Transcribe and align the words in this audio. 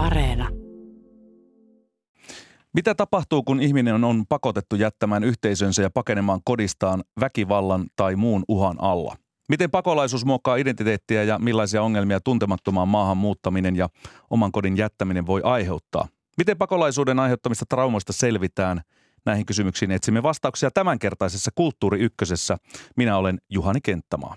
Areena. 0.00 0.48
Mitä 2.74 2.94
tapahtuu, 2.94 3.42
kun 3.42 3.60
ihminen 3.60 4.04
on 4.04 4.24
pakotettu 4.28 4.76
jättämään 4.76 5.24
yhteisönsä 5.24 5.82
ja 5.82 5.90
pakenemaan 5.90 6.40
kodistaan 6.44 7.04
väkivallan 7.20 7.86
tai 7.96 8.16
muun 8.16 8.44
uhan 8.48 8.76
alla? 8.80 9.16
Miten 9.48 9.70
pakolaisuus 9.70 10.24
muokkaa 10.24 10.56
identiteettiä 10.56 11.22
ja 11.22 11.38
millaisia 11.38 11.82
ongelmia 11.82 12.20
tuntemattomaan 12.20 12.88
maahan 12.88 13.16
muuttaminen 13.16 13.76
ja 13.76 13.88
oman 14.30 14.52
kodin 14.52 14.76
jättäminen 14.76 15.26
voi 15.26 15.40
aiheuttaa? 15.44 16.08
Miten 16.38 16.58
pakolaisuuden 16.58 17.18
aiheuttamista 17.18 17.64
traumoista 17.68 18.12
selvitään? 18.12 18.80
Näihin 19.26 19.46
kysymyksiin 19.46 19.90
etsimme 19.90 20.22
vastauksia 20.22 20.70
tämänkertaisessa 20.70 21.50
Kulttuuri 21.54 22.00
Ykkösessä. 22.00 22.56
Minä 22.96 23.16
olen 23.16 23.38
Juhani 23.50 23.80
Kenttämaa. 23.80 24.36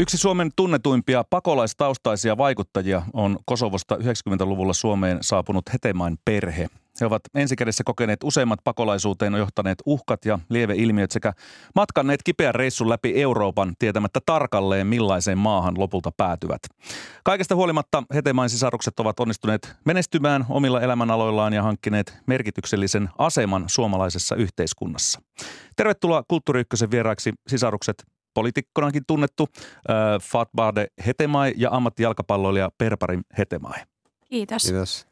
Yksi 0.00 0.18
Suomen 0.18 0.50
tunnetuimpia 0.56 1.24
pakolaistaustaisia 1.30 2.36
vaikuttajia 2.36 3.02
on 3.12 3.38
Kosovosta 3.44 3.96
90-luvulla 3.96 4.72
Suomeen 4.72 5.18
saapunut 5.20 5.72
Hetemain 5.72 6.18
perhe. 6.24 6.68
He 7.00 7.06
ovat 7.06 7.22
ensikädessä 7.34 7.84
kokeneet 7.84 8.24
useimmat 8.24 8.60
pakolaisuuteen 8.64 9.34
johtaneet 9.34 9.78
uhkat 9.86 10.24
ja 10.24 10.38
lieveilmiöt 10.48 11.10
sekä 11.10 11.32
matkanneet 11.74 12.22
kipeän 12.22 12.54
reissun 12.54 12.88
läpi 12.88 13.22
Euroopan 13.22 13.74
tietämättä 13.78 14.20
tarkalleen 14.26 14.86
millaiseen 14.86 15.38
maahan 15.38 15.78
lopulta 15.78 16.12
päätyvät. 16.16 16.62
Kaikesta 17.24 17.54
huolimatta 17.54 18.02
Hetemain 18.14 18.50
sisarukset 18.50 19.00
ovat 19.00 19.20
onnistuneet 19.20 19.76
menestymään 19.84 20.46
omilla 20.48 20.80
elämänaloillaan 20.80 21.52
ja 21.52 21.62
hankkineet 21.62 22.18
merkityksellisen 22.26 23.08
aseman 23.18 23.64
suomalaisessa 23.66 24.36
yhteiskunnassa. 24.36 25.20
Tervetuloa 25.76 26.22
Kulttuuri 26.28 26.60
Ykkösen 26.60 26.90
vieraaksi 26.90 27.32
sisarukset 27.48 28.04
poliitikkonakin 28.34 29.02
tunnettu 29.06 29.48
äh, 29.54 29.96
Fatbade 30.22 30.86
Hetemai 31.06 31.54
ja 31.56 31.68
ammattijalkapalloilija 31.72 32.70
Perparin 32.78 33.24
Hetemai. 33.38 33.80
Kiitos. 34.30 34.62
Kiitos. 34.62 35.06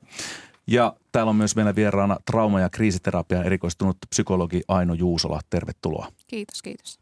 Ja 0.66 0.96
täällä 1.12 1.30
on 1.30 1.36
myös 1.36 1.56
meillä 1.56 1.74
vieraana 1.74 2.16
trauma- 2.30 2.60
ja 2.60 2.70
kriisiterapiaan 2.70 3.46
erikoistunut 3.46 3.96
psykologi 4.10 4.60
Aino 4.68 4.94
Juusola. 4.94 5.40
Tervetuloa. 5.50 6.08
Kiitos, 6.26 6.62
kiitos. 6.62 6.98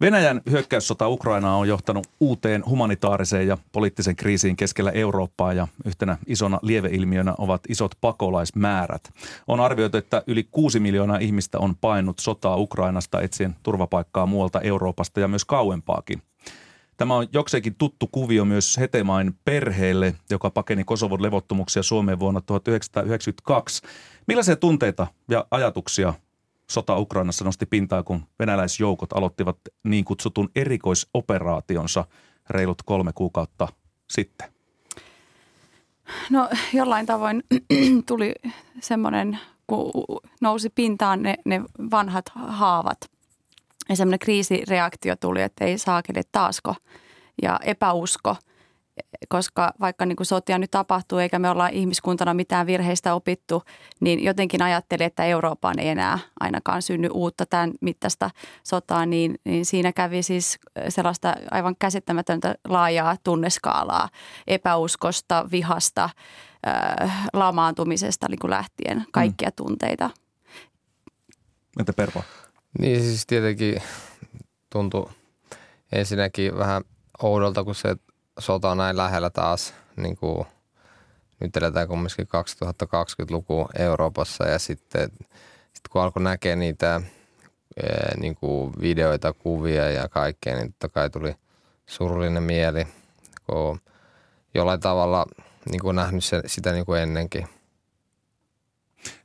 Venäjän 0.00 0.40
hyökkäyssota 0.50 1.08
Ukrainaa 1.08 1.56
on 1.56 1.68
johtanut 1.68 2.06
uuteen 2.20 2.62
humanitaariseen 2.66 3.46
ja 3.46 3.58
poliittiseen 3.72 4.16
kriisiin 4.16 4.56
keskellä 4.56 4.90
Eurooppaa 4.90 5.52
ja 5.52 5.68
yhtenä 5.84 6.18
isona 6.26 6.58
lieveilmiönä 6.62 7.34
ovat 7.38 7.60
isot 7.68 7.94
pakolaismäärät. 8.00 9.10
On 9.46 9.60
arvioitu, 9.60 9.96
että 9.96 10.22
yli 10.26 10.48
6 10.50 10.80
miljoonaa 10.80 11.18
ihmistä 11.18 11.58
on 11.58 11.76
painut 11.76 12.18
sotaa 12.18 12.56
Ukrainasta 12.56 13.20
etsien 13.20 13.56
turvapaikkaa 13.62 14.26
muualta 14.26 14.60
Euroopasta 14.60 15.20
ja 15.20 15.28
myös 15.28 15.44
kauempaakin. 15.44 16.22
Tämä 16.96 17.14
on 17.14 17.26
jokseenkin 17.32 17.74
tuttu 17.74 18.06
kuvio 18.12 18.44
myös 18.44 18.78
Hetemain 18.78 19.34
perheelle, 19.44 20.14
joka 20.30 20.50
pakeni 20.50 20.84
Kosovon 20.84 21.22
levottomuuksia 21.22 21.82
Suomeen 21.82 22.20
vuonna 22.20 22.40
1992. 22.40 23.82
Millaisia 24.26 24.56
tunteita 24.56 25.06
ja 25.30 25.46
ajatuksia 25.50 26.14
sota 26.70 26.98
Ukrainassa 26.98 27.44
nosti 27.44 27.66
pintaa, 27.66 28.02
kun 28.02 28.26
venäläisjoukot 28.38 29.12
aloittivat 29.12 29.58
niin 29.84 30.04
kutsutun 30.04 30.50
erikoisoperaationsa 30.56 32.04
reilut 32.50 32.82
kolme 32.82 33.12
kuukautta 33.12 33.68
sitten? 34.10 34.48
No 36.30 36.48
jollain 36.72 37.06
tavoin 37.06 37.42
tuli 38.08 38.34
semmoinen, 38.80 39.38
kun 39.66 39.92
nousi 40.40 40.70
pintaan 40.70 41.22
ne, 41.22 41.34
ne 41.44 41.62
vanhat 41.90 42.30
haavat. 42.34 42.98
Ja 43.88 43.96
semmoinen 43.96 44.18
kriisireaktio 44.18 45.16
tuli, 45.16 45.42
että 45.42 45.64
ei 45.64 45.78
saakeli 45.78 46.20
taasko. 46.32 46.74
Ja 47.42 47.60
epäusko– 47.62 48.36
koska 49.28 49.72
vaikka 49.80 50.06
niin 50.06 50.16
kuin 50.16 50.26
sotia 50.26 50.58
nyt 50.58 50.70
tapahtuu 50.70 51.18
eikä 51.18 51.38
me 51.38 51.50
olla 51.50 51.68
ihmiskuntana 51.68 52.34
mitään 52.34 52.66
virheistä 52.66 53.14
opittu, 53.14 53.62
niin 54.00 54.24
jotenkin 54.24 54.62
ajattelin, 54.62 55.06
että 55.06 55.24
Euroopan 55.24 55.78
ei 55.78 55.88
enää 55.88 56.18
ainakaan 56.40 56.82
synny 56.82 57.08
uutta 57.12 57.46
tämän 57.46 57.72
mittaista 57.80 58.30
sotaa, 58.64 59.06
niin, 59.06 59.34
niin 59.44 59.66
siinä 59.66 59.92
kävi 59.92 60.22
siis 60.22 60.58
sellaista 60.88 61.34
aivan 61.50 61.76
käsittämätöntä 61.78 62.54
laajaa 62.68 63.16
tunneskaalaa 63.24 64.08
epäuskosta, 64.46 65.48
vihasta, 65.50 66.10
äh, 66.66 67.28
lamaantumisesta 67.32 68.26
niin 68.28 68.38
kuin 68.38 68.50
lähtien, 68.50 69.04
kaikkia 69.12 69.48
mm. 69.48 69.56
tunteita. 69.56 70.10
Entä 71.80 71.92
Pervo? 71.92 72.22
Niin 72.78 73.02
siis 73.02 73.26
tietenkin 73.26 73.82
tuntui 74.70 75.10
ensinnäkin 75.92 76.58
vähän 76.58 76.82
oudolta, 77.22 77.64
kun 77.64 77.74
se 77.74 77.96
sota 78.38 78.74
näin 78.74 78.96
lähellä 78.96 79.30
taas, 79.30 79.74
niin 79.96 80.16
kuin, 80.16 80.46
nyt 81.40 81.56
eletään 81.56 81.88
kumminkin 81.88 82.26
2020-luku 82.26 83.68
Euroopassa 83.78 84.44
ja 84.44 84.58
sitten, 84.58 85.10
sitten 85.64 85.90
kun 85.90 86.02
alkoi 86.02 86.22
näkeä 86.22 86.56
niitä 86.56 87.00
niin 88.20 88.34
kuin 88.34 88.72
videoita, 88.80 89.32
kuvia 89.32 89.90
ja 89.90 90.08
kaikkea, 90.08 90.56
niin 90.56 90.72
totta 90.72 90.88
kai 90.88 91.10
tuli 91.10 91.34
surullinen 91.86 92.42
mieli, 92.42 92.86
kun 93.46 93.80
jollain 94.54 94.80
tavalla 94.80 95.26
niin 95.70 95.80
kuin 95.80 95.96
nähnyt 95.96 96.24
se, 96.24 96.42
sitä 96.46 96.72
niin 96.72 96.86
kuin 96.86 97.00
ennenkin. 97.00 97.46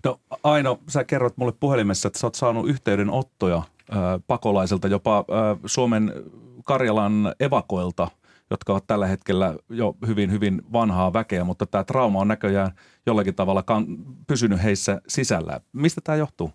No 0.04 0.20
Aino, 0.44 0.80
sä 0.88 1.04
kerrot 1.04 1.38
mulle 1.38 1.52
puhelimessa, 1.52 2.08
että 2.08 2.20
sä 2.20 2.28
oot 2.28 2.36
saanut 2.36 2.68
yhteydenottoja 2.68 3.58
äh, 3.58 3.64
pakolaisilta, 4.28 4.88
jopa 4.88 5.18
äh, 5.18 5.60
Suomen 5.66 6.14
Karjalan 6.66 7.36
evakoilta– 7.40 8.08
jotka 8.52 8.74
ovat 8.74 8.88
tällä 8.88 9.08
hetkellä 9.08 9.56
jo 9.70 9.96
hyvin, 10.08 10.32
hyvin 10.32 10.62
vanhaa 10.74 11.14
väkeä, 11.14 11.44
mutta 11.44 11.66
tämä 11.66 11.84
trauma 11.84 12.20
on 12.20 12.28
näköjään 12.28 12.72
jollakin 13.06 13.36
tavalla 13.36 13.64
pysynyt 14.28 14.64
heissä 14.64 15.02
sisällä. 15.08 15.60
Mistä 15.74 16.02
tämä 16.04 16.16
johtuu? 16.16 16.52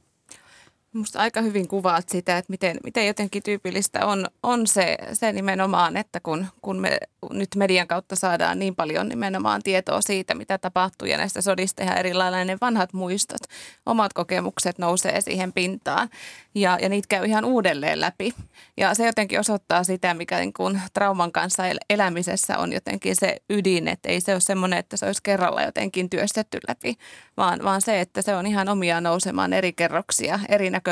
Minusta 0.97 1.19
aika 1.19 1.41
hyvin 1.41 1.69
kuvaat 1.69 2.09
sitä, 2.09 2.39
että 2.39 2.51
miten, 2.51 2.77
miten 2.85 3.07
jotenkin 3.07 3.43
tyypillistä 3.43 4.07
on, 4.07 4.27
on 4.43 4.67
se, 4.67 4.97
se 5.13 5.33
nimenomaan, 5.33 5.97
että 5.97 6.21
kun, 6.21 6.47
kun 6.63 6.81
me 6.81 6.99
nyt 7.31 7.49
median 7.57 7.87
kautta 7.87 8.17
saadaan 8.17 8.59
niin 8.59 8.77
paljon 8.77 9.09
nimenomaan 9.09 9.63
tietoa 9.63 10.01
siitä, 10.01 10.35
mitä 10.35 10.59
tapahtuu 10.59 11.09
ja 11.09 11.17
näistä 11.17 11.41
sodista 11.41 11.83
ihan 11.83 11.99
erilainen 11.99 12.59
vanhat 12.61 12.93
muistot, 12.93 13.41
omat 13.87 14.13
kokemukset 14.13 14.79
nousee 14.79 15.21
siihen 15.21 15.53
pintaan 15.53 16.09
ja, 16.55 16.79
ja 16.83 16.89
niitä 16.89 17.09
käy 17.09 17.25
ihan 17.25 17.45
uudelleen 17.45 18.01
läpi. 18.01 18.35
Ja 18.77 18.95
se 18.95 19.07
jotenkin 19.07 19.41
osoittaa 19.41 19.85
sitä, 19.85 20.15
mikä 20.15 20.39
niin 20.39 20.53
kuin 20.53 20.81
trauman 20.95 21.33
kanssa 21.33 21.63
elämisessä 21.91 22.59
on 22.59 22.73
jotenkin 22.73 23.17
se 23.17 23.37
ydin, 23.51 23.89
että 23.89 24.09
ei 24.09 24.21
se 24.21 24.33
ole 24.33 24.41
semmoinen, 24.41 24.79
että 24.79 24.97
se 24.97 25.07
olisi 25.07 25.23
kerralla 25.23 25.63
jotenkin 25.63 26.11
työstetty 26.11 26.59
läpi, 26.69 26.97
vaan, 27.37 27.65
vaan 27.65 27.83
se, 27.83 28.01
että 28.01 28.23
se 28.23 28.35
on 28.37 28.47
ihan 28.47 28.69
omia 28.69 29.01
nousemaan 29.01 29.53
eri 29.53 29.73
kerroksia, 29.73 30.41
eri 30.49 30.71
näkökulmia 30.71 30.86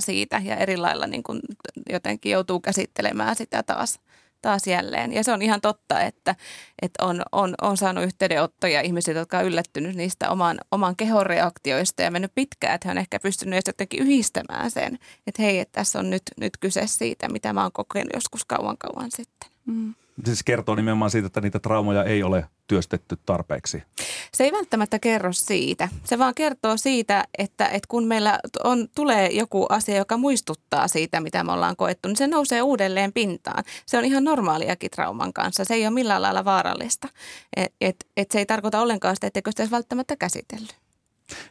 siitä 0.00 0.42
ja 0.44 0.56
eri 0.56 0.76
lailla 0.76 1.06
niin 1.06 1.22
kuin 1.22 1.40
jotenkin 1.90 2.32
joutuu 2.32 2.60
käsittelemään 2.60 3.36
sitä 3.36 3.62
taas 3.62 3.98
taas 4.44 4.66
jälleen. 4.66 5.12
Ja 5.12 5.24
se 5.24 5.32
on 5.32 5.42
ihan 5.42 5.60
totta, 5.60 6.00
että, 6.00 6.34
että 6.82 7.04
on, 7.04 7.22
on, 7.32 7.54
on 7.62 7.76
saanut 7.76 8.04
yhteydenottoja 8.04 8.80
ihmisiltä, 8.80 9.18
jotka 9.18 9.38
on 9.38 9.44
yllättynyt 9.44 9.96
niistä 9.96 10.30
oman, 10.30 10.58
oman 10.70 10.96
kehon 10.96 11.26
reaktioista 11.26 12.02
ja 12.02 12.10
mennyt 12.10 12.32
pitkään, 12.34 12.74
että 12.74 12.88
he 12.88 12.90
on 12.90 12.98
ehkä 12.98 13.20
pystynyt 13.20 13.66
jotenkin 13.66 14.02
yhdistämään 14.02 14.70
sen, 14.70 14.98
että 15.26 15.42
hei, 15.42 15.58
että 15.58 15.72
tässä 15.72 15.98
on 15.98 16.10
nyt, 16.10 16.22
nyt 16.40 16.52
kyse 16.60 16.86
siitä, 16.86 17.28
mitä 17.28 17.52
mä 17.52 17.62
oon 17.62 17.72
kokenut 17.72 18.10
joskus 18.14 18.44
kauan 18.44 18.78
kauan 18.78 19.10
sitten. 19.10 19.50
Mm 19.66 19.94
siis 20.24 20.42
kertoo 20.42 20.74
nimenomaan 20.74 21.10
siitä, 21.10 21.26
että 21.26 21.40
niitä 21.40 21.58
traumoja 21.58 22.04
ei 22.04 22.22
ole 22.22 22.46
työstetty 22.66 23.18
tarpeeksi. 23.26 23.82
Se 24.34 24.44
ei 24.44 24.52
välttämättä 24.52 24.98
kerro 24.98 25.32
siitä. 25.32 25.88
Se 26.04 26.18
vaan 26.18 26.34
kertoo 26.34 26.76
siitä, 26.76 27.24
että, 27.38 27.66
että 27.66 27.88
kun 27.88 28.04
meillä 28.04 28.38
on, 28.64 28.88
tulee 28.94 29.30
joku 29.32 29.66
asia, 29.68 29.96
joka 29.96 30.16
muistuttaa 30.16 30.88
siitä, 30.88 31.20
mitä 31.20 31.44
me 31.44 31.52
ollaan 31.52 31.76
koettu, 31.76 32.08
niin 32.08 32.16
se 32.16 32.26
nousee 32.26 32.62
uudelleen 32.62 33.12
pintaan. 33.12 33.64
Se 33.86 33.98
on 33.98 34.04
ihan 34.04 34.24
normaaliakin 34.24 34.90
trauman 34.90 35.32
kanssa. 35.32 35.64
Se 35.64 35.74
ei 35.74 35.86
ole 35.86 35.94
millään 35.94 36.22
lailla 36.22 36.44
vaarallista. 36.44 37.08
Et, 37.56 37.72
et, 37.80 38.06
et 38.16 38.30
se 38.30 38.38
ei 38.38 38.46
tarkoita 38.46 38.80
ollenkaan 38.80 39.16
sitä, 39.16 39.26
etteikö 39.26 39.50
sitä 39.50 39.70
välttämättä 39.70 40.16
käsitellyt. 40.16 40.83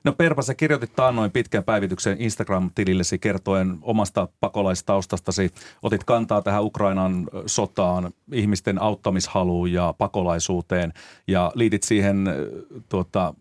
No 0.03 0.13
Perpa, 0.13 0.41
sä 0.41 0.53
kirjoitit 0.53 0.95
taannoin 0.95 1.31
pitkän 1.31 1.63
päivityksen 1.63 2.17
Instagram-tilillesi 2.21 3.19
kertoen 3.19 3.77
omasta 3.81 4.27
pakolaistaustastasi. 4.39 5.51
Otit 5.81 6.03
kantaa 6.03 6.41
tähän 6.41 6.63
Ukrainan 6.63 7.29
sotaan, 7.45 8.11
ihmisten 8.31 8.81
auttamishaluun 8.81 9.71
ja 9.71 9.93
pakolaisuuteen 9.97 10.93
ja 11.27 11.51
liitit 11.55 11.83
siihen 11.83 12.25
tuota, 12.89 13.33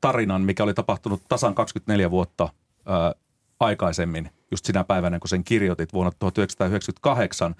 tarinan, 0.00 0.42
mikä 0.42 0.62
oli 0.62 0.74
tapahtunut 0.74 1.22
tasan 1.28 1.54
24 1.54 2.10
vuotta 2.10 2.48
ää, 2.86 3.14
aikaisemmin, 3.60 4.30
just 4.50 4.64
sinä 4.64 4.84
päivänä, 4.84 5.18
kun 5.18 5.28
sen 5.28 5.44
kirjoitit 5.44 5.92
vuonna 5.92 6.12
1998, 6.18 7.54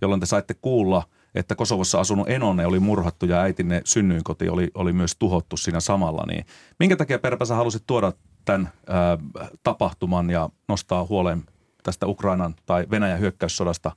jolloin 0.00 0.20
te 0.20 0.26
saitte 0.26 0.54
kuulla 0.54 1.02
että 1.34 1.54
Kosovossa 1.54 2.00
asunut 2.00 2.28
enonne 2.28 2.66
oli 2.66 2.80
murhattu 2.80 3.26
ja 3.26 3.40
äitinne 3.40 3.80
synnyinkoti 3.84 4.48
oli, 4.48 4.70
oli 4.74 4.92
myös 4.92 5.16
tuhottu 5.18 5.56
siinä 5.56 5.80
samalla. 5.80 6.24
Niin 6.26 6.44
minkä 6.78 6.96
takia 6.96 7.18
Perpä 7.18 7.44
sä 7.44 7.54
halusit 7.54 7.82
tuoda 7.86 8.12
tämän 8.44 8.72
ää, 8.86 9.18
tapahtuman 9.62 10.30
ja 10.30 10.50
nostaa 10.68 11.06
huolen 11.06 11.42
tästä 11.82 12.06
Ukrainan 12.06 12.54
tai 12.66 12.86
Venäjän 12.90 13.20
hyökkäyssodasta 13.20 13.92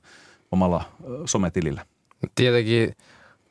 omalla 0.52 0.84
sometilillä? 1.24 1.86
Tietenkin 2.34 2.92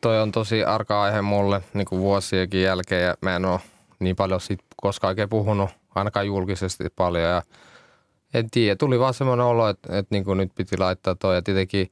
toi 0.02 0.22
on 0.22 0.32
tosi 0.32 0.64
arka 0.64 1.02
aihe 1.04 1.22
mulle 1.22 1.62
niin 1.74 1.86
kuin 1.86 2.02
vuosienkin 2.02 2.62
jälkeen 2.62 3.04
ja 3.04 3.16
mä 3.22 3.36
en 3.36 3.46
ole 3.46 3.60
niin 4.00 4.16
paljon 4.16 4.42
siitä 4.42 4.64
koskaan 4.76 5.10
oikein 5.10 5.30
puhunut, 5.30 5.70
ainakaan 5.96 6.28
julkisesti 6.28 6.84
paljon 6.96 7.24
ja 7.24 7.42
en 8.34 8.50
tiedä, 8.50 8.76
tuli 8.76 9.00
vaan 9.00 9.14
semmoinen 9.14 9.46
olo, 9.46 9.70
että, 9.70 9.98
että 9.98 10.16
niin 10.16 10.26
kuin 10.26 10.38
nyt 10.38 10.52
piti 10.56 10.78
laittaa 10.78 11.16
toi 11.16 11.36
ja 11.36 11.42
tietenkin 11.42 11.92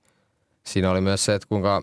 siinä 0.66 0.92
oli 0.92 1.02
myös 1.02 1.26
se, 1.26 1.36
että 1.36 1.48
kuinka 1.48 1.82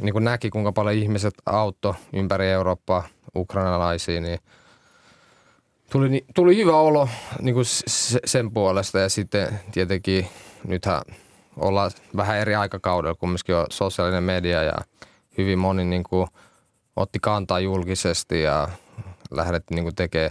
niin 0.00 0.12
kuin 0.12 0.24
näki, 0.24 0.50
kuinka 0.50 0.72
paljon 0.72 0.96
ihmiset 0.96 1.34
auttoi 1.46 1.94
ympäri 2.12 2.48
Eurooppaa 2.50 3.08
ukrainalaisia, 3.36 4.20
niin 4.20 4.38
tuli, 5.90 6.24
tuli 6.34 6.56
hyvä 6.56 6.76
olo 6.76 7.08
niin 7.40 7.54
kuin 7.54 7.66
sen 8.24 8.50
puolesta 8.50 8.98
ja 8.98 9.08
sitten 9.08 9.60
tietenkin 9.72 10.28
nythän 10.66 11.02
ollaan 11.56 11.90
vähän 12.16 12.36
eri 12.36 12.54
aikakaudella, 12.54 13.14
kumminkin 13.14 13.54
on 13.54 13.66
sosiaalinen 13.70 14.22
media 14.22 14.62
ja 14.62 14.74
hyvin 15.38 15.58
moni 15.58 15.84
niin 15.84 16.02
kuin 16.02 16.28
otti 16.96 17.18
kantaa 17.22 17.60
julkisesti 17.60 18.42
ja 18.42 18.68
lähdettiin 19.30 19.84
niin 19.84 19.94
tekemään 19.94 20.30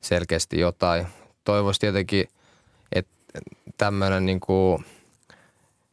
selkeästi 0.00 0.60
jotain. 0.60 1.06
Toivoisi 1.44 1.80
tietenkin, 1.80 2.28
että 2.92 3.12
tämmöinen 3.78 4.26
niin 4.26 4.40
kuin 4.40 4.84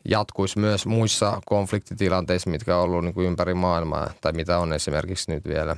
jatkuisi 0.10 0.60
myös 0.60 0.86
muissa 0.86 1.42
konfliktitilanteissa, 1.46 2.50
mitkä 2.50 2.78
on 2.78 2.84
ollut 2.84 3.04
niin 3.04 3.14
kuin 3.14 3.28
ympäri 3.28 3.54
maailmaa 3.54 4.12
tai 4.22 4.32
mitä 4.32 4.60
on 4.60 4.74
esimerkiksi 4.74 5.32
nyt 5.32 5.46
vielä. 5.48 5.76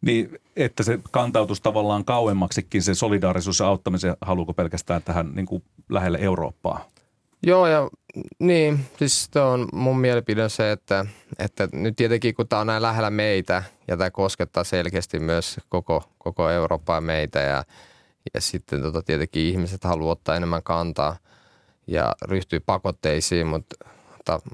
Niin, 0.00 0.38
että 0.56 0.82
se 0.82 0.98
kantautus 1.10 1.60
tavallaan 1.60 2.04
kauemmaksikin 2.04 2.82
se 2.82 2.94
solidaarisuus 2.94 3.60
ja 3.60 3.66
auttamisen, 3.66 4.16
haluuko 4.20 4.54
pelkästään 4.54 5.02
tähän 5.02 5.32
niin 5.34 5.46
kuin 5.46 5.62
lähelle 5.88 6.18
Eurooppaa? 6.20 6.84
Joo, 7.42 7.66
ja 7.66 7.90
niin, 8.38 8.80
siis 8.98 9.30
on 9.52 9.68
mun 9.72 10.00
mielipide 10.00 10.48
se, 10.48 10.72
että, 10.72 11.06
että 11.38 11.68
nyt 11.72 11.96
tietenkin 11.96 12.34
kun 12.34 12.48
tämä 12.48 12.60
on 12.60 12.66
näin 12.66 12.82
lähellä 12.82 13.10
meitä 13.10 13.62
ja 13.88 13.96
tämä 13.96 14.10
koskettaa 14.10 14.64
selkeästi 14.64 15.18
myös 15.18 15.60
koko, 15.68 16.02
koko 16.18 16.50
Eurooppaa 16.50 16.96
ja 16.96 17.00
meitä 17.00 17.40
ja, 17.40 17.64
ja 18.34 18.40
sitten 18.40 18.82
tota, 18.82 19.02
tietenkin 19.02 19.42
ihmiset 19.42 19.84
haluaa 19.84 20.12
ottaa 20.12 20.36
enemmän 20.36 20.62
kantaa 20.62 21.16
ja 21.90 22.14
ryhtyy 22.22 22.60
pakotteisiin, 22.60 23.46
mutta, 23.46 23.76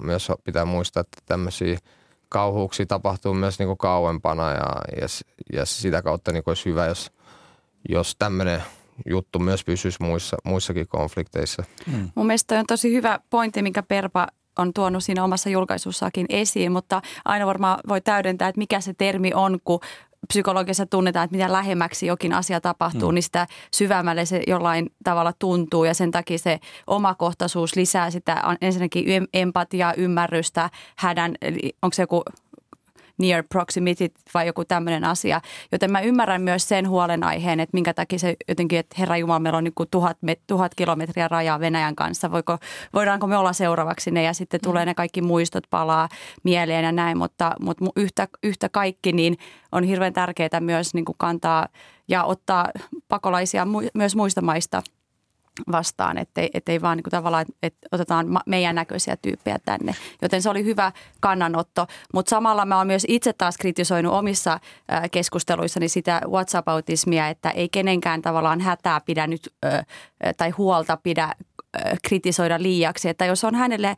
myös 0.01 0.29
pitää 0.45 0.65
muistaa, 0.65 1.01
että 1.01 1.23
tämmöisiä 1.27 1.79
kauhuuksia 2.29 2.87
tapahtuu 2.87 3.35
myös 3.35 3.59
niin 3.59 3.67
kuin 3.67 3.79
kauempana 3.79 4.51
ja, 4.51 4.75
ja, 5.01 5.07
ja 5.53 5.67
sitä 5.67 6.03
kautta 6.03 6.33
niin 6.33 6.45
kuin 6.45 6.51
olisi 6.53 6.65
hyvä, 6.65 6.87
jos, 6.87 7.13
jos 7.89 8.17
tämmöinen– 8.19 8.63
juttu 9.07 9.39
myös 9.39 9.65
pysyisi 9.65 10.03
muissa, 10.03 10.37
muissakin 10.45 10.89
konflikteissa. 10.89 11.65
Mm. 11.87 12.11
Mun 12.15 12.27
mielestä 12.27 12.59
on 12.59 12.67
tosi 12.67 12.95
hyvä 12.95 13.19
pointti, 13.31 13.63
minkä 13.63 13.83
Perpa 13.83 14.27
on 14.59 14.73
tuonut 14.73 15.05
siinä 15.05 15.25
omassa 15.25 15.51
julkaisussakin 15.51 16.27
esiin, 16.29 16.73
mutta 16.73 17.03
aina 17.25 17.47
varmaan 17.47 17.79
voi 17.89 18.01
täydentää, 18.01 18.49
että 18.49 18.59
mikä 18.59 18.81
se 18.81 18.95
termi 18.95 19.33
on, 19.35 19.59
kun 19.65 19.81
psykologiassa 20.29 20.87
tunnetaan, 20.87 21.25
että 21.25 21.37
mitä 21.37 21.53
lähemmäksi 21.53 22.07
jokin 22.07 22.33
asia 22.33 22.61
tapahtuu, 22.61 23.11
mm. 23.11 23.15
niin 23.15 23.23
sitä 23.23 23.47
syvemmälle 23.75 24.25
se 24.25 24.43
jollain 24.47 24.91
tavalla 25.05 25.33
tuntuu 25.39 25.85
ja 25.85 25.95
sen 25.95 26.11
takia 26.11 26.39
se 26.39 26.59
omakohtaisuus 26.87 27.77
lisää 27.77 28.11
sitä 28.11 28.43
ensinnäkin 28.61 29.29
empatiaa, 29.35 29.95
ymmärrystä, 29.95 30.71
hädän, 30.97 31.35
onko 31.83 31.95
se 31.95 32.03
joku 32.03 32.23
near 33.19 33.45
proximity 33.49 34.09
vai 34.35 34.47
joku 34.47 34.65
tämmöinen 34.65 35.05
asia. 35.05 35.41
Joten 35.73 35.93
mä 35.93 36.01
ymmärrän 36.01 36.43
myös 36.43 36.69
sen 36.69 36.89
huolenaiheen, 36.89 37.61
että 37.61 37.75
minkä 37.75 37.95
takia 37.95 38.19
se 38.19 38.37
jotenkin, 38.49 38.79
että 38.79 38.97
Herra 38.99 39.17
Jumala, 39.17 39.39
meillä 39.39 39.57
on 39.57 39.65
niin 39.65 39.75
kuin 39.75 39.89
tuhat, 39.91 40.19
tuhat 40.47 40.75
kilometriä 40.75 41.29
rajaa 41.29 41.61
Venäjän 41.61 41.97
kanssa. 41.97 42.31
Voiko, 42.31 42.59
voidaanko 42.95 43.27
me 43.27 43.37
olla 43.37 43.53
seuraavaksi 43.53 44.11
ne 44.11 44.23
ja 44.23 44.35
sitten 44.35 44.61
tulee 44.61 44.85
ne 44.85 44.95
kaikki 44.95 45.23
muistot 45.23 45.65
palaa 45.71 46.09
mieleen 46.43 46.85
ja 46.85 46.93
näin, 46.93 47.19
mutta, 47.19 47.53
mutta 47.61 47.85
yhtä, 47.97 48.29
yhtä 48.43 48.69
kaikki 48.69 49.13
niin 49.13 49.37
on 49.73 49.85
hirveän 49.85 50.13
tärkeää 50.13 50.61
myös 50.61 50.95
niin 50.95 51.05
kuin 51.05 51.17
kantaa 51.19 51.69
ja 52.09 52.25
ottaa 52.25 52.69
pakolaisia 53.09 53.67
myös 53.95 54.17
muista 54.17 54.43
maista– 54.43 54.83
vastaan, 55.73 56.19
ettei, 56.19 56.51
ettei 56.55 56.83
vaan 56.83 56.97
niin 56.97 57.11
tavallaan, 57.11 57.47
että 57.63 57.89
otetaan 57.93 58.27
meidän 58.47 58.75
näköisiä 58.75 59.17
tyyppejä 59.17 59.59
tänne. 59.65 59.95
Joten 60.23 60.43
se 60.43 60.51
oli 60.51 60.65
hyvä 60.65 60.93
kannanotto, 61.21 61.87
mutta 62.15 62.31
samalla 62.31 62.65
mä 62.65 62.79
oon 62.79 62.87
myös 62.87 63.07
itse 63.09 63.33
taas 63.33 63.59
kritisoinut 63.59 64.13
omissa 64.13 64.61
keskusteluissani 65.11 65.89
sitä 65.89 66.21
WhatsApp-autismia, 66.29 67.29
että 67.29 67.51
ei 67.51 67.69
kenenkään 67.69 68.23
tavallaan 68.23 68.61
hätää 68.61 69.01
pidä 69.01 69.27
nyt 69.27 69.55
tai 70.37 70.51
huolta 70.51 70.99
pidä 71.03 71.33
kritisoida 72.03 72.63
liiaksi. 72.63 73.09
Että 73.09 73.25
jos 73.25 73.45
on 73.45 73.55
hänelle 73.55 73.97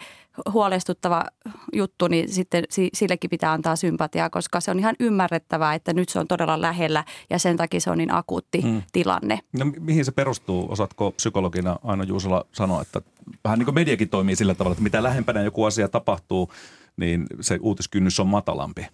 huolestuttava 0.53 1.25
juttu, 1.73 2.09
niin 2.09 2.29
sitten 2.29 2.65
sillekin 2.95 3.31
pitää 3.31 3.53
antaa 3.53 3.77
sympatiaa, 3.77 4.31
koska 4.31 4.61
se 4.61 4.71
on 4.71 4.79
ihan 4.79 4.95
ymmärrettävää, 5.01 5.75
että 5.75 5.93
nyt 5.93 6.09
se 6.09 6.19
on 6.19 6.29
todella 6.29 6.61
lähellä 6.61 7.05
ja 7.31 7.39
sen 7.39 7.57
takia 7.57 7.81
se 7.81 7.91
on 7.91 7.99
niin 7.99 8.15
akuutti 8.15 8.63
hmm. 8.63 8.83
tilanne. 8.93 9.41
No 9.59 9.67
mihin 9.81 10.05
se 10.05 10.13
perustuu? 10.13 10.67
Osaatko 10.71 11.11
psykologina 11.11 11.79
Aino 11.85 12.05
Juusola 12.05 12.45
sanoa, 12.53 12.83
että 12.83 13.01
vähän 13.45 13.59
niin 13.59 13.65
kuin 13.65 13.75
mediakin 13.75 14.09
toimii 14.09 14.37
sillä 14.37 14.55
tavalla, 14.55 14.73
että 14.73 14.83
mitä 14.83 15.03
lähempänä 15.03 15.43
joku 15.43 15.65
asia 15.65 15.89
tapahtuu, 15.89 16.53
niin 16.97 17.27
se 17.41 17.59
uutiskynnys 17.63 18.21
on 18.21 18.27
matalampi? 18.27 18.87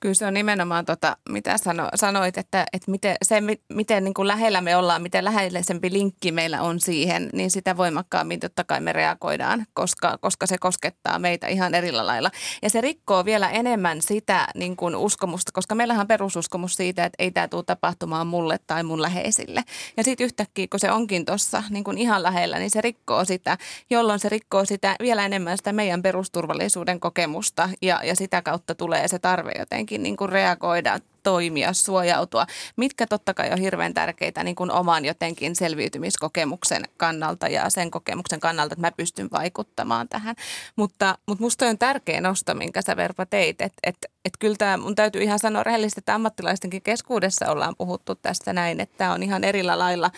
Kyllä 0.00 0.14
se 0.14 0.26
on 0.26 0.34
nimenomaan, 0.34 0.84
tota, 0.84 1.16
mitä 1.28 1.58
sano, 1.58 1.88
sanoit, 1.94 2.38
että, 2.38 2.66
että 2.72 2.90
miten, 2.90 3.16
se, 3.22 3.42
miten 3.68 4.04
niin 4.04 4.14
kuin 4.14 4.28
lähellä 4.28 4.60
me 4.60 4.76
ollaan, 4.76 5.02
miten 5.02 5.24
läheisempi 5.24 5.92
linkki 5.92 6.32
meillä 6.32 6.62
on 6.62 6.80
siihen, 6.80 7.30
niin 7.32 7.50
sitä 7.50 7.76
voimakkaammin 7.76 8.40
totta 8.40 8.64
kai 8.64 8.80
me 8.80 8.92
reagoidaan, 8.92 9.66
koska, 9.72 10.18
koska 10.20 10.46
se 10.46 10.58
koskettaa 10.58 11.18
meitä 11.18 11.46
ihan 11.46 11.74
eri 11.74 11.92
lailla. 11.92 12.30
Ja 12.62 12.70
se 12.70 12.80
rikkoo 12.80 13.24
vielä 13.24 13.50
enemmän 13.50 14.02
sitä 14.02 14.48
niin 14.54 14.76
kuin 14.76 14.96
uskomusta, 14.96 15.52
koska 15.52 15.74
meillähän 15.74 16.00
on 16.00 16.08
perususkomus 16.08 16.74
siitä, 16.74 17.04
että 17.04 17.16
ei 17.18 17.30
tämä 17.30 17.48
tule 17.48 17.62
tapahtumaan 17.62 18.26
mulle 18.26 18.58
tai 18.66 18.82
mun 18.82 19.02
läheisille. 19.02 19.62
Ja 19.96 20.04
sitten 20.04 20.24
yhtäkkiä, 20.24 20.66
kun 20.70 20.80
se 20.80 20.92
onkin 20.92 21.24
tuossa 21.24 21.62
niin 21.70 21.98
ihan 21.98 22.22
lähellä, 22.22 22.58
niin 22.58 22.70
se 22.70 22.80
rikkoo 22.80 23.24
sitä, 23.24 23.58
jolloin 23.90 24.20
se 24.20 24.28
rikkoo 24.28 24.64
sitä 24.64 24.96
vielä 25.00 25.24
enemmän 25.24 25.56
sitä 25.56 25.72
meidän 25.72 26.02
perusturvallisuuden 26.02 27.00
kokemusta 27.00 27.68
ja, 27.82 28.00
ja 28.04 28.16
sitä 28.16 28.42
kautta 28.42 28.74
tulee 28.74 29.08
se 29.08 29.18
tarve 29.18 29.52
jotenkin 29.58 29.89
jotenkin 29.90 30.02
niin 30.02 30.16
kuin 30.16 30.28
reagoida 30.28 30.98
toimia, 31.22 31.72
suojautua, 31.72 32.46
mitkä 32.76 33.06
totta 33.06 33.34
kai 33.34 33.52
on 33.52 33.58
hirveän 33.58 33.94
tärkeitä 33.94 34.44
niin 34.44 34.56
kuin 34.56 34.70
oman 34.70 35.04
jotenkin 35.04 35.56
selviytymiskokemuksen 35.56 36.82
kannalta 36.96 37.48
ja 37.48 37.70
sen 37.70 37.90
kokemuksen 37.90 38.40
kannalta, 38.40 38.72
että 38.72 38.86
mä 38.86 38.92
pystyn 38.92 39.28
vaikuttamaan 39.32 40.08
tähän. 40.08 40.36
Mutta, 40.76 41.18
mutta 41.26 41.44
musta 41.44 41.66
on 41.66 41.78
tärkeä 41.78 42.20
nosto, 42.20 42.54
minkä 42.54 42.82
sä 42.82 42.96
Verpa 42.96 43.26
teit, 43.26 43.60
että, 43.60 43.78
että, 43.82 44.08
että 44.24 44.38
kyllä 44.38 44.56
tämä, 44.56 44.76
mun 44.76 44.94
täytyy 44.94 45.22
ihan 45.22 45.38
sanoa 45.38 45.62
rehellisesti, 45.62 46.00
että 46.00 46.14
ammattilaistenkin 46.14 46.82
keskuudessa 46.82 47.50
ollaan 47.50 47.76
puhuttu 47.78 48.14
tästä 48.14 48.52
näin, 48.52 48.80
että 48.80 48.98
tämä 48.98 49.12
on 49.12 49.22
ihan 49.22 49.44
erillä 49.44 49.78
lailla, 49.78 50.10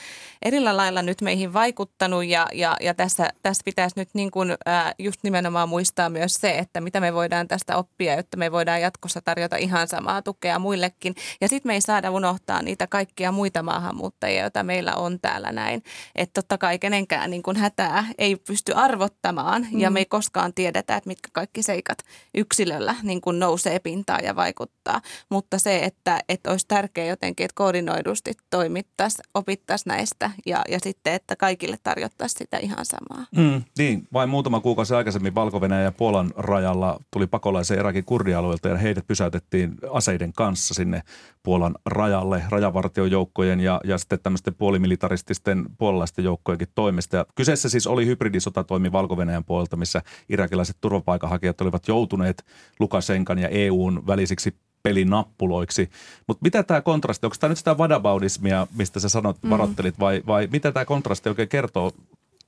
erillä 0.43 0.77
lailla 0.77 1.03
nyt 1.03 1.21
meihin 1.21 1.53
vaikuttanut 1.53 2.25
ja, 2.25 2.47
ja, 2.53 2.77
ja 2.81 2.95
tässä, 2.95 3.31
tässä 3.43 3.63
pitäisi 3.65 3.99
nyt 3.99 4.09
niin 4.15 4.31
kuin, 4.31 4.55
ää, 4.67 4.95
just 4.99 5.21
nimenomaan 5.23 5.69
muistaa 5.69 6.11
myös 6.11 6.35
se, 6.35 6.59
että 6.59 6.81
mitä 6.81 7.01
me 7.01 7.15
voidaan 7.15 7.49
tästä 7.49 7.77
oppia, 7.77 8.17
jotta 8.17 8.37
me 8.37 8.53
voidaan 8.53 8.81
jatkossa 8.81 9.21
tarjota 9.25 9.57
ihan 9.57 9.89
samaa 9.89 10.23
tukea 10.23 10.59
muille 10.59 10.92
muillekin. 10.93 11.15
Ja 11.41 11.49
sitten 11.49 11.71
me 11.71 11.75
ei 11.75 11.81
saada 11.81 12.11
unohtaa 12.11 12.63
niitä 12.63 12.87
kaikkia 12.87 13.33
muita 13.33 13.63
maahanmuuttajia, 13.63 14.43
joita 14.43 14.63
meillä 14.63 14.95
on 14.95 15.19
täällä 15.21 15.53
näin. 15.53 15.83
Että 16.15 16.43
totta 16.43 16.59
kai 16.59 16.79
kenenkään 16.79 17.31
niin 17.31 17.43
kuin 17.43 17.57
hätää 17.57 18.05
ei 18.19 18.37
pysty 18.37 18.73
arvottamaan 18.75 19.67
mm. 19.73 19.81
ja 19.81 19.91
me 19.91 20.01
ei 20.01 20.07
koskaan 20.07 20.55
tiedetä, 20.55 20.97
että 20.97 21.09
mitkä 21.09 21.29
kaikki 21.33 21.63
seikat 21.63 21.99
yksilöllä 22.35 22.95
niin 23.03 23.21
kuin 23.21 23.39
nousee 23.39 23.79
pintaan 23.79 24.25
ja 24.25 24.37
vaikuttaa. 24.37 25.01
Mutta 25.31 25.59
se, 25.59 25.79
että, 25.79 26.21
että 26.29 26.51
olisi 26.51 26.67
tärkeää 26.69 27.07
jotenkin, 27.07 27.45
että 27.45 27.55
koordinoidusti 27.55 28.33
toimittaisiin, 28.51 29.25
opittaisiin 29.35 29.91
näistä 29.91 30.31
ja, 30.47 30.63
ja 30.69 30.79
sitten, 30.83 31.13
että 31.15 31.37
kaikille 31.37 31.77
tarjottaisiin 31.83 32.39
sitä 32.39 32.59
ihan 32.59 32.85
samaa. 32.85 33.27
Mm, 33.37 33.63
niin, 33.79 34.09
vain 34.13 34.29
muutama 34.29 34.61
kuukausi 34.61 34.95
aikaisemmin 34.95 35.35
valko 35.35 35.61
ja 35.85 35.93
Puolan 35.93 36.33
rajalla 36.37 37.01
tuli 37.11 37.27
pakolaisen 37.27 37.79
Irakin 37.79 38.05
kurdialueelta 38.05 38.69
ja 38.69 38.77
heidät 38.77 39.07
pysäytettiin 39.07 39.75
aseiden 39.93 40.33
kanssa 40.33 40.75
sinne 40.83 41.03
Puolan 41.43 41.75
rajalle 41.87 42.43
rajavartiojoukkojen 42.49 43.61
ja, 43.61 43.81
ja 43.85 43.99
sitten 43.99 44.19
tämmöisten 44.23 44.55
puolimilitarististen 44.55 45.67
puolalaisten 45.79 46.25
joukkojenkin 46.25 46.69
toimesta. 46.75 47.17
Ja 47.17 47.27
kyseessä 47.35 47.69
siis 47.69 47.87
oli 47.87 48.07
hybridisotatoimi 48.07 48.93
valko 48.93 49.17
puolelta, 49.47 49.77
missä 49.77 50.03
irakilaiset 50.29 50.77
turvapaikanhakijat 50.81 51.61
olivat 51.61 51.89
joutuneet 51.89 52.45
Lukasenkan 52.81 53.39
ja 53.39 53.49
EUn 53.49 54.07
välisiksi 54.07 54.55
pelinappuloiksi. 54.83 55.91
Mutta 56.27 56.43
mitä 56.43 56.63
tämä 56.63 56.81
kontrasti, 56.81 57.27
onko 57.27 57.37
tämä 57.41 57.49
nyt 57.49 57.59
sitä 57.59 57.79
vadabaudismia, 57.79 58.67
mistä 58.77 59.01
sä 59.01 59.09
sanot, 59.09 59.43
mm. 59.43 59.51
varoittelit, 59.51 59.99
vai, 60.01 60.23
vai 60.27 60.49
mitä 60.53 60.73
tämä 60.73 60.85
kontrasti 60.85 61.29
oikein 61.29 61.49
kertoo 61.49 61.93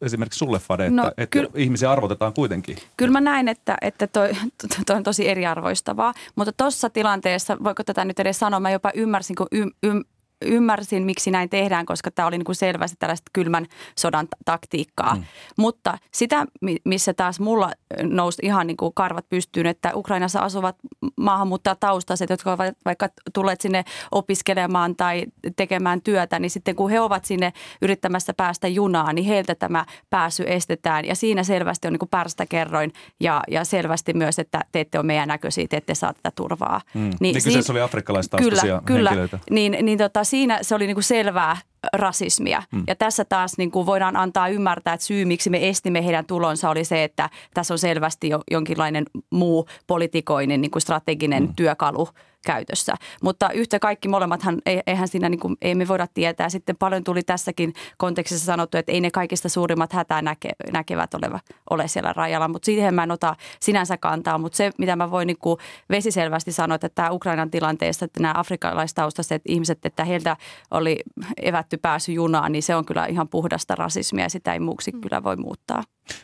esimerkiksi 0.05 0.39
sulle, 0.39 0.59
Fade, 0.59 0.87
että, 0.87 1.03
No, 1.03 1.09
että 1.09 1.27
kyllä- 1.27 1.51
ihmisiä 1.55 1.91
arvotetaan 1.93 2.33
kuitenkin? 2.33 2.77
Kyllä 2.97 3.13
mä 3.13 3.21
näin, 3.21 3.49
että, 3.49 3.77
että 3.81 4.07
toi, 4.07 4.31
toi 4.87 4.97
on 4.97 5.03
tosi 5.03 5.29
eriarvoistavaa, 5.29 6.15
mutta 6.37 6.53
tuossa 6.57 6.91
tilanteessa, 6.91 7.57
voiko 7.65 7.85
tätä 7.85 8.05
nyt 8.05 8.21
edes 8.21 8.39
sanoa, 8.39 8.61
mä 8.61 8.71
jopa 8.71 8.91
ymmärsin, 8.95 9.37
kun 9.37 9.47
ym, 9.55 9.71
ym, 9.87 10.05
ymmärsin, 10.47 11.05
miksi 11.05 11.31
näin 11.31 11.51
tehdään, 11.51 11.87
koska 11.87 12.11
tämä 12.11 12.27
oli 12.27 12.39
niin 12.39 12.45
kuin 12.45 12.57
selvästi 12.57 12.97
tällaista 12.99 13.31
kylmän 13.33 13.67
sodan 13.99 14.29
ta- 14.29 14.37
taktiikkaa. 14.45 15.15
Mm. 15.15 15.25
Mutta 15.59 15.99
sitä, 16.13 16.47
mi- 16.61 16.81
missä 16.85 17.15
taas 17.15 17.41
mulla 17.41 17.73
nousi 18.03 18.43
ihan 18.43 18.67
niin 18.67 18.77
kuin 18.77 18.95
karvat 18.95 19.29
pystyyn, 19.29 19.67
että 19.67 19.91
Ukrainassa 19.95 20.41
asuvat 20.41 20.77
maahanmuuttajataustaiset, 21.17 22.31
jotka 22.31 22.53
ovat 22.53 22.75
vaikka 22.85 23.09
tulleet 23.35 23.61
sinne 23.61 23.85
opiskelemaan 24.11 24.97
tai 24.97 25.25
tekemään 25.57 26.03
työtä, 26.03 26.39
niin 26.39 26.51
sitten 26.51 26.77
kun 26.77 26.91
he 26.91 27.01
ovat 27.01 27.25
sinne 27.25 27.53
yrittämässä 27.83 28.35
päästä 28.35 28.69
junaan, 28.69 29.15
niin 29.15 29.27
heiltä 29.27 29.55
tämä 29.55 29.85
pääsy 30.11 30.45
estetään. 30.47 31.05
Ja 31.05 31.15
siinä 31.15 31.43
selvästi 31.43 31.89
on 31.89 31.93
niin 31.93 31.99
kuin 31.99 32.09
pärstäkerroin 32.09 32.93
ja, 33.21 33.43
ja 33.49 33.65
selvästi 33.65 34.15
myös, 34.15 34.39
että 34.39 34.61
te 34.73 34.81
ette 34.81 34.99
ole 34.99 35.07
meidän 35.07 35.29
näköisiä, 35.29 35.67
te 35.69 35.77
ette 35.77 35.95
saa 35.95 36.13
tätä 36.13 36.33
turvaa. 36.37 36.81
Mm. 36.95 37.11
Niin 37.21 37.35
kyseessä 37.35 37.73
oli 37.73 37.81
afrikkalaistaustaisia 37.81 38.61
kyllä, 38.63 38.83
kyllä. 38.85 39.11
henkilöitä. 39.11 39.39
Niin, 39.51 39.77
niin 39.83 39.99
tota, 39.99 40.25
siinä 40.35 40.59
se 40.63 40.75
oli 40.75 40.87
niinku 40.87 41.03
selvää 41.03 41.57
rasismia. 41.93 42.63
Mm. 42.73 42.85
Ja 42.87 42.97
tässä 42.97 43.25
taas 43.25 43.59
niinku 43.59 43.87
voidaan 43.87 44.17
antaa 44.17 44.49
ymmärtää, 44.49 44.95
että 44.95 45.07
syy 45.07 45.25
miksi 45.25 45.51
me 45.51 45.69
estimme 45.69 46.05
heidän 46.05 46.27
tulonsa 46.27 46.71
oli 46.71 46.85
se, 46.85 47.05
että 47.05 47.31
tässä 47.55 47.75
on 47.75 47.79
selvästi 47.79 48.29
jo 48.29 48.41
jonkinlainen 48.51 49.05
muu 49.31 49.69
politikoinen 49.87 50.61
niinku 50.61 50.81
strateginen 50.81 51.43
mm. 51.43 51.55
työkalu 51.57 52.09
käytössä. 52.47 52.95
Mutta 53.23 53.51
yhtä 53.51 53.79
kaikki 53.79 54.09
molemmathan, 54.09 54.59
ei- 54.67 54.83
eihän 54.87 55.09
siinä 55.09 55.29
niin 55.29 55.41
kuin, 55.41 55.57
ei 55.63 55.75
me 55.75 55.89
voida 55.89 56.07
tietää. 56.15 56.49
Sitten 56.49 56.77
paljon 56.77 57.05
tuli 57.05 57.23
tässäkin 57.23 57.73
kontekstissa 57.97 58.47
sanottu, 58.47 58.77
että 58.79 58.93
ei 58.93 59.01
ne 59.01 59.11
kaikista 59.11 59.49
suurimmat 59.49 59.93
hätää 59.93 60.23
näke, 60.23 60.51
näkevät 60.73 61.15
oleva, 61.15 61.41
ole 61.71 61.89
siellä 61.89 62.13
rajalla. 62.13 62.49
Mutta 62.49 62.67
siihen 62.67 62.95
mä 62.95 63.03
en 63.03 63.11
ota 63.11 63.37
sinänsä 63.61 63.97
kantaa. 63.97 64.39
Mutta 64.39 64.57
se, 64.57 64.71
mitä 64.79 64.97
mä 64.97 65.11
voin 65.11 65.27
niin 65.27 65.39
kuin 65.39 65.59
vesiselvästi 65.91 66.53
sanoa, 66.53 66.75
että 66.75 66.89
tämä 66.89 67.11
Ukrainan 67.11 67.51
tilanteessa, 67.51 68.05
että 68.05 68.21
nämä 68.21 68.35
afrikkalaistaustaiset 68.37 69.43
ihmiset, 69.49 69.87
että 69.87 70.05
heiltä 70.05 70.37
oli 70.71 71.01
evätty 71.43 71.77
pääsy 71.77 72.13
junaan, 72.13 72.53
niin 72.53 72.63
se 72.63 72.77
on 72.77 72.85
kyllä 72.85 73.07
ihan 73.07 73.29
puhdasta 73.29 73.75
rasismia 73.75 74.25
ja 74.25 74.31
sitä 74.31 74.53
ei 74.53 74.61
muuksi 74.61 74.93
kyllä 74.93 75.23
voi 75.23 75.37
muuttaa. 75.37 75.83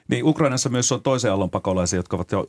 Niin 0.09 0.25
Ukrainassa 0.25 0.69
myös 0.69 0.93
on 0.93 1.03
toisen 1.03 1.31
aallon 1.31 1.51
pakolaisia, 1.51 1.99
jotka 1.99 2.17
ovat 2.17 2.33
jo 2.33 2.47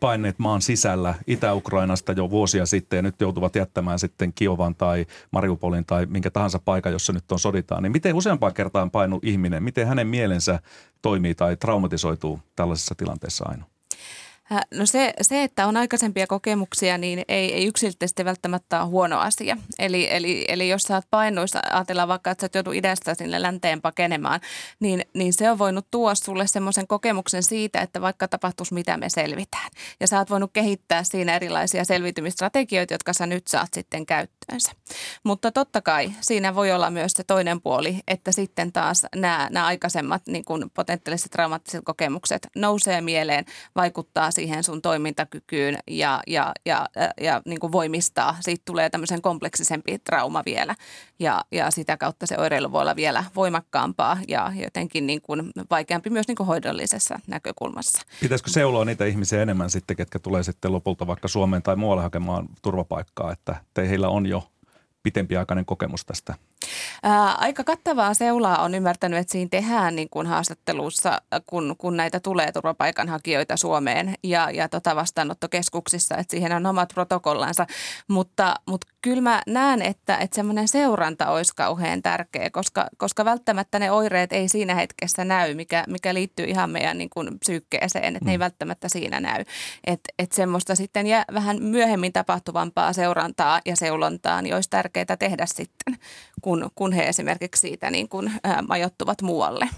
paineet 0.00 0.38
maan 0.38 0.62
sisällä 0.62 1.14
Itä-Ukrainasta 1.26 2.12
jo 2.12 2.30
vuosia 2.30 2.66
sitten 2.66 2.96
ja 2.96 3.02
nyt 3.02 3.20
joutuvat 3.20 3.56
jättämään 3.56 3.98
sitten 3.98 4.32
Kiovan 4.32 4.74
tai 4.74 5.06
Mariupolin 5.30 5.84
tai 5.84 6.06
minkä 6.06 6.30
tahansa 6.30 6.58
paikan, 6.58 6.92
jossa 6.92 7.12
nyt 7.12 7.32
on 7.32 7.38
soditaan. 7.38 7.82
Niin 7.82 7.92
miten 7.92 8.14
useampaan 8.14 8.54
kertaan 8.54 8.90
painu 8.90 9.20
ihminen, 9.22 9.62
miten 9.62 9.86
hänen 9.86 10.06
mielensä 10.06 10.58
toimii 11.02 11.34
tai 11.34 11.56
traumatisoituu 11.56 12.40
tällaisessa 12.56 12.94
tilanteessa 12.94 13.44
aina? 13.48 13.64
Äh, 14.52 14.60
No 14.74 14.86
se, 14.86 15.14
se, 15.20 15.42
että 15.42 15.66
on 15.66 15.76
aikaisempia 15.76 16.26
kokemuksia, 16.26 16.98
niin 16.98 17.22
ei, 17.28 17.52
ei 17.54 17.66
yksilöllisesti 17.66 18.24
välttämättä 18.24 18.82
ole 18.82 18.90
huono 18.90 19.18
asia. 19.18 19.56
Eli, 19.78 20.08
eli, 20.10 20.44
eli 20.48 20.68
jos 20.68 20.82
sä 20.82 20.94
oot 20.94 21.04
painoissa, 21.10 21.60
ajatellaan 21.70 22.08
vaikka, 22.08 22.30
että 22.30 22.42
sä 22.42 22.44
oot 22.44 22.54
joutu 22.54 22.72
idästä 22.72 23.14
sinne 23.14 23.42
länteen 23.42 23.82
pakenemaan, 23.82 24.40
niin, 24.80 25.04
niin 25.14 25.32
se 25.32 25.50
on 25.50 25.58
voinut 25.58 25.86
tuoda 25.90 26.14
sulle 26.14 26.46
semmoisen 26.46 26.86
kokemuksen 26.86 27.42
siitä, 27.42 27.80
että 27.80 28.00
vaikka 28.00 28.28
tapahtuisi 28.28 28.74
mitä 28.74 28.96
me 28.96 29.08
selvitään. 29.08 29.70
Ja 30.00 30.06
sä 30.06 30.18
oot 30.18 30.30
voinut 30.30 30.50
kehittää 30.52 31.04
siinä 31.04 31.36
erilaisia 31.36 31.84
selviytymistrategioita, 31.84 32.94
jotka 32.94 33.12
sä 33.12 33.26
nyt 33.26 33.46
saat 33.46 33.74
sitten 33.74 34.06
käyttöönsä. 34.06 34.72
Mutta 35.24 35.52
totta 35.52 35.82
kai 35.82 36.12
siinä 36.20 36.54
voi 36.54 36.72
olla 36.72 36.90
myös 36.90 37.12
se 37.12 37.24
toinen 37.24 37.60
puoli, 37.60 37.98
että 38.08 38.32
sitten 38.32 38.72
taas 38.72 39.06
nämä, 39.16 39.48
nämä 39.52 39.66
aikaisemmat 39.66 40.22
niin 40.26 40.44
kuin 40.44 40.70
potentiaaliset 40.74 41.30
traumaattiset 41.30 41.84
kokemukset 41.84 42.48
nousee 42.56 43.00
mieleen, 43.00 43.44
vaikuttaa 43.76 44.30
siihen 44.34 44.64
sun 44.64 44.82
toimintakykyyn 44.82 45.78
ja, 45.90 46.20
ja, 46.26 46.52
ja, 46.66 46.88
ja, 46.96 47.10
ja 47.20 47.42
niin 47.44 47.60
kuin 47.60 47.72
voimistaa. 47.72 48.36
Siitä 48.40 48.62
tulee 48.64 48.90
tämmöisen 48.90 49.22
kompleksisempi 49.22 49.98
trauma 49.98 50.42
vielä 50.46 50.74
ja, 51.18 51.44
ja 51.52 51.70
sitä 51.70 51.96
kautta 51.96 52.26
se 52.26 52.38
oireilu 52.38 52.72
voi 52.72 52.80
olla 52.80 52.96
vielä 52.96 53.24
voimakkaampaa 53.36 54.18
ja 54.28 54.52
jotenkin 54.62 55.06
niin 55.06 55.22
kuin 55.22 55.50
vaikeampi 55.70 56.10
myös 56.10 56.28
niin 56.28 56.36
kuin 56.36 56.46
hoidollisessa 56.46 57.20
näkökulmassa. 57.26 58.02
Pitäisikö 58.20 58.50
seuloa 58.50 58.84
niitä 58.84 59.04
ihmisiä 59.04 59.42
enemmän 59.42 59.70
sitten, 59.70 59.96
ketkä 59.96 60.18
tulee 60.18 60.42
sitten 60.42 60.72
lopulta 60.72 61.06
vaikka 61.06 61.28
Suomeen 61.28 61.62
tai 61.62 61.76
muualle 61.76 62.02
hakemaan 62.02 62.48
turvapaikkaa, 62.62 63.32
että 63.32 63.56
heillä 63.76 64.08
on 64.08 64.26
jo 64.26 64.48
pitempiaikainen 65.02 65.64
kokemus 65.64 66.04
tästä? 66.04 66.34
Ää, 67.02 67.32
aika 67.32 67.64
kattavaa 67.64 68.14
seulaa 68.14 68.62
on 68.62 68.74
ymmärtänyt, 68.74 69.18
että 69.18 69.32
siinä 69.32 69.48
tehdään 69.50 69.96
niin 69.96 70.08
kuin 70.10 70.26
haastattelussa, 70.26 71.22
kun, 71.46 71.74
kun 71.78 71.96
näitä 71.96 72.20
tulee 72.20 72.52
turvapaikanhakijoita 72.52 73.56
Suomeen 73.56 74.14
ja, 74.22 74.50
ja 74.50 74.68
tota 74.68 74.96
vastaanottokeskuksissa, 74.96 76.16
että 76.16 76.30
siihen 76.30 76.52
on 76.52 76.66
omat 76.66 76.88
protokollansa. 76.94 77.66
Mutta, 78.08 78.54
mutta 78.66 78.86
kyllä 79.02 79.22
mä 79.22 79.42
näen, 79.46 79.82
että, 79.82 80.16
että 80.16 80.34
semmoinen 80.34 80.68
seuranta 80.68 81.30
olisi 81.30 81.52
kauhean 81.56 82.02
tärkeä, 82.02 82.50
koska, 82.50 82.86
koska 82.96 83.24
välttämättä 83.24 83.78
ne 83.78 83.90
oireet 83.90 84.32
ei 84.32 84.48
siinä 84.48 84.74
hetkessä 84.74 85.24
näy, 85.24 85.54
mikä, 85.54 85.84
mikä 85.88 86.14
liittyy 86.14 86.46
ihan 86.46 86.70
meidän 86.70 86.98
niin 86.98 87.10
kuin 87.10 87.38
psyykkeeseen, 87.38 88.16
että 88.16 88.24
ne 88.24 88.32
ei 88.32 88.38
välttämättä 88.38 88.88
siinä 88.88 89.20
näy. 89.20 89.44
Että 89.86 90.12
et 90.18 90.32
semmoista 90.32 90.74
sitten 90.74 91.06
jää 91.06 91.24
vähän 91.34 91.62
myöhemmin 91.62 92.12
tapahtuvampaa 92.12 92.92
seurantaa 92.92 93.60
ja 93.66 93.76
seulontaa, 93.76 94.42
niin 94.42 94.54
olisi 94.54 94.70
tärkeää 94.70 95.16
tehdä 95.18 95.46
sitten, 95.46 95.98
kun, 96.42 96.53
kun 96.74 96.92
he 96.92 97.08
esimerkiksi 97.08 97.60
siitä 97.60 97.90
niin 97.90 98.08
kuin, 98.08 98.32
ää, 98.44 98.62
majoittuvat 98.62 99.22
muualle. 99.22 99.68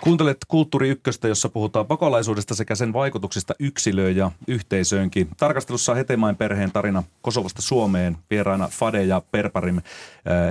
Kuuntelet 0.00 0.36
Kulttuuri 0.48 0.88
Ykköstä, 0.88 1.28
jossa 1.28 1.48
puhutaan 1.48 1.86
pakolaisuudesta 1.86 2.54
sekä 2.54 2.74
sen 2.74 2.92
vaikutuksista 2.92 3.54
yksilöön 3.58 4.16
ja 4.16 4.30
yhteisöönkin. 4.48 5.28
Tarkastelussa 5.36 5.92
on 5.92 5.98
Hetemain 5.98 6.36
perheen 6.36 6.72
tarina 6.72 7.02
Kosovosta 7.22 7.62
Suomeen. 7.62 8.16
Vieraina 8.30 8.68
Fade 8.68 9.04
ja 9.04 9.22
Perparim 9.30 9.80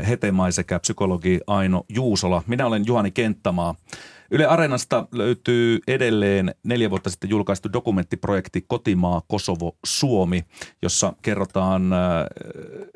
Hetemai 0.08 0.52
sekä 0.52 0.80
psykologi 0.80 1.40
Aino 1.48 1.84
Juusola. 1.90 2.44
Minä 2.48 2.66
olen 2.66 2.86
Juhani 2.86 3.12
Kenttämaa. 3.12 3.76
Yle 4.32 4.46
Areenasta 4.46 5.08
löytyy 5.12 5.80
edelleen 5.88 6.56
neljä 6.64 6.90
vuotta 6.90 7.10
sitten 7.10 7.30
julkaistu 7.30 7.74
dokumenttiprojekti 7.74 8.66
Kotimaa 8.68 9.22
Kosovo 9.28 9.78
Suomi, 9.86 10.46
jossa 10.82 11.14
kerrotaan 11.22 11.94
äh, 11.94 12.00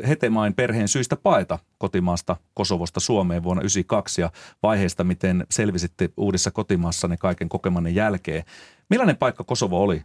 Hetemain 0.07 0.53
perheen 0.53 0.87
syistä 0.87 1.15
paeta 1.15 1.59
kotimaasta 1.77 2.35
Kosovosta 2.53 2.99
Suomeen 2.99 3.43
vuonna 3.43 3.61
1992 3.61 4.21
ja 4.21 4.31
vaiheesta, 4.63 5.03
miten 5.03 5.45
selvisitte 5.51 6.09
uudessa 6.17 6.51
kotimaassanne 6.51 7.17
kaiken 7.17 7.49
kokemanne 7.49 7.89
jälkeen. 7.89 8.43
Millainen 8.89 9.17
paikka 9.17 9.43
Kosovo 9.43 9.81
oli 9.81 10.03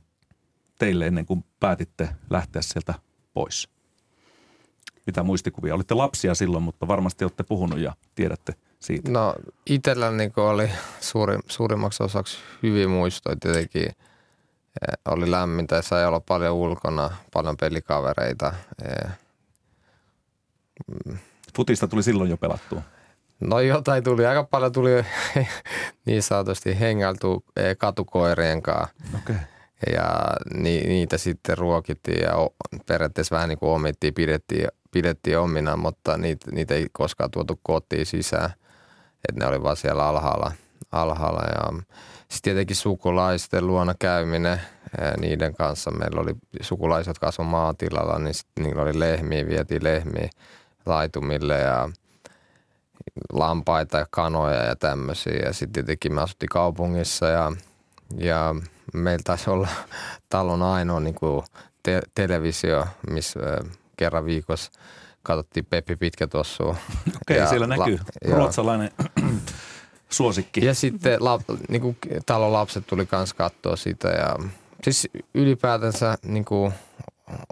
teille 0.79 1.07
ennen 1.07 1.27
kuin 1.27 1.45
päätitte 1.61 2.09
lähteä 2.31 2.63
sieltä 2.63 2.95
pois? 3.35 3.69
Mitä 5.07 5.23
muistikuvia? 5.23 5.75
Olitte 5.75 5.95
lapsia 5.95 6.35
silloin, 6.35 6.65
mutta 6.65 6.89
varmasti 6.89 7.25
olette 7.25 7.43
puhunut 7.43 7.79
ja 7.79 7.93
tiedätte 8.15 8.55
siitä. 8.85 9.11
No 9.11 9.35
itsellä 9.67 10.11
niin 10.11 10.33
oli 10.37 10.71
suuri, 11.01 11.39
suurimmaksi 11.47 12.03
osaksi 12.03 12.39
hyvin 12.63 12.91
muistoja 12.91 13.37
tietenkin. 13.41 13.87
Eh, 13.87 14.99
Oli 15.09 15.31
lämmintä 15.31 15.77
ja 15.77 15.83
sai 15.83 16.07
olla 16.07 16.21
paljon 16.21 16.55
ulkona, 16.55 17.11
paljon 17.33 17.57
pelikavereita. 17.57 18.53
Eh, 18.85 19.11
Futista 21.57 21.89
tuli 21.89 22.03
silloin 22.03 22.31
jo 22.31 22.37
pelattua. 22.37 22.83
No 23.41 23.61
jotain 23.61 24.05
tuli, 24.05 24.27
aika 24.27 24.45
paljon 24.45 24.73
tuli 24.73 24.91
niin 26.07 26.23
sanotusti 26.23 26.81
hengailtu 26.81 27.45
eh, 27.57 27.77
katukoirien 27.79 28.63
kanssa. 28.63 28.95
Okay. 29.23 29.37
Ja 29.93 30.27
ni, 30.55 30.81
niitä 30.81 31.19
sitten 31.19 31.59
ruokittiin 31.59 32.23
ja 32.23 32.33
periaatteessa 32.87 33.35
vähän 33.35 33.49
niin 33.49 33.59
kuin 33.59 33.71
omittiin, 33.71 34.15
pidettiin, 34.15 34.69
pidettiin 34.91 35.39
omina, 35.39 35.77
mutta 35.77 36.19
niitä, 36.19 36.51
niitä 36.51 36.75
ei 36.75 36.87
koskaan 36.93 37.31
tuotu 37.31 37.61
kotiin 37.63 38.07
sisään. 38.07 38.51
Että 39.29 39.41
ne 39.41 39.47
oli 39.47 39.63
vaan 39.63 39.77
siellä 39.77 40.07
alhaalla. 40.09 40.53
alhaalla. 40.93 41.43
Ja 41.43 41.83
sitten 42.29 42.43
tietenkin 42.43 42.77
sukulaisten 42.77 43.67
luona 43.67 43.95
käyminen 43.99 44.61
niiden 45.21 45.55
kanssa. 45.55 45.91
Meillä 45.91 46.21
oli 46.21 46.35
sukulaiset, 46.61 47.07
jotka 47.07 47.27
asuivat 47.27 47.51
maatilalla, 47.51 48.19
niin 48.19 48.35
sit 48.35 48.47
niillä 48.61 48.83
oli 48.83 49.01
lehmiä, 49.01 49.47
vietiin 49.47 49.85
lehmiä 49.85 50.31
laitumille 50.87 51.59
ja 51.59 51.91
lampaita 53.33 53.99
ja 53.99 54.07
kanoja 54.11 54.63
ja 54.63 54.77
tämmöisiä. 54.77 55.43
Ja 55.45 55.53
sitten 55.53 55.73
tietenkin 55.73 56.15
me 56.15 56.23
asuttiin 56.23 56.49
kaupungissa 56.49 57.27
ja, 57.27 57.53
ja 58.17 58.55
meillä 58.95 59.23
taisi 59.25 59.51
olla 59.51 59.69
talon 60.29 60.63
ainoa 60.63 61.01
niin 61.01 61.15
kuin 61.15 61.45
te- 61.83 62.03
televisio, 62.15 62.87
missä 63.11 63.41
kerran 63.97 64.25
viikossa 64.25 64.73
katsottiin 65.25 65.67
Peppi 65.67 65.97
Pitkä 65.97 66.27
Tossua. 66.27 66.77
Okei, 67.23 67.39
Ja 67.39 67.47
siellä 67.47 67.67
näkyy 67.67 67.99
joo. 68.25 68.37
ruotsalainen 68.37 68.91
suosikki. 70.11 70.65
Ja 70.65 70.75
sitten 70.75 71.25
lap, 71.25 71.41
niin 71.69 71.83
kuin 71.83 71.97
talon 72.27 72.53
lapset 72.53 72.87
tuli 72.87 73.07
kanssa 73.07 73.37
katsoa 73.37 73.77
sitä 73.77 74.09
ja 74.09 74.37
siis 74.85 75.09
ylipäätänsä 75.35 76.19
niin 76.25 76.45
kuin 76.45 76.73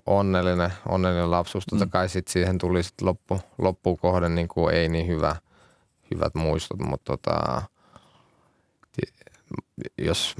onnellinen, 0.06 0.72
onnellinen 0.88 1.30
lapsuus. 1.30 1.64
Totta 1.66 1.84
mm. 1.84 1.90
kai 1.90 2.08
sit 2.08 2.28
siihen 2.28 2.58
tuli 2.58 2.82
sit 2.82 3.00
loppu, 3.00 3.40
loppukohden 3.58 4.34
niin 4.34 4.48
kuin 4.48 4.74
ei 4.74 4.88
niin 4.88 5.06
hyvä, 5.06 5.36
hyvät 6.14 6.34
muistot, 6.34 6.80
mutta 6.80 7.16
tota, 7.16 7.62
jos 9.98 10.34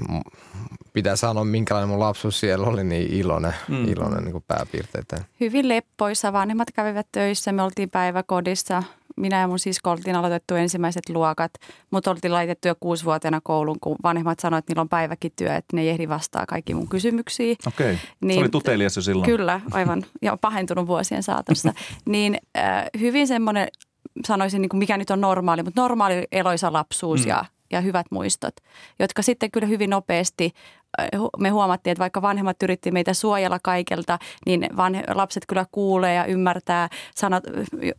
pitää 0.93 1.15
sanoa, 1.15 1.45
minkälainen 1.45 1.89
mun 1.89 1.99
lapsuus 1.99 2.39
siellä 2.39 2.67
oli, 2.67 2.83
niin 2.83 3.13
iloinen, 3.13 3.53
mm. 3.67 3.87
iloinen 3.87 4.23
niin 4.23 4.43
pääpiirteitä. 4.47 5.23
Hyvin 5.39 5.69
leppoissa. 5.69 6.33
Vanhemmat 6.33 6.71
kävivät 6.71 7.07
töissä. 7.11 7.51
Me 7.51 7.61
oltiin 7.61 7.89
päiväkodissa. 7.89 8.83
Minä 9.17 9.39
ja 9.39 9.47
mun 9.47 9.59
sisko 9.59 9.91
oltiin 9.91 10.15
aloitettu 10.15 10.55
ensimmäiset 10.55 11.09
luokat, 11.09 11.51
mutta 11.91 12.11
oltiin 12.11 12.33
laitettu 12.33 12.67
jo 12.67 12.75
kuusivuotiaana 12.79 13.41
kouluun, 13.43 13.79
kun 13.81 13.95
vanhemmat 14.03 14.39
sanoivat, 14.39 14.63
että 14.63 14.71
niillä 14.71 14.81
on 14.81 14.89
päiväkin 14.89 15.31
työ, 15.35 15.55
että 15.55 15.75
ne 15.75 15.81
ei 15.81 15.89
ehdi 15.89 16.09
vastaa 16.09 16.45
kaikki 16.45 16.73
mun 16.73 16.87
kysymyksiin. 16.87 17.57
Okei, 17.67 17.93
okay. 17.93 18.07
niin, 18.21 18.33
se 18.33 18.39
oli 18.39 18.49
tutelias 18.49 18.95
jo 18.95 19.01
silloin. 19.01 19.25
Kyllä, 19.25 19.61
aivan. 19.71 20.05
Ja 20.21 20.37
pahentunut 20.37 20.87
vuosien 20.87 21.23
saatossa. 21.23 21.73
niin 22.05 22.37
äh, 22.57 22.85
hyvin 22.99 23.27
semmoinen, 23.27 23.67
sanoisin, 24.25 24.61
niin 24.61 24.69
kuin 24.69 24.79
mikä 24.79 24.97
nyt 24.97 25.09
on 25.09 25.21
normaali, 25.21 25.63
mutta 25.63 25.81
normaali 25.81 26.27
eloisa 26.31 26.73
lapsuus 26.73 27.21
mm. 27.21 27.29
ja 27.29 27.45
ja 27.73 27.81
hyvät 27.81 28.05
muistot, 28.11 28.53
jotka 28.99 29.21
sitten 29.21 29.51
kyllä 29.51 29.67
hyvin 29.67 29.89
nopeasti 29.89 30.51
äh, 31.01 31.09
me 31.37 31.49
huomattiin, 31.49 31.91
että 31.91 31.99
vaikka 31.99 32.21
vanhemmat 32.21 32.63
yritti 32.63 32.91
meitä 32.91 33.13
suojella 33.13 33.59
kaikelta, 33.63 34.19
niin 34.45 34.69
vanhe, 34.77 35.03
lapset 35.13 35.43
kyllä 35.47 35.65
kuulee 35.71 36.13
ja 36.13 36.25
ymmärtää 36.25 36.89
sanat 37.15 37.43
äh, 37.47 37.53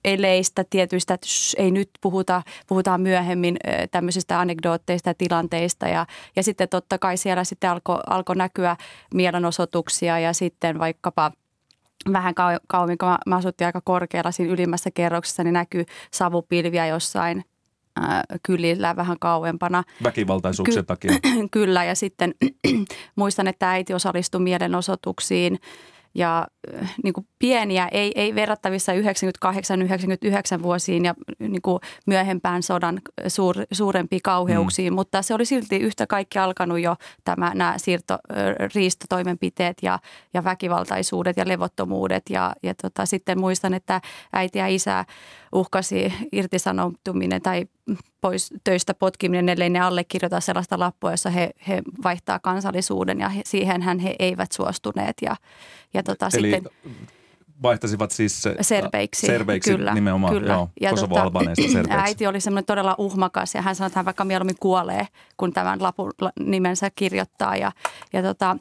eleistä, 0.04 0.64
tietyistä, 0.70 1.14
että 1.14 1.26
shh, 1.26 1.54
ei 1.58 1.70
nyt 1.70 1.90
puhuta, 2.00 2.42
puhutaan 2.66 3.00
myöhemmin 3.00 3.56
äh, 3.68 3.74
tämmöisistä 3.90 4.40
anekdootteista 4.40 5.10
ja 5.10 5.14
tilanteista. 5.14 5.88
Ja, 5.88 6.06
ja 6.36 6.42
sitten 6.42 6.68
totta 6.68 6.98
kai 6.98 7.16
siellä 7.16 7.44
sitten 7.44 7.70
alkoi 7.70 7.98
alko 8.06 8.34
näkyä 8.34 8.76
mielenosoituksia 9.14 10.18
ja 10.18 10.32
sitten 10.32 10.78
vaikkapa– 10.78 11.30
vähän 12.12 12.34
kauemmin, 12.66 12.98
kun 12.98 13.08
mä 13.26 13.36
asuttiin 13.36 13.66
aika 13.66 13.80
korkealla 13.84 14.30
siinä 14.30 14.52
ylimmässä 14.52 14.90
kerroksessa, 14.90 15.44
niin 15.44 15.52
näkyy 15.52 15.84
savupilviä 16.10 16.86
jossain 16.86 17.44
kylillä 18.42 18.96
vähän 18.96 19.16
kauempana. 19.20 19.84
Väkivaltaisuuksien 20.02 20.84
Ky- 20.84 20.86
takia. 20.86 21.12
Kyllä 21.50 21.84
ja 21.84 21.94
sitten 21.94 22.34
muistan, 23.16 23.48
että 23.48 23.70
äiti 23.70 23.94
osallistui 23.94 24.40
mielenosoituksiin 24.40 25.58
ja 26.14 26.46
äh, 26.82 26.94
niin 27.02 27.14
kuin 27.14 27.26
pieniä, 27.38 27.88
ei, 27.92 28.12
ei 28.14 28.34
verrattavissa 28.34 28.92
98-99 28.92 30.62
vuosiin 30.62 31.04
ja 31.04 31.14
niin 31.38 31.62
kuin 31.62 31.80
myöhempään 32.06 32.62
sodan 32.62 33.00
suur, 33.28 33.56
suurempiin 33.72 34.22
kauheuksiin, 34.22 34.92
mm. 34.92 34.94
mutta 34.94 35.22
se 35.22 35.34
oli 35.34 35.44
silti 35.44 35.76
yhtä 35.76 36.06
kaikki 36.06 36.38
alkanut 36.38 36.80
jo 36.80 36.96
tämä, 37.24 37.54
nämä 37.54 37.74
siirto, 37.76 38.18
riistotoimenpiteet 38.74 39.76
ja, 39.82 39.98
ja 40.34 40.44
väkivaltaisuudet 40.44 41.36
ja 41.36 41.48
levottomuudet 41.48 42.22
ja, 42.30 42.52
ja 42.62 42.74
tota, 42.74 43.06
sitten 43.06 43.40
muistan, 43.40 43.74
että 43.74 44.00
äiti 44.32 44.58
ja 44.58 44.66
isä 44.66 45.04
uhkasi 45.54 46.12
irtisanoutuminen 46.32 47.42
tai 47.42 47.66
pois 48.20 48.54
töistä 48.64 48.94
potkiminen, 48.94 49.48
ellei 49.48 49.70
ne 49.70 49.80
allekirjoita 49.80 50.40
sellaista 50.40 50.78
lappua, 50.78 51.10
jossa 51.10 51.30
he, 51.30 51.50
he 51.68 51.82
vaihtaa 52.04 52.38
kansallisuuden 52.38 53.20
ja 53.20 53.28
he, 53.28 53.42
siihenhän 53.44 53.98
he 53.98 54.16
eivät 54.18 54.52
suostuneet. 54.52 55.16
Ja, 55.22 55.36
ja 55.94 56.02
tota, 56.02 56.28
Eli 56.34 56.50
sitten, 56.50 56.72
vaihtasivat 57.62 58.10
siis 58.10 58.42
serbeiksi, 58.60 59.26
serbeiksi 59.26 59.70
kyllä, 59.70 59.94
nimenomaan, 59.94 60.34
kyllä. 60.34 60.52
joo, 60.52 60.68
ja 60.80 60.90
Kosovo 60.90 61.14
tota, 61.14 61.40
serbeiksi. 61.72 61.90
Äiti 61.90 62.26
oli 62.26 62.40
semmoinen 62.40 62.66
todella 62.66 62.94
uhmakas 62.98 63.54
ja 63.54 63.62
hän 63.62 63.76
sanoi, 63.76 63.86
että 63.86 63.98
hän 63.98 64.04
vaikka 64.04 64.24
mieluummin 64.24 64.58
kuolee, 64.60 65.08
kun 65.36 65.52
tämän 65.52 65.82
lapun 65.82 66.12
nimensä 66.40 66.90
kirjoittaa. 66.94 67.56
Ja, 67.56 67.72
ja 68.12 68.22
tota, 68.22 68.56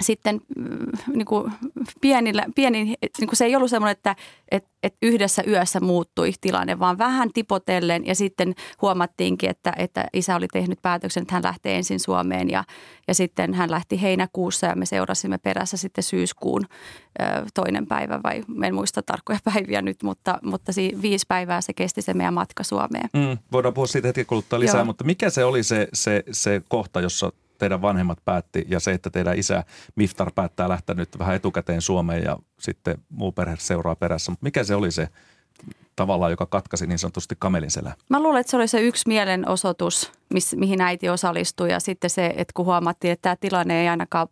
sitten 0.00 0.40
mm, 0.56 1.16
niin 1.16 1.26
kuin 1.26 1.52
pienillä, 2.00 2.44
pieni, 2.54 2.84
niin 3.18 3.28
kuin 3.28 3.36
se 3.36 3.44
ei 3.44 3.56
ollut 3.56 3.70
semmoinen, 3.70 3.92
että, 3.92 4.16
että, 4.50 4.70
että 4.82 4.98
yhdessä 5.02 5.42
yössä 5.46 5.80
muuttui 5.80 6.32
tilanne, 6.40 6.78
vaan 6.78 6.98
vähän 6.98 7.30
tipotellen 7.34 8.06
ja 8.06 8.14
sitten 8.14 8.54
huomattiinkin, 8.82 9.50
että, 9.50 9.72
että 9.76 10.06
isä 10.12 10.36
oli 10.36 10.48
tehnyt 10.52 10.78
päätöksen, 10.82 11.22
että 11.22 11.34
hän 11.34 11.42
lähtee 11.42 11.76
ensin 11.76 12.00
Suomeen 12.00 12.50
ja, 12.50 12.64
ja 13.08 13.14
sitten 13.14 13.54
hän 13.54 13.70
lähti 13.70 14.02
heinäkuussa 14.02 14.66
ja 14.66 14.76
me 14.76 14.86
seurasimme 14.86 15.38
perässä 15.38 15.76
sitten 15.76 16.04
syyskuun 16.04 16.64
toinen 17.54 17.86
päivä 17.86 18.20
vai 18.22 18.44
en 18.64 18.74
muista 18.74 19.02
tarkkoja 19.02 19.38
päiviä 19.54 19.82
nyt, 19.82 20.02
mutta, 20.02 20.38
mutta 20.42 20.72
viisi 21.02 21.26
päivää 21.28 21.60
se 21.60 21.72
kesti 21.72 22.02
se 22.02 22.14
meidän 22.14 22.34
matka 22.34 22.62
Suomeen. 22.64 23.08
Mm, 23.12 23.38
voidaan 23.52 23.74
puhua 23.74 23.86
siitä 23.86 24.08
hetken 24.08 24.26
kuluttua 24.26 24.60
lisää, 24.60 24.78
Joo. 24.78 24.84
mutta 24.84 25.04
mikä 25.04 25.30
se 25.30 25.44
oli 25.44 25.62
se, 25.62 25.88
se, 25.92 26.24
se 26.32 26.62
kohta, 26.68 27.00
jossa 27.00 27.32
teidän 27.58 27.82
vanhemmat 27.82 28.18
päätti 28.24 28.66
ja 28.68 28.80
se, 28.80 28.92
että 28.92 29.10
teidän 29.10 29.38
isä 29.38 29.64
Miftar 29.96 30.32
päättää 30.34 30.68
lähteä 30.68 30.94
nyt 30.94 31.18
vähän 31.18 31.36
etukäteen 31.36 31.82
Suomeen 31.82 32.24
ja 32.24 32.36
sitten 32.58 32.98
muu 33.08 33.32
perhe 33.32 33.56
seuraa 33.58 33.96
perässä. 33.96 34.32
Mutta 34.32 34.44
mikä 34.44 34.64
se 34.64 34.74
oli 34.74 34.90
se 34.90 35.08
tavallaan, 35.96 36.30
joka 36.30 36.46
katkaisi 36.46 36.86
niin 36.86 36.98
sanotusti 36.98 37.34
kamelin 37.38 37.70
selän? 37.70 37.94
Mä 38.10 38.22
luulen, 38.22 38.40
että 38.40 38.50
se 38.50 38.56
oli 38.56 38.68
se 38.68 38.80
yksi 38.80 39.08
mielenosoitus, 39.08 40.12
miss, 40.34 40.56
mihin 40.56 40.80
äiti 40.80 41.08
osallistui 41.08 41.72
ja 41.72 41.80
sitten 41.80 42.10
se, 42.10 42.26
että 42.26 42.52
kun 42.54 42.66
huomattiin, 42.66 43.12
että 43.12 43.22
tämä 43.22 43.36
tilanne 43.36 43.80
ei 43.80 43.88
ainakaan 43.88 44.28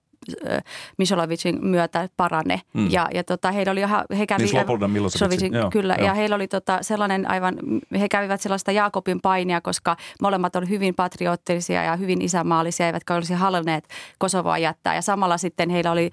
Misolovicin 0.98 1.58
myötä 1.64 2.08
parane. 2.16 2.60
Mm. 2.72 2.90
Ja, 2.90 3.08
ja 3.14 3.24
tota, 3.24 3.52
heillä 3.52 3.72
oli, 3.72 3.80
he 4.18 4.26
kävi, 4.26 4.44
niin 4.44 4.92
Milovicin, 4.92 5.54
joo, 5.54 5.70
kyllä, 5.70 5.94
joo. 5.98 6.06
ja 6.06 6.14
heillä 6.14 6.36
oli 6.36 6.48
tota, 6.48 6.78
sellainen 6.80 7.30
aivan, 7.30 7.56
he 8.00 8.08
kävivät 8.08 8.40
sellaista 8.40 8.72
Jaakobin 8.72 9.20
painia, 9.20 9.60
koska 9.60 9.96
molemmat 10.22 10.56
olivat 10.56 10.70
hyvin 10.70 10.94
patriottisia 10.94 11.82
ja 11.82 11.96
hyvin 11.96 12.22
isämaallisia, 12.22 12.86
eivätkä 12.86 13.14
olisi 13.14 13.34
halunneet 13.34 13.88
Kosovoa 14.18 14.58
jättää. 14.58 14.94
Ja 14.94 15.02
samalla 15.02 15.38
sitten 15.38 15.70
heillä 15.70 15.92
oli 15.92 16.10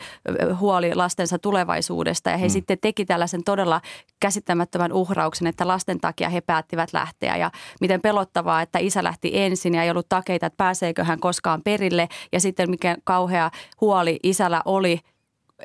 huoli 0.60 0.96
lastensa 0.96 1.40
tulevaisuudesta 1.40 2.30
ja 2.30 2.38
he 2.38 2.46
mm. 2.46 2.50
sitten 2.50 2.78
teki 2.82 3.06
tällaisen 3.06 3.44
todella 3.44 3.82
käsittämättömän 4.20 4.94
uhrauksen, 4.94 5.48
että 5.48 5.68
lasten 5.68 6.00
takia 6.00 6.30
he 6.30 6.42
päättivät 6.42 6.94
lähteä. 6.94 7.38
Ja 7.38 7.52
miten 7.82 8.02
pelottavaa, 8.02 8.62
että 8.62 8.80
isä 8.80 9.04
lähti 9.04 9.32
ensin 9.34 9.76
ja 9.76 9.84
ei 9.84 9.90
ollut 9.90 10.10
takeita, 10.10 10.46
että 10.46 10.58
pääseekö 10.58 11.04
hän 11.04 11.20
koskaan 11.20 11.62
perille. 11.64 12.08
Ja 12.32 12.40
sitten 12.40 12.70
mikä 12.70 12.98
kauhea 13.04 13.52
huoli 13.82 14.03
huoli 14.04 14.20
isällä 14.24 14.62
oli, 14.66 15.00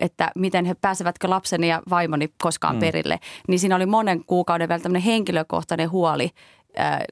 että 0.01 0.31
miten 0.35 0.65
he 0.65 0.75
pääsevätkö 0.75 1.31
lapseni 1.31 1.69
ja 1.69 1.83
vaimoni 1.91 2.29
koskaan 2.43 2.77
mm. 2.77 2.81
perille. 2.81 3.19
Niin 3.49 3.59
siinä 3.59 3.77
oli 3.77 3.87
monen 3.87 4.25
kuukauden 4.27 4.69
vielä 4.69 4.83
tämmöinen 4.83 5.03
henkilökohtainen 5.03 5.91
huoli 5.91 6.31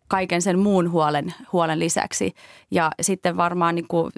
kaiken 0.09 0.43
sen 0.43 0.59
muun 0.59 0.91
huolen, 0.91 1.35
huolen 1.53 1.79
lisäksi. 1.79 2.35
Ja 2.71 2.91
sitten 3.01 3.37
varmaan 3.37 3.75
niin 3.75 3.89
kuin, 3.89 4.13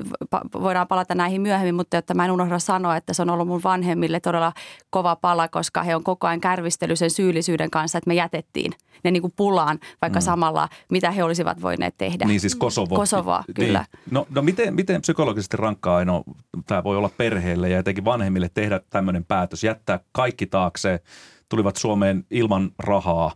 voidaan 0.53 0.89
palata 0.89 1.15
näihin 1.15 1.41
myöhemmin, 1.41 1.75
mutta 1.75 1.97
jotta 1.97 2.15
mä 2.15 2.25
en 2.25 2.31
unohda 2.31 2.59
sanoa, 2.59 2.97
että 2.97 3.13
se 3.13 3.23
on 3.23 3.31
ollut 3.31 3.49
mun 3.49 3.63
vanhemmille 3.65 4.21
todella 4.21 4.53
kova 4.91 5.17
pala, 5.17 5.49
koska 5.49 5.83
he 5.83 5.97
on 5.97 6.05
koko 6.05 6.27
ajan 6.27 6.41
kärvistely 6.41 6.97
sen 6.97 7.11
syyllisyyden 7.11 7.71
kanssa, 7.71 7.99
että 7.99 8.09
me 8.09 8.15
jätettiin 8.15 8.73
ne 9.05 9.11
niin 9.11 9.21
kuin 9.21 9.33
pulaan, 9.37 9.79
vaikka 10.03 10.19
mm. 10.19 10.25
samalla 10.25 10.69
mitä 10.91 11.11
he 11.11 11.25
olisivat 11.25 11.63
voineet 11.63 11.95
tehdä. 11.99 12.25
Niin 12.25 12.41
siis 12.41 12.55
Kosovo. 12.55 12.97
Kosovoa, 12.97 13.45
niin. 13.47 13.55
kyllä. 13.55 13.85
No, 14.11 14.27
no 14.31 14.43
miten, 14.43 14.75
miten 14.75 15.01
psykologisesti 15.01 15.57
rankkaa 15.57 15.97
Aino, 15.97 16.25
tämä 16.67 16.85
voi 16.85 16.97
olla 16.97 17.11
perheelle 17.17 17.69
ja 17.69 17.79
etenkin 17.79 18.05
vanhemmille 18.05 18.51
tehdä 18.55 18.81
tämmöinen 18.91 19.25
päätös, 19.25 19.65
jättää 19.65 20.01
kaikki 20.13 20.47
taakse, 20.47 21.01
tulivat 21.49 21.77
Suomeen 21.77 22.25
ilman 22.31 22.71
rahaa 22.79 23.33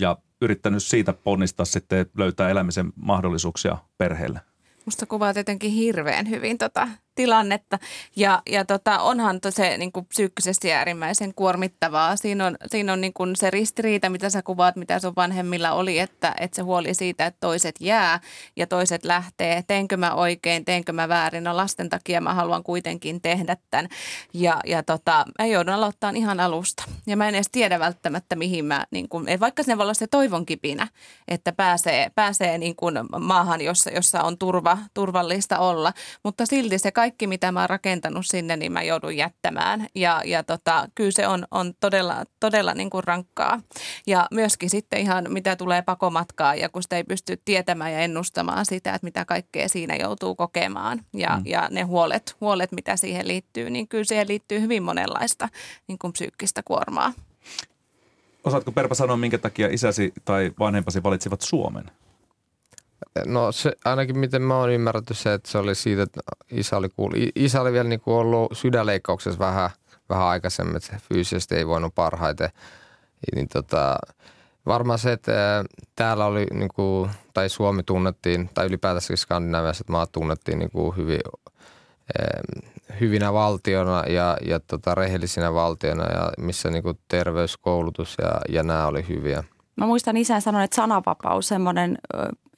ja 0.00 0.16
yrittänyt 0.44 0.82
siitä 0.82 1.12
ponnistaa 1.12 1.66
sitten 1.66 2.06
löytää 2.16 2.48
elämisen 2.48 2.92
mahdollisuuksia 2.96 3.78
perheelle? 3.98 4.40
Musta 4.84 5.06
kuvaa 5.06 5.32
jotenkin 5.36 5.70
hirveän 5.70 6.30
hyvin 6.30 6.58
tota 6.58 6.88
tilannetta. 7.14 7.78
Ja, 8.16 8.42
ja 8.50 8.64
tota, 8.64 8.98
onhan 8.98 9.40
se 9.48 9.78
niin 9.78 9.92
kuin 9.92 10.06
psyykkisesti 10.06 10.72
äärimmäisen 10.72 11.34
kuormittavaa. 11.34 12.16
Siinä 12.16 12.46
on, 12.46 12.56
siinä 12.66 12.92
on 12.92 13.00
niin 13.00 13.12
kuin 13.12 13.36
se 13.36 13.50
ristiriita, 13.50 14.10
mitä 14.10 14.30
sä 14.30 14.42
kuvaat, 14.42 14.76
mitä 14.76 14.98
sun 14.98 15.12
vanhemmilla 15.16 15.72
oli, 15.72 15.98
että, 15.98 16.34
että 16.40 16.56
se 16.56 16.62
huoli 16.62 16.94
siitä, 16.94 17.26
että 17.26 17.40
toiset 17.40 17.74
jää 17.80 18.20
ja 18.56 18.66
toiset 18.66 19.04
lähtee. 19.04 19.62
Teenkö 19.66 19.96
mä 19.96 20.14
oikein, 20.14 20.64
teenkö 20.64 20.92
mä 20.92 21.08
väärin? 21.08 21.44
No 21.44 21.56
lasten 21.56 21.88
takia 21.88 22.20
mä 22.20 22.34
haluan 22.34 22.62
kuitenkin 22.62 23.20
tehdä 23.20 23.56
tämän. 23.70 23.88
Ja, 24.32 24.60
ja 24.66 24.82
tota, 24.82 25.24
mä 25.38 25.46
joudun 25.46 25.74
aloittaa 25.74 26.10
ihan 26.10 26.40
alusta. 26.40 26.84
Ja 27.06 27.16
mä 27.16 27.28
en 27.28 27.34
edes 27.34 27.48
tiedä 27.52 27.78
välttämättä, 27.78 28.36
mihin 28.36 28.64
mä, 28.64 28.84
niin 28.90 29.08
kuin, 29.08 29.40
vaikka 29.40 29.62
se 29.62 29.76
voi 29.76 29.82
olla 29.82 29.94
se 29.94 30.06
toivon 30.06 30.46
kipinä, 30.46 30.88
että 31.28 31.52
pääsee, 31.52 32.10
pääsee 32.14 32.58
niin 32.58 32.76
kuin 32.76 32.94
maahan, 33.20 33.60
jossa, 33.60 33.90
jossa 33.90 34.22
on 34.22 34.38
turva, 34.38 34.78
turvallista 34.94 35.58
olla. 35.58 35.92
Mutta 36.24 36.46
silti 36.46 36.78
se 36.78 36.92
kaikki, 36.92 37.03
mitä 37.26 37.52
mä 37.52 37.60
oon 37.60 37.70
rakentanut 37.70 38.26
sinne, 38.26 38.56
niin 38.56 38.72
mä 38.72 38.82
joudun 38.82 39.16
jättämään. 39.16 39.86
Ja, 39.94 40.22
ja 40.24 40.42
tota, 40.42 40.88
kyllä 40.94 41.10
se 41.10 41.28
on, 41.28 41.46
on 41.50 41.74
todella, 41.80 42.24
todella 42.40 42.74
niin 42.74 42.90
kuin 42.90 43.04
rankkaa. 43.04 43.60
Ja 44.06 44.26
myöskin 44.30 44.70
sitten 44.70 45.00
ihan 45.00 45.24
mitä 45.28 45.56
tulee 45.56 45.82
pakomatkaa 45.82 46.54
ja 46.54 46.68
kun 46.68 46.82
sitä 46.82 46.96
ei 46.96 47.04
pysty 47.04 47.40
tietämään 47.44 47.92
ja 47.92 47.98
ennustamaan 47.98 48.66
sitä, 48.66 48.94
että 48.94 49.04
mitä 49.04 49.24
kaikkea 49.24 49.68
siinä 49.68 49.96
joutuu 49.96 50.34
kokemaan. 50.34 51.00
Ja, 51.12 51.36
mm. 51.36 51.42
ja 51.46 51.68
ne 51.70 51.82
huolet, 51.82 52.36
huolet, 52.40 52.72
mitä 52.72 52.96
siihen 52.96 53.28
liittyy, 53.28 53.70
niin 53.70 53.88
kyllä 53.88 54.04
siihen 54.04 54.28
liittyy 54.28 54.60
hyvin 54.60 54.82
monenlaista 54.82 55.48
niin 55.88 55.98
kuin 55.98 56.12
psyykkistä 56.12 56.62
kuormaa. 56.64 57.12
Osaatko 58.44 58.72
Perpa 58.72 58.94
sanoa, 58.94 59.16
minkä 59.16 59.38
takia 59.38 59.68
isäsi 59.68 60.12
tai 60.24 60.52
vanhempasi 60.58 61.02
valitsivat 61.02 61.40
Suomen? 61.40 61.90
No 63.26 63.52
se, 63.52 63.72
ainakin 63.84 64.18
miten 64.18 64.42
mä 64.42 64.58
oon 64.58 64.70
ymmärretty 64.70 65.14
se, 65.14 65.34
että 65.34 65.50
se 65.50 65.58
oli 65.58 65.74
siitä, 65.74 66.02
että 66.02 66.20
isä 66.50 66.76
oli, 66.76 66.88
kuullut. 66.88 67.18
isä 67.34 67.60
oli 67.60 67.72
vielä 67.72 67.88
niin 67.88 68.00
kuin 68.00 68.14
ollut 68.14 68.52
sydänleikkauksessa 68.56 69.38
vähän 69.38 69.70
vähän 70.08 70.26
aikaisemmin, 70.26 70.76
että 70.76 71.00
fyysisesti 71.08 71.54
ei 71.54 71.66
voinut 71.66 71.94
parhaiten. 71.94 72.48
Niin 73.34 73.48
tota, 73.48 73.96
varmaan 74.66 74.98
se, 74.98 75.12
että 75.12 75.64
täällä 75.96 76.26
oli, 76.26 76.46
niin 76.52 76.70
kuin, 76.74 77.10
tai 77.34 77.48
Suomi 77.48 77.82
tunnettiin, 77.82 78.50
tai 78.54 78.66
ylipäätänsä 78.66 79.16
skandinaavialaiset 79.16 79.88
maat 79.88 80.12
tunnettiin 80.12 80.58
niin 80.58 80.70
kuin 80.70 80.96
hyvin 80.96 81.20
hyvinä 83.00 83.32
valtiona 83.32 84.04
ja, 84.06 84.36
ja 84.46 84.60
tota, 84.60 84.94
rehellisinä 84.94 85.54
valtiona, 85.54 86.04
ja 86.04 86.32
missä 86.38 86.70
niin 86.70 86.82
kuin 86.82 86.98
terveys, 87.08 87.56
koulutus 87.56 88.16
ja, 88.22 88.40
ja 88.48 88.62
nämä 88.62 88.86
oli 88.86 89.08
hyviä. 89.08 89.44
Mä 89.76 89.86
muistan 89.86 90.16
isän 90.16 90.42
sanon, 90.42 90.62
että 90.62 90.76
sananvapaus, 90.76 91.48
semmoinen, 91.48 91.98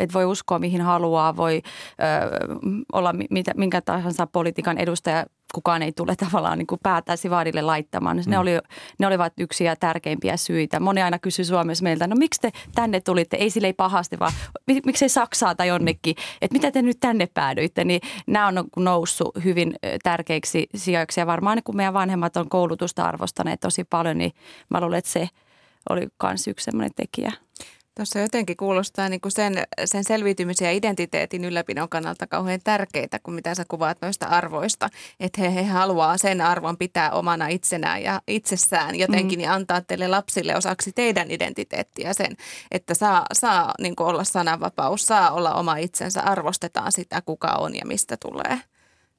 että 0.00 0.14
voi 0.14 0.24
uskoa 0.24 0.58
mihin 0.58 0.80
haluaa, 0.80 1.36
voi 1.36 1.62
ö, 1.64 2.46
olla 2.92 3.14
mitä, 3.30 3.52
minkä 3.56 3.80
tahansa 3.80 4.26
politiikan 4.26 4.78
edustaja, 4.78 5.26
kukaan 5.54 5.82
ei 5.82 5.92
tule 5.92 6.16
tavallaan 6.16 6.58
niin 6.58 6.66
kuin 6.66 6.80
päätäisi 6.82 7.30
vaadille 7.30 7.62
laittamaan. 7.62 8.16
Mm. 8.16 8.30
Ne, 8.30 8.38
oli, 8.38 8.50
ne 8.98 9.06
olivat 9.06 9.32
yksiä 9.38 9.76
tärkeimpiä 9.76 10.36
syitä. 10.36 10.80
Moni 10.80 11.02
aina 11.02 11.18
kysyy 11.18 11.44
Suomessa 11.44 11.82
meiltä, 11.82 12.06
no 12.06 12.16
miksi 12.16 12.40
te 12.40 12.50
tänne 12.74 13.00
tulitte? 13.00 13.36
Ei 13.36 13.50
sille 13.50 13.66
ei 13.66 13.72
pahasti, 13.72 14.18
vaan 14.18 14.32
miksei 14.86 15.08
Saksaa 15.08 15.54
tai 15.54 15.68
jonnekin, 15.68 16.14
että 16.42 16.52
mitä 16.52 16.70
te 16.70 16.82
nyt 16.82 17.00
tänne 17.00 17.28
päädyitte? 17.34 17.84
Niin 17.84 18.00
nämä 18.26 18.46
on 18.46 18.64
noussut 18.76 19.44
hyvin 19.44 19.74
tärkeiksi 20.02 20.66
sijoiksi 20.74 21.20
ja 21.20 21.26
varmaan 21.26 21.60
kun 21.64 21.76
meidän 21.76 21.94
vanhemmat 21.94 22.36
on 22.36 22.48
koulutusta 22.48 23.04
arvostaneet 23.04 23.60
tosi 23.60 23.84
paljon, 23.84 24.18
niin 24.18 24.32
mä 24.70 24.80
luulen, 24.80 24.98
että 24.98 25.10
se 25.10 25.28
oli 25.90 26.08
myös 26.22 26.48
yksi 26.48 26.64
sellainen 26.64 26.94
tekijä. 26.96 27.32
Tuossa 27.96 28.18
jotenkin 28.18 28.56
kuulostaa 28.56 29.08
niin 29.08 29.20
kuin 29.20 29.32
sen, 29.32 29.54
sen 29.84 30.04
selviytymisen 30.04 30.66
ja 30.66 30.72
identiteetin 30.72 31.44
ylläpidon 31.44 31.88
kannalta 31.88 32.26
kauhean 32.26 32.60
tärkeitä, 32.64 33.18
kuin 33.18 33.34
mitä 33.34 33.54
sä 33.54 33.64
kuvaat 33.68 33.98
noista 34.02 34.26
arvoista. 34.26 34.88
Että 35.20 35.40
he, 35.40 35.54
he 35.54 35.64
haluaa 35.64 36.18
sen 36.18 36.40
arvon 36.40 36.76
pitää 36.76 37.10
omana 37.10 37.48
itsenään 37.48 38.02
ja 38.02 38.22
itsessään 38.28 38.94
jotenkin 38.94 39.38
mm. 39.38 39.42
ja 39.42 39.54
antaa 39.54 39.80
teille 39.80 40.08
lapsille 40.08 40.56
osaksi 40.56 40.92
teidän 40.92 41.30
identiteettiä 41.30 42.12
sen, 42.12 42.36
että 42.70 42.94
saa, 42.94 43.26
saa 43.32 43.74
niin 43.80 43.96
kuin 43.96 44.06
olla 44.06 44.24
sananvapaus, 44.24 45.06
saa 45.06 45.30
olla 45.30 45.54
oma 45.54 45.76
itsensä, 45.76 46.20
arvostetaan 46.20 46.92
sitä 46.92 47.22
kuka 47.22 47.48
on 47.48 47.74
ja 47.74 47.86
mistä 47.86 48.16
tulee 48.16 48.60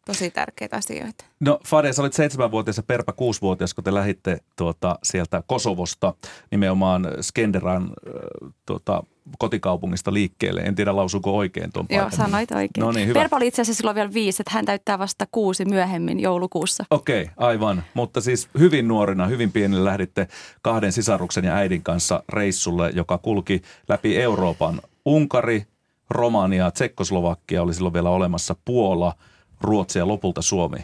tosi 0.07 0.31
tärkeitä 0.31 0.77
asioita. 0.77 1.25
No 1.39 1.59
Fade, 1.65 1.93
sä 1.93 2.01
olit 2.01 2.13
seitsemänvuotias 2.13 2.77
ja 2.77 2.83
Perpa 2.83 3.13
kuusivuotias, 3.13 3.73
kun 3.73 3.83
te 3.83 3.93
lähditte 3.93 4.37
tuota, 4.55 4.99
sieltä 5.03 5.43
Kosovosta 5.47 6.13
nimenomaan 6.51 7.07
Skenderan 7.21 7.83
äh, 7.83 8.51
tuota, 8.65 9.03
kotikaupungista 9.39 10.13
liikkeelle. 10.13 10.61
En 10.61 10.75
tiedä 10.75 10.95
lausuuko 10.95 11.37
oikein 11.37 11.71
tuon 11.71 11.85
Joo, 11.89 12.09
sanoit 12.09 12.51
oikein. 12.51 12.85
No 12.85 12.91
niin, 12.91 13.07
hyvä. 13.07 13.19
Perpa 13.19 13.35
oli 13.37 13.47
itse 13.47 13.61
asiassa 13.61 13.77
silloin 13.77 13.95
vielä 13.95 14.13
viisi, 14.13 14.41
että 14.41 14.51
hän 14.53 14.65
täyttää 14.65 14.99
vasta 14.99 15.25
kuusi 15.31 15.65
myöhemmin 15.65 16.19
joulukuussa. 16.19 16.83
Okei, 16.91 17.21
okay, 17.21 17.33
aivan. 17.37 17.83
Mutta 17.93 18.21
siis 18.21 18.49
hyvin 18.59 18.87
nuorina, 18.87 19.27
hyvin 19.27 19.51
pienillä 19.51 19.85
lähditte 19.85 20.27
kahden 20.61 20.91
sisaruksen 20.91 21.45
ja 21.45 21.55
äidin 21.55 21.83
kanssa 21.83 22.23
reissulle, 22.29 22.91
joka 22.95 23.17
kulki 23.17 23.61
läpi 23.89 24.17
Euroopan. 24.17 24.81
Unkari, 25.05 25.65
Romania, 26.09 26.71
Tsekkoslovakia 26.71 27.61
oli 27.61 27.73
silloin 27.73 27.93
vielä 27.93 28.09
olemassa, 28.09 28.55
Puola– 28.65 29.13
Ruotsi 29.61 29.99
ja 29.99 30.07
lopulta 30.07 30.41
Suomi. 30.41 30.77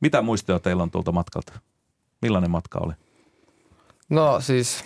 Mitä 0.00 0.22
muistoja 0.22 0.58
teillä 0.58 0.82
on 0.82 0.90
tuolta 0.90 1.12
matkalta? 1.12 1.52
Millainen 2.22 2.50
matka 2.50 2.78
oli? 2.78 2.92
No 4.08 4.40
siis 4.40 4.84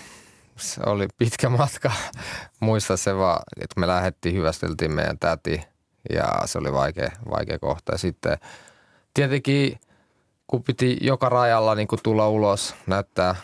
se 0.56 0.80
oli 0.86 1.08
pitkä 1.18 1.48
matka. 1.48 1.92
Muista 2.60 2.96
se 2.96 3.16
vaan, 3.16 3.42
että 3.60 3.80
me 3.80 3.86
lähdettiin, 3.86 4.34
hyvästeltiin 4.34 4.92
meidän 4.92 5.18
täti 5.18 5.62
ja 6.10 6.42
se 6.44 6.58
oli 6.58 6.72
vaikea, 6.72 7.10
vaikea 7.30 7.58
kohta. 7.58 7.92
Ja 7.92 7.98
sitten 7.98 8.38
tietenkin 9.14 9.78
kun 10.46 10.62
piti 10.62 10.98
joka 11.00 11.28
rajalla 11.28 11.74
niin 11.74 11.88
kuin 11.88 12.00
tulla 12.02 12.28
ulos, 12.28 12.74
näyttää 12.86 13.34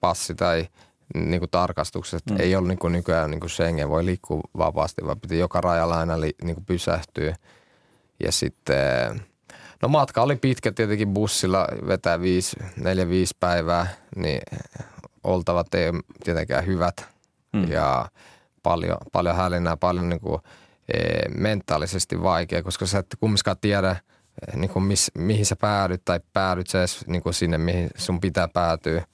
passi 0.00 0.34
tai 0.34 0.68
niin 1.14 1.40
kuin 1.40 1.50
tarkastukset. 1.50 2.22
Mm. 2.30 2.36
Ei 2.40 2.56
ollut 2.56 2.68
niin 2.68 2.78
kuin 2.78 2.92
nykyään 2.92 3.30
niin 3.30 3.40
kuin 3.40 3.50
Schengen, 3.50 3.88
voi 3.88 4.04
liikkua 4.04 4.40
vapaasti, 4.58 5.02
vaan 5.06 5.20
piti 5.20 5.38
joka 5.38 5.60
rajalla 5.60 5.98
aina 5.98 6.20
li, 6.20 6.34
niin 6.42 6.54
kuin 6.54 6.66
pysähtyä. 6.66 7.36
Ja 8.20 8.32
sitten, 8.32 9.22
no 9.82 9.88
matka 9.88 10.22
oli 10.22 10.36
pitkä 10.36 10.72
tietenkin 10.72 11.14
bussilla, 11.14 11.66
vetää 11.86 12.20
viisi, 12.20 12.56
neljä, 12.76 13.08
viisi 13.08 13.36
päivää, 13.40 13.86
niin 14.16 14.40
oltavat 15.24 15.74
ei 15.74 15.92
tietenkään 16.24 16.66
hyvät. 16.66 17.08
Mm. 17.52 17.70
Ja 17.70 18.08
paljon, 18.62 18.96
paljon 19.12 19.36
hälinää, 19.36 19.76
paljon 19.76 20.08
niin 20.08 20.20
kuin, 20.20 20.40
e, 20.94 21.28
mentaalisesti 21.28 22.22
vaikea, 22.22 22.62
koska 22.62 22.86
sä 22.86 22.98
et 22.98 23.16
kumminkaan 23.20 23.56
tiedä, 23.60 23.90
e, 23.90 24.56
niin 24.56 24.70
kuin 24.70 24.82
miss, 24.82 25.10
mihin 25.14 25.46
sä 25.46 25.56
päädyt 25.56 26.02
tai 26.04 26.20
päädyt 26.32 26.66
sä 26.66 26.78
edes 26.78 27.06
niin 27.06 27.22
kuin 27.22 27.34
sinne, 27.34 27.58
mihin 27.58 27.90
sun 27.96 28.20
pitää 28.20 28.48
päätyä. 28.48 29.06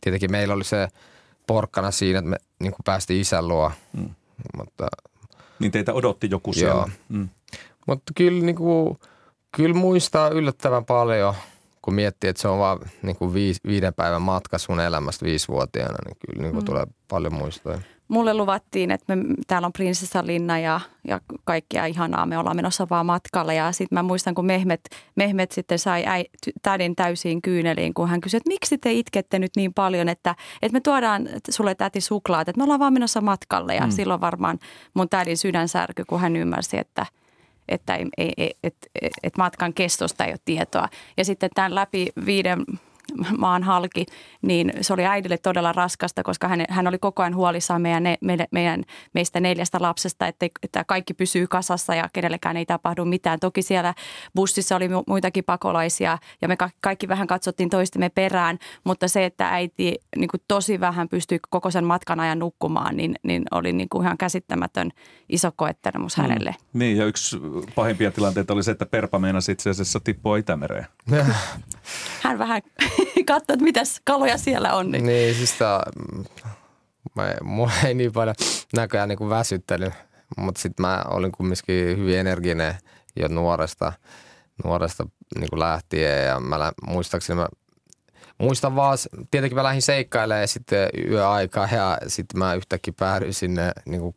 Tietenkin 0.00 0.30
meillä 0.30 0.54
oli 0.54 0.64
se 0.64 0.88
porkkana 1.46 1.90
siinä, 1.90 2.18
että 2.18 2.30
me 2.30 2.36
niin 2.60 2.72
kuin 2.72 2.84
päästiin 2.84 3.20
isän 3.20 3.48
luo. 3.48 3.72
Mm. 3.92 4.10
Mutta, 4.56 4.88
niin 5.58 5.72
teitä 5.72 5.92
odotti 5.92 6.28
joku 6.30 6.52
siellä. 6.52 6.74
Joo. 6.74 6.90
Mm. 7.08 7.28
Mutta 7.88 8.12
kyllä, 8.16 8.44
niin 8.44 8.56
kuin, 8.56 8.98
kyllä 9.56 9.74
muistaa 9.74 10.28
yllättävän 10.28 10.84
paljon, 10.84 11.34
kun 11.82 11.94
miettii, 11.94 12.30
että 12.30 12.42
se 12.42 12.48
on 12.48 12.58
vaan 12.58 12.78
niin 13.02 13.16
kuin 13.16 13.34
viis, 13.34 13.60
viiden 13.66 13.94
päivän 13.94 14.22
matka 14.22 14.58
sun 14.58 14.80
elämästä 14.80 15.24
viisivuotiaana, 15.24 15.98
niin 16.06 16.16
kyllä 16.26 16.42
niin 16.42 16.52
kuin 16.52 16.62
mm. 16.62 16.66
tulee 16.66 16.86
paljon 17.08 17.34
muistoja. 17.34 17.78
Mulle 18.08 18.34
luvattiin, 18.34 18.90
että 18.90 19.16
me, 19.16 19.24
täällä 19.46 19.66
on 19.66 19.72
prinsessalinna 19.72 20.58
ja, 20.58 20.80
ja 21.08 21.20
kaikkia 21.44 21.86
ihanaa, 21.86 22.26
me 22.26 22.38
ollaan 22.38 22.56
menossa 22.56 22.86
vaan 22.90 23.06
matkalle. 23.06 23.54
Ja 23.54 23.72
sitten 23.72 23.96
mä 23.96 24.02
muistan, 24.02 24.34
kun 24.34 24.46
Mehmet, 24.46 24.80
Mehmet 25.16 25.52
sitten 25.52 25.78
sai 25.78 26.04
äi, 26.06 26.24
tädin 26.62 26.96
täysiin 26.96 27.42
kyyneliin, 27.42 27.94
kun 27.94 28.08
hän 28.08 28.20
kysyi, 28.20 28.38
että 28.38 28.48
miksi 28.48 28.78
te 28.78 28.92
itkette 28.92 29.38
nyt 29.38 29.50
niin 29.56 29.74
paljon, 29.74 30.08
että, 30.08 30.34
että 30.62 30.72
me 30.72 30.80
tuodaan 30.80 31.28
sulle 31.50 31.74
täti 31.74 32.00
suklaat, 32.00 32.48
että 32.48 32.58
me 32.58 32.62
ollaan 32.62 32.80
vaan 32.80 32.92
menossa 32.92 33.20
matkalle. 33.20 33.74
Ja 33.74 33.86
mm. 33.86 33.90
silloin 33.90 34.20
varmaan 34.20 34.58
mun 34.94 35.08
tädin 35.08 35.36
sydän 35.36 35.68
särky, 35.68 36.04
kun 36.04 36.20
hän 36.20 36.36
ymmärsi, 36.36 36.78
että– 36.78 37.06
että 37.68 37.94
ei, 38.18 38.32
ei, 38.36 38.54
et, 38.62 38.76
et, 39.22 39.36
matkan 39.36 39.74
kestosta 39.74 40.24
ei 40.24 40.32
ole 40.32 40.38
tietoa. 40.44 40.88
Ja 41.16 41.24
sitten 41.24 41.50
tämän 41.54 41.74
läpi 41.74 42.08
viiden 42.26 42.64
maan 43.38 43.62
halki, 43.62 44.06
niin 44.42 44.72
se 44.80 44.92
oli 44.92 45.06
äidille 45.06 45.38
todella 45.38 45.72
raskasta, 45.72 46.22
koska 46.22 46.48
hän, 46.48 46.64
hän 46.68 46.86
oli 46.86 46.98
koko 46.98 47.22
ajan 47.22 47.34
huolissaan 47.34 47.82
meidän, 47.82 48.04
meidän, 48.20 48.46
meidän, 48.50 48.84
meistä 49.14 49.40
neljästä 49.40 49.78
lapsesta, 49.80 50.26
että, 50.26 50.46
että 50.62 50.84
kaikki 50.84 51.14
pysyy 51.14 51.46
kasassa 51.46 51.94
ja 51.94 52.08
kenellekään 52.12 52.56
ei 52.56 52.66
tapahdu 52.66 53.04
mitään. 53.04 53.40
Toki 53.40 53.62
siellä 53.62 53.94
bussissa 54.34 54.76
oli 54.76 54.88
muitakin 55.06 55.44
pakolaisia 55.44 56.18
ja 56.42 56.48
me 56.48 56.56
kaikki 56.80 57.08
vähän 57.08 57.26
katsottiin 57.26 57.70
toistemme 57.70 58.08
perään, 58.08 58.58
mutta 58.84 59.08
se, 59.08 59.24
että 59.24 59.48
äiti 59.48 59.98
niin 60.16 60.28
kuin 60.28 60.40
tosi 60.48 60.80
vähän 60.80 61.08
pystyi 61.08 61.38
koko 61.50 61.70
sen 61.70 61.84
matkan 61.84 62.20
ajan 62.20 62.38
nukkumaan, 62.38 62.96
niin, 62.96 63.14
niin 63.22 63.42
oli 63.50 63.72
niin 63.72 63.88
kuin 63.88 64.04
ihan 64.04 64.18
käsittämätön 64.18 64.90
iso 65.28 65.52
koettelemus 65.56 66.16
mm. 66.16 66.22
hänelle. 66.22 66.56
Niin 66.72 66.96
ja 66.96 67.06
yksi 67.06 67.36
pahimpia 67.74 68.10
tilanteita 68.10 68.52
oli 68.52 68.62
se, 68.62 68.70
että 68.70 68.86
Perpa 68.86 69.18
meinasi 69.18 69.52
itse 69.52 69.70
asiassa 69.70 70.00
tippua 70.00 70.36
Itämereen. 70.36 70.86
hän 72.22 72.38
vähän 72.38 72.62
katsoi, 73.26 73.54
että 73.54 73.64
mitäs 73.64 74.00
kaloja 74.04 74.38
siellä 74.38 74.74
on. 74.74 74.90
Niin, 74.90 75.06
niin 75.06 75.34
siis 75.34 75.52
tää, 75.52 75.82
mä, 77.14 77.34
mulla 77.42 77.72
ei 77.86 77.94
niin 77.94 78.12
paljon 78.12 78.34
näköjään 78.76 79.08
niin 79.08 79.30
väsyttely, 79.30 79.92
mutta 80.36 80.60
sitten 80.60 80.86
mä 80.86 81.04
olin 81.08 81.32
kumminkin 81.32 81.98
hyvin 81.98 82.18
energinen 82.18 82.74
jo 83.16 83.28
nuoresta, 83.28 83.92
nuoresta 84.64 85.06
niin 85.38 85.50
kuin 85.50 85.60
lähtien 85.60 86.26
ja 86.26 86.40
mä 86.40 86.72
muistaakseni 86.86 87.40
mä 87.40 87.46
Muistan 88.38 88.76
vaan, 88.76 88.98
tietenkin 89.30 89.56
mä 89.56 89.62
lähdin 89.62 89.82
seikkailemaan 89.82 90.48
sitten 90.48 90.88
yöaikaa 91.08 91.68
ja 91.72 91.98
sitten 92.06 92.38
mä 92.38 92.54
yhtäkkiä 92.54 92.94
päädyin 92.96 93.34
sinne, 93.34 93.72
niin 93.84 94.00
kuin, 94.00 94.14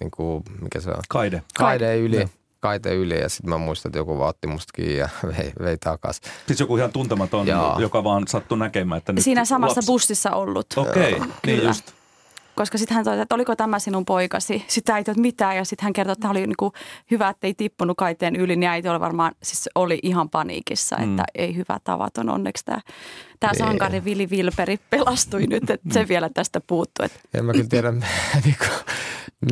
niin 0.00 0.10
kuin, 0.10 0.44
mikä 0.62 0.80
se 0.80 0.90
on? 0.90 1.02
Kaide. 1.08 1.42
Kaide 1.58 1.96
yli. 1.96 2.16
Ja 2.16 2.28
kaite 2.66 2.94
yli 2.94 3.20
ja 3.20 3.28
sitten 3.28 3.50
mä 3.50 3.58
muistan, 3.58 3.90
että 3.90 3.98
joku 3.98 4.18
vaan 4.18 4.28
otti 4.28 4.46
musta 4.46 4.72
kiinni 4.72 4.96
ja 4.96 5.08
vei, 5.38 5.52
vei 5.62 5.78
takas. 5.78 6.20
Siis 6.46 6.60
joku 6.60 6.76
ihan 6.76 6.92
tuntematon, 6.92 7.46
Joo. 7.46 7.78
joka 7.78 8.04
vaan 8.04 8.28
sattui 8.28 8.58
näkemään, 8.58 8.98
että 8.98 9.12
nyt 9.12 9.24
Siinä 9.24 9.44
samassa 9.44 9.78
lapsi... 9.78 9.86
bussissa 9.86 10.30
ollut. 10.30 10.66
Okei, 10.76 11.14
okay, 11.14 11.28
niin 11.46 11.62
just. 11.62 11.92
Koska 12.54 12.78
sitten 12.78 12.94
hän 12.94 13.04
toi, 13.04 13.20
että 13.20 13.34
oliko 13.34 13.56
tämä 13.56 13.78
sinun 13.78 14.04
poikasi. 14.04 14.64
Sitten 14.68 14.94
äiti, 14.94 15.10
että 15.10 15.20
mitä. 15.20 15.54
Ja 15.54 15.64
sitten 15.64 15.84
hän 15.84 15.92
kertoi, 15.92 16.12
että 16.12 16.20
tämä 16.20 16.30
oli 16.30 16.46
niin 16.46 16.56
kuin 16.58 16.72
hyvä, 17.10 17.28
että 17.28 17.46
ei 17.46 17.54
tippunut 17.54 17.96
kaiteen 17.96 18.36
yli. 18.36 18.56
Niin 18.56 18.70
äiti 18.70 18.88
oli 18.88 19.00
varmaan, 19.00 19.32
siis 19.42 19.68
oli 19.74 19.98
ihan 20.02 20.30
paniikissa, 20.30 20.96
että 20.96 21.22
mm. 21.22 21.24
ei 21.34 21.56
hyvä 21.56 21.78
tavaton. 21.84 22.30
Onneksi 22.30 22.64
tämä, 22.64 22.80
tämä 23.40 23.52
niin. 23.52 23.58
sankari 23.58 24.04
Vili 24.04 24.30
Vilperi 24.30 24.78
pelastui 24.90 25.46
nyt, 25.46 25.70
että 25.70 25.88
se 25.94 26.02
mm. 26.02 26.08
vielä 26.08 26.30
tästä 26.34 26.60
puuttuu. 26.66 27.04
Että. 27.04 27.18
En 27.34 27.44
mä 27.44 27.52
kyllä 27.52 27.66
tiedä, 27.68 27.92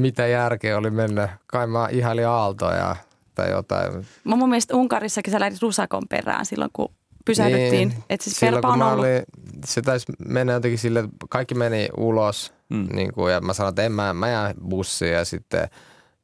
mitä 0.00 0.26
järkeä 0.26 0.78
oli 0.78 0.90
mennä. 0.90 1.38
Kai 1.46 1.66
mä 1.66 1.88
ihailin 1.90 2.28
aaltoja 2.28 2.96
tai 3.34 3.50
jotain. 3.50 4.06
Mä 4.24 4.36
mun 4.36 4.48
mielestä 4.48 4.76
Unkarissakin 4.76 5.32
sä 5.32 5.40
lähdit 5.40 5.62
rusakon 5.62 6.02
perään 6.08 6.46
silloin, 6.46 6.70
kun 6.72 6.88
pysähdyttiin. 7.24 7.88
Niin, 7.88 8.04
että 8.10 8.24
siis 8.24 8.36
silloin, 8.36 8.62
kun 8.62 8.82
ollut... 8.82 8.98
olin, 8.98 9.22
se 9.64 9.82
taisi 9.82 10.12
mennä 10.28 10.52
jotenkin 10.52 10.78
sille, 10.78 10.98
että 10.98 11.26
kaikki 11.30 11.54
meni 11.54 11.88
ulos. 11.96 12.52
Mm. 12.68 12.86
Niin 12.92 13.12
kuin, 13.12 13.32
ja 13.32 13.40
mä 13.40 13.52
sanoin, 13.52 13.70
että 13.70 13.82
en 13.82 13.92
mä, 13.92 14.14
mä 14.14 14.28
jään 14.28 14.54
bussiin 14.68 15.12
ja 15.12 15.24
sitten 15.24 15.68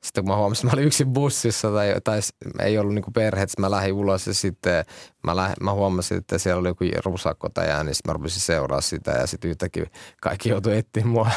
sitten 0.00 0.24
kun 0.24 0.32
mä 0.32 0.36
huomasin, 0.36 0.66
että 0.66 0.76
mä 0.76 0.78
olin 0.78 0.86
yksin 0.86 1.10
bussissa 1.12 1.70
tai, 1.70 1.94
tai 2.04 2.20
ei 2.60 2.78
ollut 2.78 2.94
niin 2.94 3.04
perhe, 3.14 3.42
että 3.42 3.60
mä 3.60 3.70
lähdin 3.70 3.94
ulos 3.94 4.26
ja 4.26 4.34
sitten 4.34 4.84
mä, 5.22 5.36
lähdin, 5.36 5.56
mä 5.60 5.72
huomasin, 5.72 6.18
että 6.18 6.38
siellä 6.38 6.60
oli 6.60 6.68
joku 6.68 6.84
rusakko 7.04 7.48
tai 7.48 7.68
jää, 7.68 7.84
niin 7.84 7.94
sitten 7.94 8.10
mä 8.10 8.12
rupesin 8.12 8.40
seuraa 8.40 8.80
sitä 8.80 9.10
ja 9.10 9.26
sitten 9.26 9.50
yhtäkkiä 9.50 9.86
kaikki 10.20 10.48
joutui 10.48 10.76
etsiä 10.76 11.04
mua. 11.04 11.30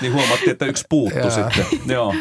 Niin 0.00 0.12
huomattiin, 0.12 0.50
että 0.50 0.66
yksi 0.66 0.84
puuttu 0.88 1.30
sitten. 1.30 1.66
Joo. 1.86 2.14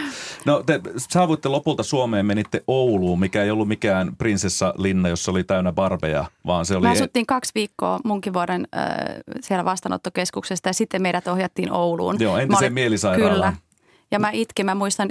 No 0.45 0.63
te 0.63 0.81
saavuitte 0.97 1.49
lopulta 1.49 1.83
Suomeen, 1.83 2.25
menitte 2.25 2.63
Ouluun, 2.67 3.19
mikä 3.19 3.43
ei 3.43 3.51
ollut 3.51 3.67
mikään 3.67 4.15
prinsessalinna, 4.15 5.09
jossa 5.09 5.31
oli 5.31 5.43
täynnä 5.43 5.71
barbeja, 5.71 6.25
vaan 6.45 6.65
se 6.65 6.75
oli... 6.75 6.87
Me 6.87 6.91
asuttiin 6.91 7.25
kaksi 7.25 7.51
viikkoa 7.55 7.99
munkin 8.03 8.33
vuoden 8.33 8.67
äh, 8.77 8.87
siellä 9.41 9.65
vastaanottokeskuksesta 9.65 10.69
ja 10.69 10.73
sitten 10.73 11.01
meidät 11.01 11.27
ohjattiin 11.27 11.71
Ouluun. 11.71 12.15
Joo, 12.19 12.37
entiseen 12.37 12.73
mielisairaalaan. 12.73 13.53
Kyllä. 13.53 13.70
Ja 14.11 14.19
mä 14.19 14.29
itkin, 14.33 14.65
mä 14.65 14.75
muistan 14.75 15.09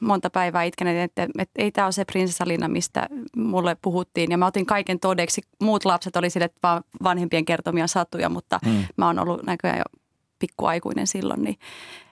monta 0.00 0.30
päivää 0.30 0.62
itken, 0.62 0.88
että, 0.88 1.22
että, 1.38 1.52
ei 1.56 1.72
tämä 1.72 1.86
ole 1.86 1.92
se 1.92 2.04
prinsessalinna, 2.04 2.68
mistä 2.68 3.08
mulle 3.36 3.76
puhuttiin. 3.82 4.30
Ja 4.30 4.38
mä 4.38 4.46
otin 4.46 4.66
kaiken 4.66 5.00
todeksi. 5.00 5.42
Muut 5.62 5.84
lapset 5.84 6.16
oli 6.16 6.30
sille 6.30 6.50
vaan 6.62 6.84
vanhempien 7.02 7.44
kertomia 7.44 7.86
satuja, 7.86 8.28
mutta 8.28 8.58
hmm. 8.64 8.84
mä 8.96 9.06
oon 9.06 9.18
ollut 9.18 9.42
näköjään 9.42 9.78
jo 9.78 10.00
pikkuaikuinen 10.38 11.06
silloin, 11.06 11.42
niin 11.42 11.56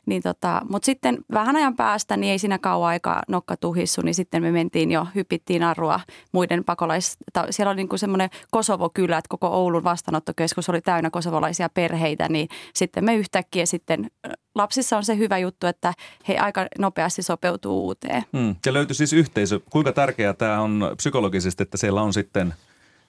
niin 0.07 0.23
tota, 0.23 0.63
Mutta 0.69 0.87
sitten 0.87 1.19
vähän 1.33 1.57
ajan 1.57 1.77
päästä, 1.77 2.17
niin 2.17 2.33
ei 2.33 2.39
siinä 2.39 2.59
kauan 2.59 2.89
aikaa 2.89 3.23
nokka 3.29 3.57
tuhissu, 3.57 4.03
niin 4.03 4.15
sitten 4.15 4.43
me 4.43 4.53
mentiin 4.53 4.91
jo, 4.91 5.07
hypittiin 5.15 5.63
arrua 5.63 6.01
muiden 6.33 6.65
pakolais... 6.65 7.19
Siellä 7.51 7.71
oli 7.71 7.77
niinku 7.77 7.99
semmoinen 7.99 8.31
Kosovo-kylä, 8.51 9.19
että 9.19 9.29
koko 9.29 9.47
Oulun 9.49 9.85
vastaanottokeskus 9.85 10.69
oli 10.69 10.81
täynnä 10.81 11.11
kosovolaisia 11.11 11.69
perheitä, 11.69 12.29
niin 12.29 12.49
sitten 12.75 13.05
me 13.05 13.15
yhtäkkiä 13.15 13.67
sitten, 13.67 14.11
lapsissa 14.55 14.97
on 14.97 15.05
se 15.05 15.17
hyvä 15.17 15.39
juttu, 15.39 15.67
että 15.67 15.93
he 16.29 16.39
aika 16.39 16.67
nopeasti 16.79 17.23
sopeutuu 17.23 17.85
uuteen. 17.85 18.23
Hmm. 18.33 18.57
Ja 18.67 18.73
löytyi 18.73 18.95
siis 18.95 19.13
yhteisö. 19.13 19.61
Kuinka 19.71 19.93
tärkeää 19.93 20.33
tämä 20.33 20.61
on 20.61 20.91
psykologisesti, 20.97 21.63
että 21.63 21.77
siellä 21.77 22.03
on 22.03 22.13
sitten 22.13 22.55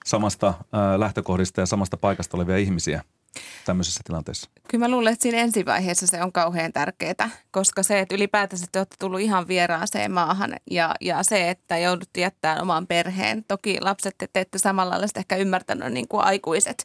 samasta 0.04 0.48
äh, 0.48 0.54
lähtökohdista 0.98 1.60
ja 1.60 1.66
samasta 1.66 1.96
paikasta 1.96 2.36
olevia 2.36 2.56
ihmisiä? 2.56 3.02
Tämmöisessä 3.64 4.00
tilanteessa? 4.04 4.50
Kyllä 4.68 4.84
mä 4.84 4.90
luulen, 4.90 5.12
että 5.12 5.22
siinä 5.22 5.38
ensivaiheessa 5.38 6.06
se 6.06 6.22
on 6.22 6.32
kauhean 6.32 6.72
tärkeää, 6.72 7.30
koska 7.50 7.82
se, 7.82 8.00
että 8.00 8.14
ylipäätänsä 8.14 8.66
te 8.72 8.78
olette 8.78 8.96
tullut 8.98 9.20
ihan 9.20 9.48
vieraaseen 9.48 10.12
maahan 10.12 10.56
ja, 10.70 10.94
ja 11.00 11.22
se, 11.22 11.50
että 11.50 11.78
joudut 11.78 12.08
jättämään 12.16 12.62
oman 12.62 12.86
perheen. 12.86 13.44
Toki 13.48 13.80
lapset 13.80 14.14
te 14.18 14.28
teette 14.32 14.58
samalla 14.58 14.90
lailla 14.90 15.06
ehkä 15.16 15.36
ymmärtänyt 15.36 15.92
niin 15.92 16.08
kuin 16.08 16.24
aikuiset, 16.24 16.84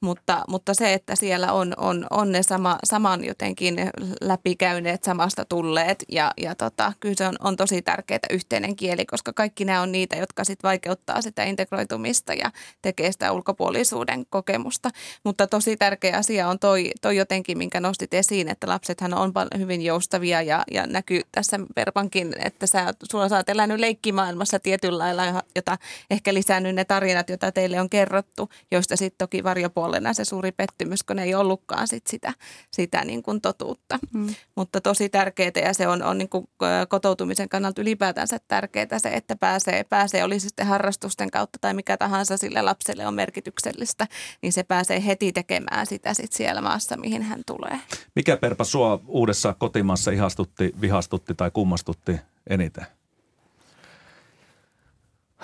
mutta, 0.00 0.44
mutta 0.48 0.74
se, 0.74 0.92
että 0.92 1.16
siellä 1.16 1.52
on, 1.52 1.74
on, 1.76 2.06
on 2.10 2.32
ne 2.32 2.42
sama, 2.42 2.78
saman 2.84 3.24
jotenkin 3.24 3.76
läpikäyneet, 4.20 5.04
samasta 5.04 5.44
tulleet 5.44 6.04
ja, 6.08 6.32
ja 6.36 6.54
tota, 6.54 6.92
kyllä 7.00 7.14
se 7.14 7.26
on, 7.26 7.36
on 7.40 7.56
tosi 7.56 7.82
tärkeää 7.82 8.18
yhteinen 8.30 8.76
kieli, 8.76 9.06
koska 9.06 9.32
kaikki 9.32 9.64
nämä 9.64 9.80
on 9.80 9.92
niitä, 9.92 10.16
jotka 10.16 10.44
sitten 10.44 10.68
vaikeuttaa 10.68 11.22
sitä 11.22 11.44
integroitumista 11.44 12.34
ja 12.34 12.50
tekee 12.82 13.12
sitä 13.12 13.32
ulkopuolisuuden 13.32 14.26
kokemusta. 14.30 14.90
Mutta 15.24 15.46
tosi 15.46 15.76
tärkeä 15.92 16.16
asia 16.16 16.48
on 16.48 16.58
toi, 16.58 16.90
toi 17.00 17.16
jotenkin, 17.16 17.58
minkä 17.58 17.80
nostit 17.80 18.14
esiin, 18.14 18.48
että 18.48 18.68
lapsethan 18.68 19.14
on 19.14 19.32
hyvin 19.58 19.82
joustavia 19.82 20.42
ja, 20.42 20.64
ja 20.70 20.86
näkyy 20.86 21.20
tässä 21.32 21.60
Verpankin, 21.76 22.34
että 22.44 22.66
sä, 22.66 22.94
sulla 23.10 23.28
sä 23.28 23.36
oot 23.36 23.48
elänyt 23.48 23.80
leikkimaailmassa 23.80 24.58
tietyllä 24.58 24.98
lailla, 24.98 25.42
jota 25.56 25.78
ehkä 26.10 26.34
lisännyt 26.34 26.74
ne 26.74 26.84
tarinat, 26.84 27.28
joita 27.28 27.52
teille 27.52 27.80
on 27.80 27.90
kerrottu, 27.90 28.48
joista 28.70 28.96
sitten 28.96 29.18
toki 29.18 29.44
varjopuolena 29.44 30.12
se 30.12 30.24
suuri 30.24 30.52
pettymys, 30.52 31.02
kun 31.02 31.18
ei 31.18 31.34
ollutkaan 31.34 31.88
sit 31.88 32.06
sitä, 32.06 32.32
sitä 32.70 33.04
niin 33.04 33.22
kuin 33.22 33.40
totuutta. 33.40 33.98
Mm. 34.14 34.34
Mutta 34.56 34.80
tosi 34.80 35.08
tärkeää 35.08 35.52
ja 35.64 35.74
se 35.74 35.88
on, 35.88 36.02
on 36.02 36.18
niin 36.18 36.28
kuin 36.28 36.46
kotoutumisen 36.88 37.48
kannalta 37.48 37.82
ylipäätänsä 37.82 38.38
tärkeää 38.48 38.98
se, 38.98 39.08
että 39.08 39.36
pääsee, 39.36 39.84
pääsee 39.84 40.24
olisi 40.24 40.46
sitten 40.48 40.66
harrastusten 40.66 41.30
kautta 41.30 41.58
tai 41.60 41.74
mikä 41.74 41.96
tahansa 41.96 42.36
sille 42.36 42.62
lapselle 42.62 43.06
on 43.06 43.14
merkityksellistä, 43.14 44.06
niin 44.42 44.52
se 44.52 44.62
pääsee 44.62 45.06
heti 45.06 45.32
tekemään 45.32 45.81
sitä 45.84 46.14
sit 46.14 46.32
siellä 46.32 46.60
maassa, 46.60 46.96
mihin 46.96 47.22
hän 47.22 47.42
tulee. 47.46 47.80
Mikä 48.16 48.36
Perpa 48.36 48.64
sua 48.64 49.00
uudessa 49.06 49.54
kotimaassa 49.58 50.10
ihastutti, 50.10 50.74
vihastutti 50.80 51.34
tai 51.34 51.50
kummastutti 51.50 52.16
eniten? 52.50 52.86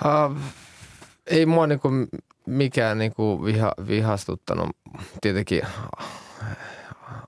Uh, 0.05 0.37
ei 1.27 1.45
mua 1.45 1.67
niinku 1.67 1.89
mikään 2.45 2.97
niinku 2.97 3.45
viha, 3.45 3.73
vihastuttanut. 3.87 4.69
Tietenkin 5.21 5.61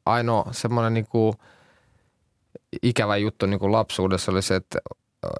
ainoa 0.06 0.46
semmoinen 0.52 0.94
niinku 0.94 1.36
ikävä 2.84 3.18
juttu 3.18 3.46
niinku 3.46 3.72
lapsuudessa 3.72 4.32
oli 4.32 4.42
se, 4.42 4.56
että 4.56 4.80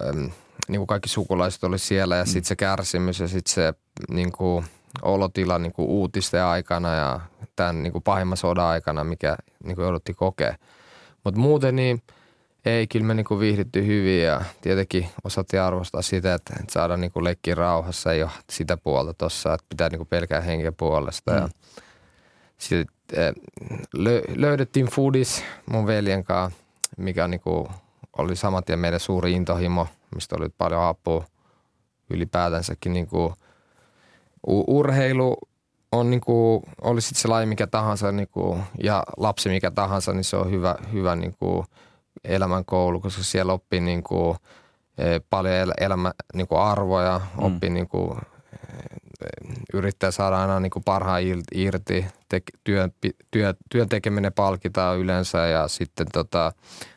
ähm, 0.06 0.24
niinku 0.68 0.86
kaikki 0.86 1.08
sukulaiset 1.08 1.64
oli 1.64 1.78
siellä 1.78 2.16
ja 2.16 2.24
mm. 2.24 2.26
sitten 2.26 2.44
se 2.44 2.56
kärsimys 2.56 3.20
ja 3.20 3.28
sitten 3.28 3.54
se 3.54 3.74
niinku, 4.10 4.64
olotila 5.02 5.58
niinku 5.58 6.00
uutisten 6.00 6.44
aikana 6.44 6.94
ja 6.94 7.20
tämän 7.56 7.82
niinku 7.82 8.00
pahimman 8.00 8.36
sodan 8.36 8.64
aikana, 8.64 9.04
mikä 9.04 9.36
niinku 9.64 9.82
joudutti 9.82 10.14
kokea. 10.14 10.56
Mutta 11.24 11.40
muuten 11.40 11.76
niin 11.76 12.02
ei, 12.64 12.86
kyllä 12.86 13.06
me 13.06 13.14
niinku 13.14 13.40
viihdytty 13.40 13.86
hyvin 13.86 14.22
ja 14.22 14.40
tietenkin 14.60 15.08
osattiin 15.24 15.62
arvostaa 15.62 16.02
sitä, 16.02 16.34
että, 16.34 16.54
että 16.60 16.72
saadaan 16.72 17.00
niinku 17.00 17.24
leikkiä 17.24 17.54
rauhassa. 17.54 18.12
Ei 18.12 18.22
ole 18.22 18.30
sitä 18.50 18.76
puolta 18.76 19.14
tuossa, 19.14 19.54
että 19.54 19.66
pitää 19.68 19.88
niinku 19.88 20.04
pelkää 20.04 20.40
henkeä 20.40 20.72
puolesta. 20.72 21.32
Mm. 21.32 21.36
Ja 21.36 21.48
sitten 22.58 22.96
eh, 23.12 23.32
löydettiin 24.36 24.86
foodis 24.86 25.44
mun 25.70 25.86
veljen 25.86 26.24
kanssa, 26.24 26.58
mikä 26.96 27.28
niinku 27.28 27.68
oli 28.18 28.36
saman 28.36 28.64
tien 28.64 28.78
meidän 28.78 29.00
suuri 29.00 29.32
intohimo, 29.32 29.86
mistä 30.14 30.36
oli 30.38 30.48
paljon 30.48 30.82
apua 30.82 31.24
ylipäätänsäkin 32.10 32.92
niinku 32.92 33.34
urheilu 34.46 35.36
on 35.92 36.10
niinku, 36.10 36.62
oli 36.80 37.00
sitten 37.00 37.20
se 37.20 37.28
laji 37.28 37.46
mikä 37.46 37.66
tahansa 37.66 38.12
niinku, 38.12 38.58
ja 38.82 39.02
lapsi 39.16 39.48
mikä 39.48 39.70
tahansa, 39.70 40.12
niin 40.12 40.24
se 40.24 40.36
on 40.36 40.50
hyvä, 40.50 40.74
hyvä 40.92 41.16
niinku, 41.16 41.64
elämän 42.24 42.64
koulu, 42.64 43.00
koska 43.00 43.22
siellä 43.22 43.52
oppii 43.52 43.80
niinku, 43.80 44.36
e, 44.98 45.20
paljon 45.30 45.72
elämä 45.80 46.12
niinku, 46.34 46.56
arvoja, 46.56 47.20
mm. 47.38 47.44
oppii 47.44 47.70
niinku, 47.70 48.18
e, 48.52 49.26
yrittää 49.74 50.10
saada 50.10 50.40
aina 50.40 50.60
niinku, 50.60 50.80
parhaan 50.80 51.22
irti, 51.54 52.06
te, 52.28 52.42
työn, 52.64 52.92
työ, 53.30 53.54
työn 53.70 53.88
tekeminen 53.88 54.32
palkitaan 54.32 54.98
yleensä 54.98 55.46
ja 55.46 55.68
sitten 55.68 56.06
tota, 56.12 56.52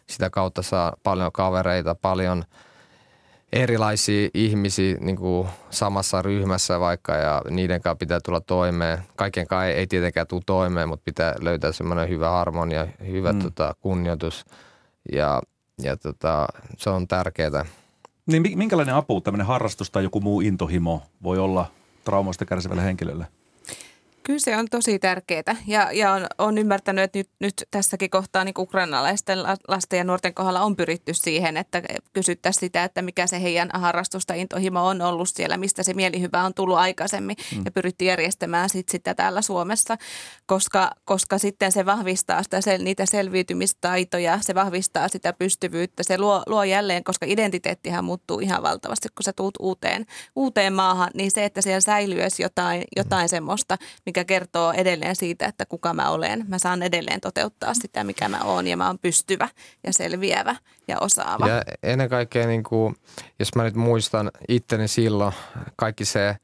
sitä 0.09 0.29
kautta 0.29 0.61
saa 0.61 0.93
paljon 1.03 1.31
kavereita, 1.31 1.95
paljon– 1.95 2.43
erilaisia 3.53 4.29
ihmisiä 4.33 4.97
niin 4.99 5.15
kuin 5.15 5.47
samassa 5.69 6.21
ryhmässä 6.21 6.79
vaikka 6.79 7.15
ja 7.15 7.41
niiden 7.49 7.81
kanssa 7.81 7.95
pitää 7.95 8.19
tulla 8.19 8.41
toimeen. 8.41 8.99
Kaiken 9.15 9.47
kanssa 9.47 9.65
ei, 9.65 9.73
ei 9.73 9.87
tietenkään 9.87 10.27
tule 10.27 10.41
toimeen, 10.45 10.89
mutta 10.89 11.03
pitää 11.05 11.35
löytää 11.41 11.71
semmoinen 11.71 12.09
hyvä 12.09 12.29
harmonia, 12.29 12.87
hyvä 13.07 13.33
mm. 13.33 13.39
tota, 13.39 13.75
kunnioitus 13.81 14.45
ja, 15.11 15.41
ja 15.81 15.97
tota, 15.97 16.47
se 16.77 16.89
on 16.89 17.07
tärkeää. 17.07 17.65
Niin 18.25 18.57
minkälainen 18.57 18.95
apu 18.95 19.21
tämmöinen 19.21 19.47
harrastus 19.47 19.91
tai 19.91 20.03
joku 20.03 20.21
muu 20.21 20.41
intohimo 20.41 21.01
voi 21.23 21.37
olla 21.39 21.65
traumoista 22.03 22.45
kärsivälle 22.45 22.83
henkilölle? 22.83 23.27
Kyllä 24.25 24.39
se 24.39 24.57
on 24.57 24.67
tosi 24.71 24.99
tärkeää 24.99 25.55
ja, 25.67 25.91
ja 25.91 26.11
on, 26.11 26.27
on 26.37 26.57
ymmärtänyt, 26.57 27.03
että 27.03 27.19
nyt, 27.19 27.29
nyt 27.39 27.53
tässäkin 27.71 28.09
kohtaa 28.09 28.43
niin 28.43 28.53
ukrainalaisten 28.57 29.39
lasten 29.67 29.97
ja 29.97 30.03
nuorten 30.03 30.33
kohdalla 30.33 30.61
on 30.61 30.75
pyritty 30.75 31.13
siihen, 31.13 31.57
että 31.57 31.81
kysyttäisiin 32.13 32.59
sitä, 32.59 32.83
että 32.83 33.01
mikä 33.01 33.27
se 33.27 33.41
heidän 33.41 33.69
harrastusta 33.73 34.33
intohimo 34.33 34.87
on 34.87 35.01
ollut 35.01 35.29
siellä, 35.29 35.57
mistä 35.57 35.83
se 35.83 35.93
mielihyvä 35.93 36.43
on 36.43 36.53
tullut 36.53 36.77
aikaisemmin 36.77 37.35
mm. 37.55 37.61
ja 37.65 37.71
pyritty 37.71 38.05
järjestämään 38.05 38.69
sit 38.69 38.89
sitä 38.89 39.13
täällä 39.13 39.41
Suomessa, 39.41 39.97
koska, 40.45 40.91
koska 41.05 41.37
sitten 41.37 41.71
se 41.71 41.85
vahvistaa 41.85 42.43
sitä, 42.43 42.61
sel, 42.61 42.83
niitä 42.83 43.05
selviytymistaitoja, 43.05 44.39
se 44.41 44.55
vahvistaa 44.55 45.07
sitä 45.07 45.33
pystyvyyttä, 45.33 46.03
se 46.03 46.17
luo, 46.17 46.43
luo 46.47 46.63
jälleen, 46.63 47.03
koska 47.03 47.25
identiteettihän 47.25 48.05
muuttuu 48.05 48.39
ihan 48.39 48.63
valtavasti, 48.63 49.07
kun 49.15 49.23
sä 49.23 49.33
tuut 49.35 49.53
uuteen, 49.59 50.05
uuteen 50.35 50.73
maahan, 50.73 51.09
niin 51.13 51.31
se, 51.31 51.45
että 51.45 51.61
siellä 51.61 51.81
säilyy 51.81 52.19
jotain, 52.39 52.83
jotain 52.95 53.29
semmoista, 53.29 53.77
mikä 54.15 54.25
kertoo 54.25 54.71
edelleen 54.71 55.15
siitä, 55.15 55.45
että 55.45 55.65
kuka 55.65 55.93
mä 55.93 56.09
olen. 56.09 56.45
Mä 56.47 56.59
saan 56.59 56.83
edelleen 56.83 57.21
toteuttaa 57.21 57.73
sitä, 57.73 58.03
mikä 58.03 58.29
mä 58.29 58.39
oon 58.43 58.67
ja 58.67 58.77
mä 58.77 58.87
oon 58.87 58.99
pystyvä 58.99 59.49
ja 59.83 59.93
selviävä 59.93 60.55
ja 60.87 60.99
osaava. 60.99 61.47
Ja 61.47 61.61
ennen 61.83 62.09
kaikkea, 62.09 62.47
niin 62.47 62.63
kuin, 62.63 62.95
jos 63.39 63.55
mä 63.55 63.63
nyt 63.63 63.75
muistan 63.75 64.31
itteni 64.47 64.87
silloin, 64.87 65.33
kaikki 65.75 66.05
se 66.05 66.35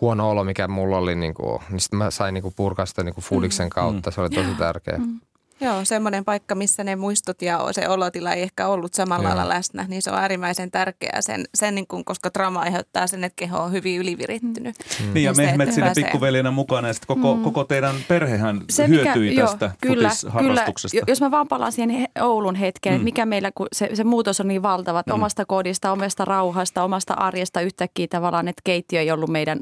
huono 0.00 0.30
olo, 0.30 0.44
mikä 0.44 0.68
mulla 0.68 0.98
oli, 0.98 1.14
niin, 1.14 1.34
kuin, 1.34 1.62
niin 1.70 1.80
sitten 1.80 1.98
mä 1.98 2.10
sain 2.10 2.34
niin 2.34 2.42
kuin 2.42 2.54
purkaa 2.56 2.86
sitä 2.86 3.02
niin 3.02 3.14
kuin 3.14 3.24
Fudiksen 3.24 3.66
mm. 3.66 3.70
kautta. 3.70 4.10
Se 4.10 4.20
oli 4.20 4.30
tosi 4.30 4.54
tärkeä. 4.58 4.98
Mm. 4.98 5.20
Joo, 5.60 5.84
semmoinen 5.84 6.24
paikka, 6.24 6.54
missä 6.54 6.84
ne 6.84 6.96
muistot 6.96 7.42
ja 7.42 7.60
se 7.70 7.88
olotila 7.88 8.32
ei 8.32 8.42
ehkä 8.42 8.68
ollut 8.68 8.94
samalla 8.94 9.28
Joo. 9.28 9.36
lailla 9.36 9.54
läsnä, 9.54 9.84
niin 9.88 10.02
se 10.02 10.10
on 10.10 10.18
äärimmäisen 10.18 10.70
tärkeää, 10.70 11.22
sen, 11.22 11.44
sen 11.54 11.74
niin 11.74 11.86
kuin, 11.86 12.04
koska 12.04 12.30
trauma 12.30 12.60
aiheuttaa 12.60 13.06
sen, 13.06 13.24
että 13.24 13.36
keho 13.36 13.58
on 13.58 13.72
hyvin 13.72 14.00
ylivirittynyt. 14.00 14.76
Niin 15.14 15.24
ja 15.24 15.32
Mehmet 15.34 15.68
että 15.68 15.74
siinä 15.74 15.86
pääsee. 15.86 16.04
pikkuveljenä 16.04 16.50
mukana 16.50 16.88
ja 16.88 16.94
sitten 16.94 17.16
koko, 17.16 17.36
mm. 17.36 17.42
koko 17.42 17.64
teidän 17.64 17.94
perhehän 18.08 18.60
se, 18.70 18.88
hyötyi 18.88 19.34
joo, 19.34 19.46
tästä 19.46 19.70
kyllä. 19.80 20.10
Kyllä. 20.38 20.64
Jos 21.06 21.20
mä 21.20 21.30
vaan 21.30 21.48
palaan 21.48 21.72
siihen 21.72 21.90
he- 21.90 22.08
Oulun 22.20 22.54
hetkeen, 22.54 23.00
mm. 23.00 23.04
mikä 23.04 23.26
meillä, 23.26 23.52
kun 23.54 23.66
se, 23.72 23.90
se 23.94 24.04
muutos 24.04 24.40
on 24.40 24.48
niin 24.48 24.62
valtava, 24.62 25.00
että 25.00 25.12
mm. 25.12 25.14
omasta 25.14 25.46
kodista, 25.46 25.92
omasta 25.92 26.24
rauhasta, 26.24 26.84
omasta 26.84 27.14
arjesta 27.14 27.60
yhtäkkiä 27.60 28.06
tavallaan, 28.10 28.48
että 28.48 28.62
keittiö 28.64 29.00
ei 29.00 29.10
ollut 29.10 29.30
meidän 29.30 29.58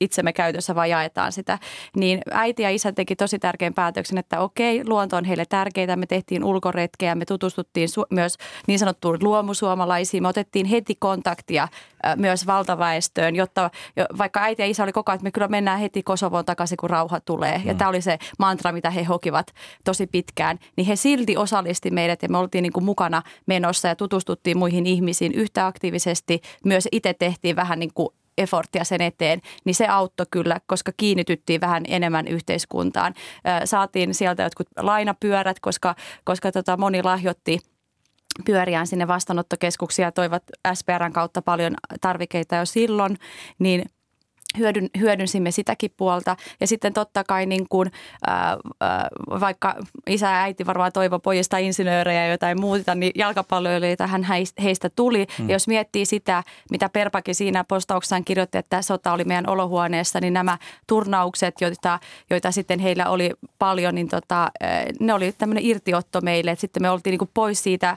itsemme 0.00 0.32
käytössä, 0.32 0.74
vaan 0.74 0.90
jaetaan 0.90 1.32
sitä. 1.32 1.58
Niin 1.96 2.20
äiti 2.30 2.62
ja 2.62 2.70
isä 2.70 2.92
teki 2.92 3.16
tosi 3.16 3.38
tärkeän 3.38 3.74
päätöksen, 3.74 4.18
että 4.18 4.40
okei, 4.40 4.88
luonto 4.88 5.16
on 5.16 5.24
heille 5.24 5.44
tärkeää. 5.48 5.96
Me 5.96 6.06
tehtiin 6.06 6.44
ulkoretkeä, 6.44 7.14
me 7.14 7.24
tutustuttiin 7.24 7.88
su- 7.88 8.06
myös 8.10 8.36
niin 8.66 8.78
sanottuun 8.78 9.18
luomusuomalaisiin. 9.22 10.22
Me 10.22 10.28
otettiin 10.28 10.66
heti 10.66 10.94
kontaktia 10.98 11.68
myös 12.16 12.46
valtaväestöön, 12.46 13.36
jotta 13.36 13.70
jo- 13.96 14.06
vaikka 14.18 14.40
äiti 14.40 14.62
ja 14.62 14.66
isä 14.66 14.82
oli 14.82 14.92
koko 14.92 15.12
ajan, 15.12 15.16
että 15.16 15.24
me 15.24 15.30
kyllä 15.30 15.48
mennään 15.48 15.80
heti 15.80 16.02
Kosovoon 16.02 16.44
takaisin, 16.44 16.76
kun 16.76 16.90
rauha 16.90 17.20
tulee. 17.20 17.58
Mm. 17.58 17.66
Ja 17.66 17.74
tämä 17.74 17.88
oli 17.88 18.00
se 18.00 18.18
mantra, 18.38 18.72
mitä 18.72 18.90
he 18.90 19.04
hokivat 19.04 19.46
tosi 19.84 20.06
pitkään. 20.06 20.58
Niin 20.76 20.86
he 20.86 20.96
silti 20.96 21.36
osallisti 21.36 21.90
meidät 21.90 22.22
ja 22.22 22.28
me 22.28 22.38
oltiin 22.38 22.62
niin 22.62 22.72
kuin 22.72 22.84
mukana 22.84 23.22
menossa 23.46 23.88
ja 23.88 23.96
tutustuttiin 23.96 24.58
muihin 24.58 24.86
ihmisiin 24.86 25.32
yhtä 25.32 25.66
aktiivisesti. 25.66 26.40
Myös 26.64 26.88
itse 26.92 27.14
tehtiin 27.14 27.56
vähän 27.56 27.78
niin 27.78 27.90
kuin 27.94 28.08
efforttia 28.38 28.84
sen 28.84 29.00
eteen, 29.00 29.40
niin 29.64 29.74
se 29.74 29.86
auttoi 29.86 30.26
kyllä, 30.30 30.60
koska 30.66 30.92
kiinnityttiin 30.96 31.60
vähän 31.60 31.82
enemmän 31.88 32.28
yhteiskuntaan. 32.28 33.14
Saatiin 33.64 34.14
sieltä 34.14 34.42
jotkut 34.42 34.68
lainapyörät, 34.76 35.60
koska, 35.60 35.94
koska 36.24 36.52
tota 36.52 36.76
moni 36.76 37.02
lahjoitti 37.02 37.58
pyöriään 38.44 38.86
sinne 38.86 39.08
vastaanottokeskuksia 39.08 40.06
ja 40.06 40.12
toivat 40.12 40.42
SPRn 40.74 41.12
kautta 41.12 41.42
paljon 41.42 41.74
tarvikeita 42.00 42.56
jo 42.56 42.64
silloin, 42.66 43.16
niin 43.58 43.84
hyödyn, 44.58 44.90
hyödynsimme 44.98 45.50
sitäkin 45.50 45.90
puolta. 45.96 46.36
Ja 46.60 46.66
sitten 46.66 46.92
totta 46.92 47.24
kai 47.24 47.46
niin 47.46 47.66
kuin, 47.68 47.90
ää, 48.26 48.56
ää, 48.80 49.08
vaikka 49.40 49.76
isä 50.06 50.26
ja 50.26 50.42
äiti 50.42 50.66
varmaan 50.66 50.92
toivo 50.92 51.18
pojista 51.18 51.58
insinöörejä 51.58 52.24
ja 52.24 52.30
jotain 52.30 52.60
muuta, 52.60 52.94
niin 52.94 53.12
jalkapalloilijoita 53.14 54.06
hän 54.06 54.26
heistä 54.62 54.90
tuli. 54.96 55.26
Mm. 55.38 55.48
Ja 55.48 55.54
jos 55.54 55.68
miettii 55.68 56.06
sitä, 56.06 56.42
mitä 56.70 56.88
Perpakin 56.88 57.34
siinä 57.34 57.64
postauksessaan 57.68 58.24
kirjoitti, 58.24 58.58
että 58.58 58.82
sota 58.82 59.12
oli 59.12 59.24
meidän 59.24 59.48
olohuoneessa, 59.48 60.20
niin 60.20 60.34
nämä 60.34 60.58
turnaukset, 60.86 61.54
joita, 61.60 61.98
joita 62.30 62.52
sitten 62.52 62.78
heillä 62.78 63.08
oli 63.08 63.30
paljon, 63.58 63.94
niin 63.94 64.08
tota, 64.08 64.50
ne 65.00 65.14
oli 65.14 65.32
tämmöinen 65.32 65.64
irtiotto 65.64 66.20
meille. 66.20 66.50
Että 66.50 66.60
sitten 66.60 66.82
me 66.82 66.90
oltiin 66.90 67.12
niin 67.12 67.18
kuin 67.18 67.30
pois 67.34 67.62
siitä 67.62 67.96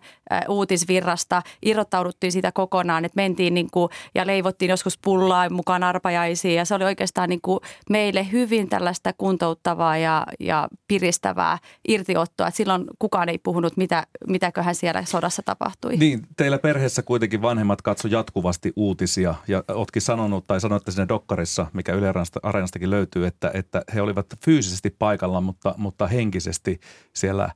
uutisvirrasta, 0.50 1.42
irrottauduttiin 1.62 2.32
siitä 2.32 2.52
kokonaan, 2.52 3.06
että 3.06 3.16
mentiin 3.16 3.54
niin 3.54 3.68
kuin, 3.72 3.90
ja 4.16 4.28
leivottiin 4.28 4.70
joskus 4.70 4.98
pullaa 4.98 5.50
mukaan 5.50 5.84
arpajaisiin 5.84 6.43
ja 6.44 6.66
se 6.66 6.76
oli 6.76 6.84
oikeastaan 6.84 7.30
niin 7.30 7.42
kuin 7.42 7.60
meille 7.90 8.32
hyvin 8.32 8.70
tällaista 8.70 9.14
kuntouttavaa 9.18 9.98
ja, 9.98 10.28
ja 10.40 10.68
piristävää 10.88 11.58
irtiottoa. 11.88 12.48
Että 12.48 12.58
silloin 12.58 12.86
kukaan 13.00 13.30
ei 13.30 13.38
puhunut, 13.38 13.78
mitä, 13.78 14.08
mitäköhän 14.28 14.76
siellä 14.76 15.06
sodassa 15.06 15.42
tapahtui. 15.46 15.98
Niin, 15.98 16.22
teillä 16.38 16.60
perheessä 16.60 17.02
kuitenkin 17.02 17.42
vanhemmat 17.42 17.82
katso 17.82 18.08
jatkuvasti 18.08 18.74
uutisia 18.76 19.36
ja 19.48 19.64
ootkin 19.68 20.02
sanonut 20.02 20.48
tai 20.48 20.62
sanoitte 20.62 20.92
siinä 20.92 21.08
dokkarissa, 21.08 21.68
mikä 21.74 21.94
Yle 21.94 22.14
Areenastakin 22.44 22.90
löytyy, 22.90 23.26
että, 23.26 23.52
että 23.54 23.82
he 23.96 24.02
olivat 24.02 24.28
fyysisesti 24.46 24.96
paikalla, 25.00 25.42
mutta, 25.42 25.76
mutta 25.78 26.08
henkisesti 26.08 26.80
siellä 27.14 27.50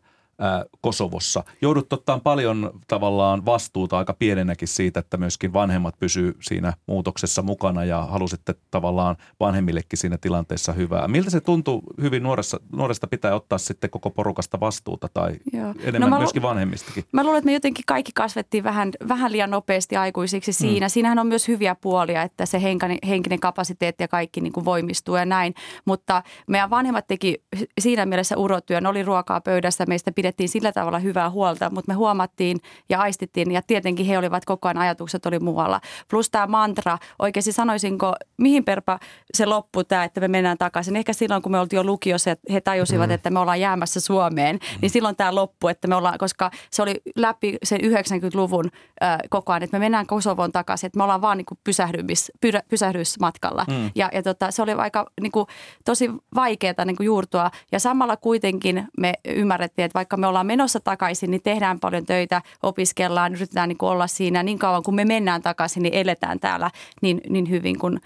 Kosovossa. 0.81 1.43
Joudut 1.61 1.93
ottaa 1.93 2.19
paljon 2.19 2.71
tavallaan 2.87 3.45
vastuuta 3.45 3.97
aika 3.97 4.13
pienenäkin 4.13 4.67
siitä, 4.67 4.99
että 4.99 5.17
myöskin 5.17 5.53
vanhemmat 5.53 5.99
pysyy 5.99 6.37
siinä 6.41 6.73
muutoksessa 6.87 7.41
mukana 7.41 7.85
ja 7.85 8.05
halusitte 8.05 8.55
tavallaan 8.71 9.15
vanhemmillekin 9.39 9.99
siinä 9.99 10.17
tilanteessa 10.17 10.73
hyvää. 10.73 11.07
Miltä 11.07 11.29
se 11.29 11.41
tuntuu 11.41 11.83
hyvin 12.01 12.23
nuoressa, 12.23 12.59
nuoresta 12.71 13.07
pitää 13.07 13.35
ottaa 13.35 13.57
sitten 13.57 13.89
koko 13.89 14.09
porukasta 14.09 14.59
vastuuta 14.59 15.07
tai 15.13 15.35
Joo. 15.53 15.73
enemmän 15.79 16.01
No 16.01 16.07
mä 16.07 16.15
lu- 16.15 16.19
myöskin 16.19 16.41
vanhemmistakin? 16.41 17.03
Mä 17.11 17.23
luulen, 17.23 17.37
että 17.37 17.45
me 17.45 17.53
jotenkin 17.53 17.83
kaikki 17.87 18.11
kasvettiin 18.15 18.63
vähän, 18.63 18.91
vähän 19.07 19.31
liian 19.31 19.51
nopeasti 19.51 19.97
aikuisiksi 19.97 20.53
siinä. 20.53 20.85
Mm. 20.85 20.89
Siinähän 20.89 21.19
on 21.19 21.27
myös 21.27 21.47
hyviä 21.47 21.75
puolia, 21.75 22.21
että 22.21 22.45
se 22.45 22.61
henkinen, 22.61 22.97
henkinen 23.07 23.39
kapasiteetti 23.39 24.03
ja 24.03 24.07
kaikki 24.07 24.41
niin 24.41 24.53
kuin 24.53 24.65
voimistuu 24.65 25.15
ja 25.15 25.25
näin. 25.25 25.53
Mutta 25.85 26.23
meidän 26.47 26.69
vanhemmat 26.69 27.07
teki 27.07 27.43
siinä 27.81 28.05
mielessä 28.05 28.37
urotyön, 28.37 28.85
oli 28.85 29.03
ruokaa 29.03 29.41
pöydässä, 29.41 29.85
meistä 29.87 30.11
pidettiin 30.11 30.26
sillä 30.45 30.71
tavalla 30.71 30.99
hyvää 30.99 31.29
huolta, 31.29 31.69
mutta 31.69 31.91
me 31.91 31.95
huomattiin 31.95 32.57
ja 32.89 32.99
aistittiin 32.99 33.51
ja 33.51 33.61
tietenkin 33.61 34.05
he 34.05 34.17
olivat 34.17 34.45
koko 34.45 34.67
ajan 34.67 34.77
ajatukset 34.77 35.25
oli 35.25 35.39
muualla. 35.39 35.81
Plus 36.09 36.29
tämä 36.29 36.47
mantra, 36.47 36.97
oikeasti 37.19 37.51
sanoisinko, 37.51 38.13
mihin 38.37 38.63
perpa 38.63 38.99
se 39.33 39.45
loppui 39.45 39.85
tämä, 39.85 40.03
että 40.03 40.21
me 40.21 40.27
mennään 40.27 40.57
takaisin. 40.57 40.95
Ehkä 40.95 41.13
silloin, 41.13 41.41
kun 41.41 41.51
me 41.51 41.59
oltiin 41.59 41.77
jo 41.77 41.83
lukiossa, 41.83 42.31
että 42.31 42.53
he 42.53 42.61
tajusivat, 42.61 43.07
mm. 43.07 43.13
että 43.13 43.29
me 43.29 43.39
ollaan 43.39 43.61
jäämässä 43.61 43.99
Suomeen, 43.99 44.55
mm. 44.55 44.79
niin 44.81 44.89
silloin 44.89 45.15
tämä 45.15 45.35
loppui, 45.35 45.71
että 45.71 45.87
me 45.87 45.95
ollaan, 45.95 46.17
koska 46.17 46.51
se 46.71 46.81
oli 46.81 47.01
läpi 47.15 47.57
sen 47.63 47.79
90-luvun 47.81 48.71
äh, 49.03 49.17
koko 49.29 49.53
ajan, 49.53 49.63
että 49.63 49.79
me 49.79 49.85
mennään 49.85 50.07
Kosovoon 50.07 50.51
takaisin, 50.51 50.87
että 50.87 50.97
me 50.97 51.03
ollaan 51.03 51.21
vaan 51.21 51.37
niin 51.37 51.45
kuin 51.45 51.59
pysähdymis, 51.63 52.31
pyrä, 52.41 52.61
pysähdysmatkalla. 52.69 53.65
Mm. 53.67 53.91
Ja, 53.95 54.09
ja 54.13 54.23
tota, 54.23 54.51
se 54.51 54.61
oli 54.61 54.71
aika 54.71 55.05
niin 55.21 55.31
kuin, 55.31 55.45
tosi 55.85 56.11
vaikeaa 56.35 56.85
niin 56.85 56.95
kuin 56.95 57.05
juurtua 57.05 57.51
ja 57.71 57.79
samalla 57.79 58.17
kuitenkin 58.17 58.87
me 58.97 59.13
ymmärrettiin, 59.25 59.85
että 59.85 59.97
vaikka 59.97 60.16
me 60.17 60.27
ollaan 60.27 60.45
menossa 60.45 60.79
takaisin, 60.79 61.31
niin 61.31 61.41
tehdään 61.43 61.79
paljon 61.79 62.05
töitä, 62.05 62.41
opiskellaan, 62.63 63.35
yritetään 63.35 63.69
niin 63.69 63.77
kuin 63.77 63.89
olla 63.89 64.07
siinä 64.07 64.43
niin 64.43 64.59
kauan, 64.59 64.83
kun 64.83 64.95
me 64.95 65.05
mennään 65.05 65.41
takaisin, 65.41 65.83
niin 65.83 65.93
eletään 65.93 66.39
täällä 66.39 66.71
niin, 67.01 67.21
niin 67.29 67.49
hyvin 67.49 67.79
kuin 67.79 68.01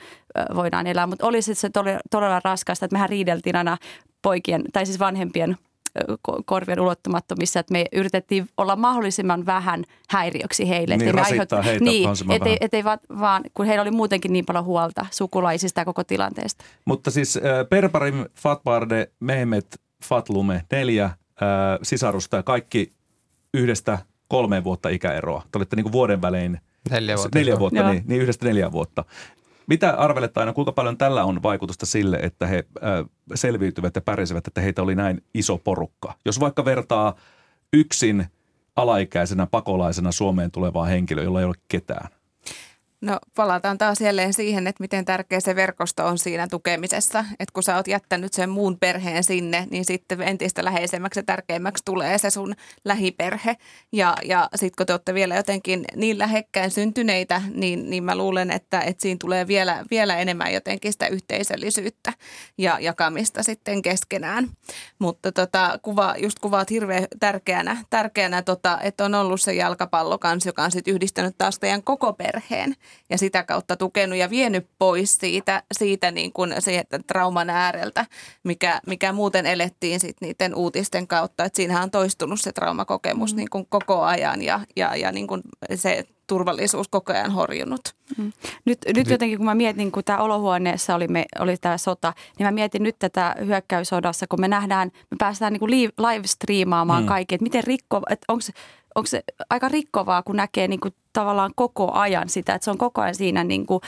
voidaan 0.56 0.88
elää. 0.88 1.08
Mutta 1.08 1.28
oli 1.28 1.42
se 1.42 1.70
todella, 1.70 2.00
todella 2.12 2.42
raskasta, 2.44 2.86
että 2.86 2.96
mehän 2.96 3.10
riideltiin 3.10 3.56
aina 3.56 3.78
poikien, 4.22 4.64
tai 4.74 4.86
siis 4.86 5.00
vanhempien 5.00 5.58
korvien 6.46 6.80
ulottumattomissa, 6.80 7.60
että 7.60 7.72
me 7.72 7.86
yritettiin 7.92 8.48
olla 8.58 8.76
mahdollisimman 8.76 9.46
vähän 9.46 9.84
häiriöksi 10.10 10.70
heille. 10.70 10.98
Niin, 10.98 11.16
me 11.16 11.22
rasittaa 11.22 11.62
heitä 11.62 11.84
niin, 11.84 12.10
ettei, 12.30 12.58
ettei 12.62 12.84
vaan, 12.84 13.00
vaan, 13.20 13.44
kun 13.54 13.66
heillä 13.66 13.82
oli 13.82 13.92
muutenkin 13.92 14.34
niin 14.34 14.46
paljon 14.46 14.66
huolta 14.66 15.06
sukulaisista 15.12 15.82
ja 15.82 15.86
koko 15.86 16.04
tilanteesta. 16.04 16.66
Mutta 16.86 17.12
siis 17.12 17.38
äh, 17.38 17.44
Perparim, 17.70 18.26
Fatbarde, 18.36 19.12
Mehmet, 19.20 19.82
Fatlume, 20.06 20.62
neljä 20.72 21.10
sisarusta 21.84 22.38
ja 22.38 22.44
kaikki 22.44 22.92
yhdestä 23.54 23.98
kolmeen 24.28 24.64
vuotta 24.64 24.90
ikäeroa. 24.90 25.44
Te 25.52 25.58
olitte 25.58 25.76
niin 25.76 25.84
kuin 25.84 25.92
vuoden 25.94 26.22
välein 26.22 26.60
Neljä 26.90 27.16
vuotta. 27.18 27.40
neljä 27.40 27.60
vuotta 27.60 27.80
Joo. 27.80 27.92
niin, 27.92 28.04
niin 28.08 28.22
yhdestä 28.22 28.46
neljä 28.46 28.72
vuotta. 28.72 29.06
Mitä 29.68 29.92
arvelette 29.92 30.40
aina, 30.40 30.54
kuinka 30.54 30.72
paljon 30.72 30.98
tällä 30.98 31.24
on 31.24 31.44
vaikutusta 31.44 31.86
sille, 31.86 32.20
että 32.22 32.48
he 32.48 32.58
äh, 32.84 33.06
selviytyvät 33.36 33.96
ja 33.96 34.02
pärjäsivät, 34.02 34.48
että 34.48 34.62
heitä 34.62 34.82
oli 34.82 34.96
näin 34.96 35.24
iso 35.34 35.58
porukka? 35.58 36.14
Jos 36.26 36.40
vaikka 36.40 36.66
vertaa 36.66 37.16
yksin 37.74 38.26
alaikäisenä 38.76 39.48
pakolaisena 39.48 40.12
Suomeen 40.12 40.52
tulevaa 40.52 40.86
henkilöä, 40.86 41.24
jolla 41.24 41.40
ei 41.40 41.46
ole 41.46 41.56
ketään. 41.68 42.10
No 43.02 43.20
palataan 43.36 43.78
taas 43.78 44.02
jälleen 44.02 44.34
siihen, 44.34 44.68
että 44.68 44.84
miten 44.84 45.06
tärkeä 45.06 45.40
se 45.40 45.56
verkosto 45.56 46.06
on 46.06 46.18
siinä 46.18 46.48
tukemisessa. 46.48 47.26
Että 47.40 47.54
kun 47.54 47.64
sä 47.64 47.76
oot 47.76 47.88
jättänyt 47.88 48.34
sen 48.34 48.50
muun 48.50 48.78
perheen 48.80 49.24
sinne, 49.24 49.68
niin 49.72 49.86
sitten 49.86 50.22
entistä 50.22 50.66
läheisemmäksi 50.66 51.20
ja 51.20 51.24
tärkeämmäksi 51.24 51.86
tulee 51.86 52.18
se 52.18 52.30
sun 52.30 52.54
lähiperhe. 52.86 53.58
Ja, 53.92 54.16
ja 54.24 54.50
sitten 54.56 54.76
kun 54.78 54.86
te 54.86 54.94
olette 54.94 55.14
vielä 55.14 55.36
jotenkin 55.36 55.86
niin 55.96 56.20
lähekkäin 56.20 56.72
syntyneitä, 56.72 57.42
niin, 57.54 57.90
niin 57.90 58.04
mä 58.04 58.16
luulen, 58.16 58.52
että, 58.52 58.82
että 58.82 59.02
siinä 59.02 59.18
tulee 59.22 59.48
vielä, 59.48 59.86
vielä 59.92 60.18
enemmän 60.18 60.54
jotenkin 60.54 60.92
sitä 60.94 61.08
yhteisöllisyyttä 61.08 62.14
ja 62.58 62.80
jakamista 62.80 63.44
sitten 63.44 63.82
keskenään. 63.82 64.50
Mutta 65.00 65.32
tota, 65.32 65.80
kuva, 65.82 66.16
just 66.18 66.40
kuvaat 66.40 66.70
hirveän 66.70 67.08
tärkeänä, 67.20 67.78
tärkeänä 67.90 68.42
tota, 68.42 68.80
että 68.82 69.06
on 69.06 69.16
ollut 69.16 69.42
se 69.42 69.54
jalkapallo 69.54 70.18
kanssa, 70.18 70.50
joka 70.50 70.64
on 70.64 70.72
sitten 70.72 70.94
yhdistänyt 70.94 71.36
taas 71.38 71.60
teidän 71.60 71.84
koko 71.84 72.14
perheen 72.14 72.76
ja 73.10 73.18
sitä 73.18 73.44
kautta 73.44 73.78
tukenut 73.78 74.18
ja 74.18 74.30
vienyt 74.30 74.68
pois 74.80 75.18
siitä, 75.18 75.64
siitä 75.72 76.12
niin 76.12 76.34
kuin 76.34 76.54
siitä 76.60 77.00
trauman 77.08 77.50
ääreltä, 77.50 78.06
mikä, 78.44 78.82
mikä 78.88 79.14
muuten 79.14 79.46
elettiin 79.46 80.00
sit 80.00 80.18
niiden 80.22 80.56
uutisten 80.56 81.08
kautta. 81.08 81.46
Et 81.46 81.56
siinähän 81.56 81.84
on 81.84 81.92
toistunut 81.92 82.42
se 82.42 82.52
traumakokemus 82.52 83.34
mm. 83.34 83.38
niin 83.38 83.50
kuin 83.50 83.66
koko 83.70 84.02
ajan 84.02 84.42
ja, 84.42 84.60
ja, 84.76 84.96
ja 84.96 85.12
niin 85.12 85.28
kuin 85.28 85.42
se 85.76 86.06
turvallisuus 86.28 86.88
koko 86.88 87.14
ajan 87.14 87.32
horjunut. 87.32 87.82
Nyt, 88.66 88.80
nyt 88.96 89.10
jotenkin 89.10 89.38
kun 89.38 89.46
mä 89.46 89.56
mietin, 89.56 89.92
kun 89.92 90.04
tämä 90.04 90.20
olohuoneessa 90.20 90.96
oli, 90.96 91.08
me, 91.08 91.26
oli 91.40 91.58
tämä 91.58 91.78
sota, 91.78 92.14
niin 92.38 92.48
mä 92.48 92.52
mietin 92.52 92.84
nyt 92.84 92.96
tätä 93.00 93.36
hyökkäysodassa, 93.46 94.28
kun 94.28 94.42
me 94.42 94.48
nähdään, 94.48 94.92
me 95.12 95.16
päästään 95.20 95.54
niin 95.54 95.60
kuin 95.60 95.72
live-striimaamaan 95.72 97.04
mm. 97.04 97.08
kaikki, 97.08 97.36
että 97.36 97.44
miten 97.44 97.64
rikko, 97.64 98.02
että 98.10 98.26
onko 98.28 98.42
se, 98.42 98.54
onko 98.96 99.08
se 99.08 99.24
aika 99.50 99.68
rikkovaa, 99.68 100.24
kun 100.24 100.36
näkee 100.36 100.68
niin 100.68 100.80
kuin 100.80 100.94
tavallaan 101.14 101.52
koko 101.56 101.92
ajan 101.92 102.30
sitä, 102.30 102.54
että 102.56 102.66
se 102.66 102.72
on 102.72 102.78
koko 102.78 103.02
ajan 103.02 103.16
siinä 103.16 103.44
niin 103.44 103.66
kuin, 103.66 103.82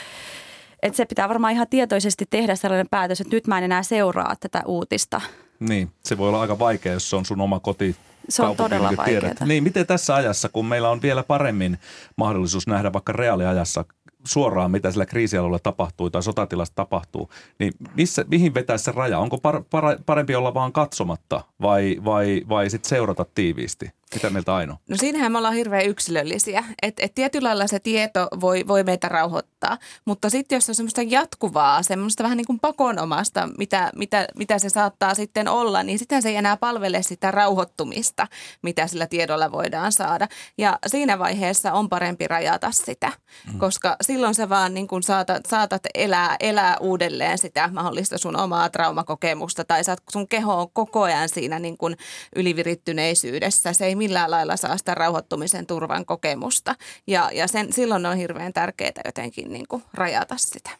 että 0.82 0.96
se 0.96 1.04
pitää 1.04 1.28
varmaan 1.28 1.52
ihan 1.52 1.66
tietoisesti 1.70 2.26
tehdä 2.30 2.54
sellainen 2.54 2.88
päätös, 2.90 3.20
että 3.20 3.36
nyt 3.36 3.46
mä 3.46 3.58
en 3.58 3.64
enää 3.64 3.82
seuraa 3.82 4.36
tätä 4.40 4.62
uutista. 4.66 5.20
Niin, 5.60 5.90
se 6.04 6.18
voi 6.18 6.28
olla 6.28 6.40
aika 6.40 6.58
vaikea, 6.58 6.92
jos 6.92 7.10
se 7.10 7.16
on 7.16 7.24
sun 7.24 7.40
oma 7.40 7.60
koti. 7.60 7.96
Se 8.28 8.42
on 8.42 8.56
todella 8.56 8.92
vaikeaa. 8.96 9.46
Niin, 9.46 9.64
miten 9.64 9.86
tässä 9.86 10.14
ajassa, 10.14 10.48
kun 10.48 10.66
meillä 10.66 10.90
on 10.90 11.02
vielä 11.02 11.22
paremmin 11.22 11.78
mahdollisuus 12.16 12.66
nähdä 12.66 12.92
vaikka 12.92 13.12
reaaliajassa 13.12 13.84
suoraan, 14.26 14.70
mitä 14.70 14.90
sillä 14.90 15.06
kriisialueella 15.06 15.58
tapahtuu 15.58 16.10
tai 16.10 16.22
sotatilassa 16.22 16.74
tapahtuu, 16.74 17.30
niin 17.58 17.72
missä, 17.94 18.24
mihin 18.28 18.54
vetää 18.54 18.78
se 18.78 18.92
raja? 18.92 19.18
Onko 19.18 19.38
par, 19.38 19.62
par, 19.70 19.98
parempi 20.06 20.34
olla 20.34 20.54
vaan 20.54 20.72
katsomatta 20.72 21.44
vai, 21.62 21.96
vai, 22.04 22.42
vai 22.48 22.70
sitten 22.70 22.88
seurata 22.88 23.26
tiiviisti? 23.34 23.90
Mitä 24.14 24.30
mieltä 24.30 24.54
Aino? 24.54 24.76
No 24.88 24.96
siinähän 24.96 25.32
me 25.32 25.38
ollaan 25.38 25.54
hirveän 25.54 25.86
yksilöllisiä. 25.86 26.64
Että 26.82 27.02
et 27.04 27.14
tietyllä 27.14 27.48
lailla 27.48 27.66
se 27.66 27.78
tieto 27.78 28.28
voi, 28.40 28.64
voi 28.68 28.84
meitä 28.84 29.08
rauhoittaa, 29.08 29.78
mutta 30.04 30.30
sitten 30.30 30.56
jos 30.56 30.68
on 30.68 30.74
semmoista 30.74 31.02
jatkuvaa, 31.02 31.82
semmoista 31.82 32.22
vähän 32.22 32.36
niin 32.36 32.46
kuin 32.46 32.60
pakonomasta, 32.60 33.48
mitä, 33.58 33.90
mitä, 33.96 34.28
mitä 34.38 34.58
se 34.58 34.68
saattaa 34.68 35.14
sitten 35.14 35.48
olla, 35.48 35.82
niin 35.82 35.98
sitten 35.98 36.22
se 36.22 36.28
ei 36.28 36.36
enää 36.36 36.56
palvele 36.56 37.02
sitä 37.02 37.30
rauhoittumista, 37.30 38.26
mitä 38.62 38.86
sillä 38.86 39.06
tiedolla 39.06 39.52
voidaan 39.52 39.92
saada. 39.92 40.28
Ja 40.58 40.78
siinä 40.86 41.18
vaiheessa 41.18 41.72
on 41.72 41.88
parempi 41.88 42.28
rajata 42.28 42.70
sitä, 42.70 43.12
mm. 43.52 43.58
koska 43.58 43.96
silloin 44.00 44.34
sä 44.34 44.48
vaan 44.48 44.74
niin 44.74 44.88
kuin 44.88 45.02
saatat, 45.02 45.46
saatat 45.46 45.82
elää, 45.94 46.36
elää 46.40 46.76
uudelleen 46.80 47.38
sitä 47.38 47.70
mahdollista 47.72 48.18
sun 48.18 48.36
omaa 48.36 48.68
traumakokemusta 48.68 49.64
tai 49.64 49.84
saat, 49.84 50.02
sun 50.12 50.28
keho 50.28 50.60
on 50.60 50.70
koko 50.72 51.02
ajan 51.02 51.28
siinä 51.28 51.58
niin 51.58 51.78
kuin 51.78 51.96
ylivirittyneisyydessä. 52.36 53.72
Se 53.72 53.86
ei 53.86 53.93
millään 53.94 54.30
lailla 54.30 54.56
saa 54.56 54.76
sitä 54.76 54.94
rauhoittumisen 54.94 55.66
turvan 55.66 56.06
kokemusta. 56.06 56.74
Ja, 57.06 57.30
ja 57.32 57.48
sen, 57.48 57.72
silloin 57.72 58.06
on 58.06 58.16
hirveän 58.16 58.52
tärkeää 58.52 59.02
jotenkin 59.04 59.52
niin 59.52 59.68
kuin 59.68 59.82
rajata 59.94 60.36
sitä. 60.36 60.70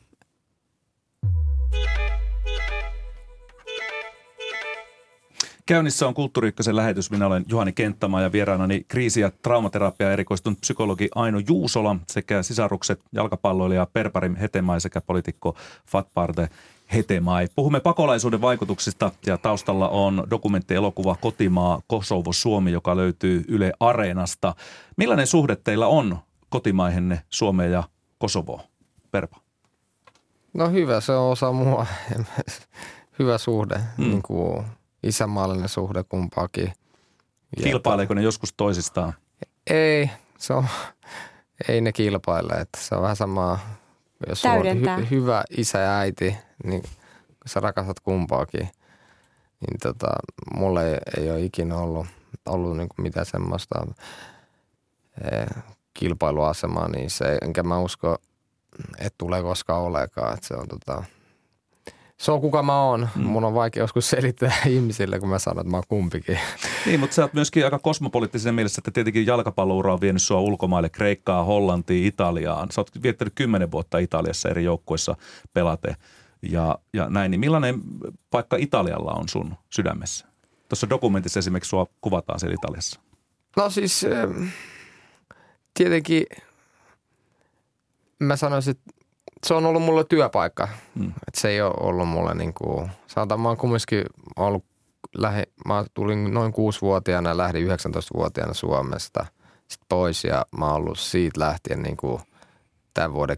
Käynnissä 5.67 6.09
on 6.09 6.15
Kulttuuri 6.15 6.49
Ykkösen 6.49 6.77
lähetys. 6.77 7.11
Minä 7.11 7.27
olen 7.27 7.45
Juhani 7.49 7.73
Kenttämaa 7.73 8.23
ja 8.23 8.33
vieraanani 8.33 8.85
kriisi- 8.89 9.21
ja 9.21 9.31
traumaterapia 9.43 10.13
erikoistunut 10.13 10.61
psykologi 10.61 11.09
Aino 11.15 11.39
Juusola 11.49 11.97
sekä 12.09 12.43
sisarukset 12.43 13.01
jalkapalloilija 13.13 13.87
Perparim 13.93 14.37
Hetemai 14.37 14.81
sekä 14.81 15.01
poliitikko 15.01 15.57
Fatparte 15.87 16.49
Hetemai. 16.93 17.49
Puhumme 17.55 17.81
pakolaisuuden 17.81 18.41
vaikutuksista 18.41 19.11
ja 19.27 19.39
taustalla 19.39 19.89
on 19.89 20.27
dokumenttielokuva 20.31 21.17
Kotimaa 21.21 21.83
Kosovo 21.87 22.33
Suomi, 22.33 22.73
joka 22.73 22.97
löytyy 22.97 23.45
Yle 23.49 23.73
Areenasta. 23.81 24.55
Millainen 24.97 25.27
suhde 25.27 25.57
teillä 25.57 25.87
on 25.87 26.19
kotimaihenne 26.49 27.23
Suomeen 27.31 27.73
ja 27.73 27.83
Kosovoon? 28.19 28.61
Perpa. 29.11 29.37
No 30.55 30.71
hyvä, 30.71 31.01
se 31.01 31.13
on 31.13 31.33
osa 31.33 31.53
mua. 31.53 31.87
hyvä 33.19 33.39
suhde, 33.39 33.81
mm. 33.99 34.05
niin 34.05 34.23
kuin 34.23 34.65
isämaallinen 35.03 35.69
suhde 35.69 36.05
kumpaakin. 36.05 36.73
Kilpaileeko 37.63 38.15
ne 38.15 38.23
joskus 38.23 38.53
toisistaan? 38.57 39.13
Ei, 39.71 40.11
se 40.39 40.53
on, 40.53 40.67
ei 41.69 41.81
ne 41.81 41.93
kilpaile. 41.93 42.53
Että 42.53 42.79
se 42.81 42.95
on 42.95 43.03
vähän 43.03 43.17
samaa, 43.17 43.59
jos 44.29 44.43
sulla 44.43 44.55
on 44.55 44.99
hy, 44.99 45.11
hyvä 45.11 45.45
isä 45.57 45.79
ja 45.79 45.99
äiti, 45.99 46.37
niin 46.65 46.83
sä 47.47 47.61
rakastat 47.61 48.01
kumpaakin. 48.01 48.69
Niin 49.61 49.81
tota, 49.83 50.07
mulle 50.57 50.93
ei, 50.93 50.99
ei 51.19 51.31
ole 51.31 51.41
ikinä 51.41 51.77
ollut, 51.77 52.07
ollut 52.47 52.77
niin 52.77 52.89
mitään 52.99 53.27
semmoista 53.27 53.87
eh, 55.33 55.47
kilpailuasemaa, 55.95 56.89
niin 56.89 57.11
se, 57.11 57.39
enkä 57.43 57.63
mä 57.63 57.79
usko, 57.79 58.17
että 58.99 59.15
tulee 59.19 59.43
koskaan 59.43 59.83
olekaan. 59.83 60.35
Että 60.35 60.47
se 60.47 60.55
on 60.55 60.69
tota, 60.69 61.05
se 62.17 62.33
on 62.33 62.41
kuka 62.41 62.63
mä 62.63 62.83
oon. 62.83 63.09
Mm. 63.15 63.23
Mun 63.23 63.45
on 63.45 63.55
vaikea 63.55 63.83
joskus 63.83 64.11
selittää 64.11 64.53
ihmisille, 64.67 65.21
kun 65.21 65.29
mä 65.29 65.39
sanon, 65.39 65.61
että 65.61 65.71
mä 65.71 65.77
oon 65.77 65.85
kumpikin. 65.89 66.39
Niin, 66.87 67.01
mutta 67.01 67.15
sä 67.15 67.23
oot 67.23 67.35
myöskin 67.35 67.65
aika 67.65 67.79
kosmopoliittisen 67.79 68.55
mielessä, 68.55 68.81
että 68.81 68.91
tietenkin 68.91 69.27
jalkapalloura 69.27 69.93
on 69.93 70.01
vienyt 70.01 70.23
sua 70.23 70.41
ulkomaille, 70.41 70.89
Kreikkaa, 70.89 71.45
Hollantiin, 71.45 72.07
Italiaan. 72.07 72.71
Sä 72.71 72.81
oot 72.81 73.03
viettänyt 73.03 73.35
kymmenen 73.35 73.71
vuotta 73.71 73.99
Italiassa 73.99 74.49
eri 74.49 74.65
joukkueissa 74.65 75.17
pelate 75.53 75.97
ja, 76.43 76.79
ja 76.93 77.11
näin. 77.11 77.31
Niin 77.31 77.41
millainen 77.41 77.81
paikka 78.31 78.57
Italialla 78.57 79.13
on 79.13 79.29
sun 79.29 79.55
sydämessä? 79.71 80.27
Tuossa 80.69 80.91
dokumentissa 80.91 81.39
esimerkiksi 81.39 81.69
sua 81.69 81.87
kuvataan 82.01 82.41
siellä 82.41 82.55
Italiassa. 82.55 83.01
No 83.57 83.71
siis 83.71 84.07
tietenkin 85.75 86.27
mä 88.19 88.37
sanoisin, 88.37 88.71
että 88.71 88.93
se 89.47 89.55
on 89.55 89.67
ollut 89.67 89.83
mulle 89.83 90.05
työpaikka. 90.05 90.69
Hmm. 90.99 91.13
Et 91.29 91.35
se 91.35 91.49
ei 91.49 91.63
ole 91.63 91.75
ollut 91.81 92.09
mulle 92.09 92.35
niin 92.35 92.55
kuin, 92.55 92.91
sanotaan 93.07 93.41
mä 93.41 93.49
oon 93.49 93.57
kumminkin 93.57 94.05
ollut, 94.37 94.65
lähe, 95.15 95.47
mä 95.67 95.85
tulin 95.95 96.35
noin 96.35 96.53
kuusi-vuotiaana 96.53 97.31
ja 97.31 97.37
lähdin 97.37 97.69
19-vuotiaana 97.69 98.55
Suomesta 98.55 99.27
sitten 99.69 99.87
pois 99.89 100.25
ja 100.25 100.47
mä 100.59 100.67
oon 100.67 100.75
ollut 100.75 100.99
siitä 100.99 101.41
lähtien 101.41 101.83
niin 101.83 101.97
kuin 101.97 102.23
tämän 102.95 103.13
vuoden 103.13 103.37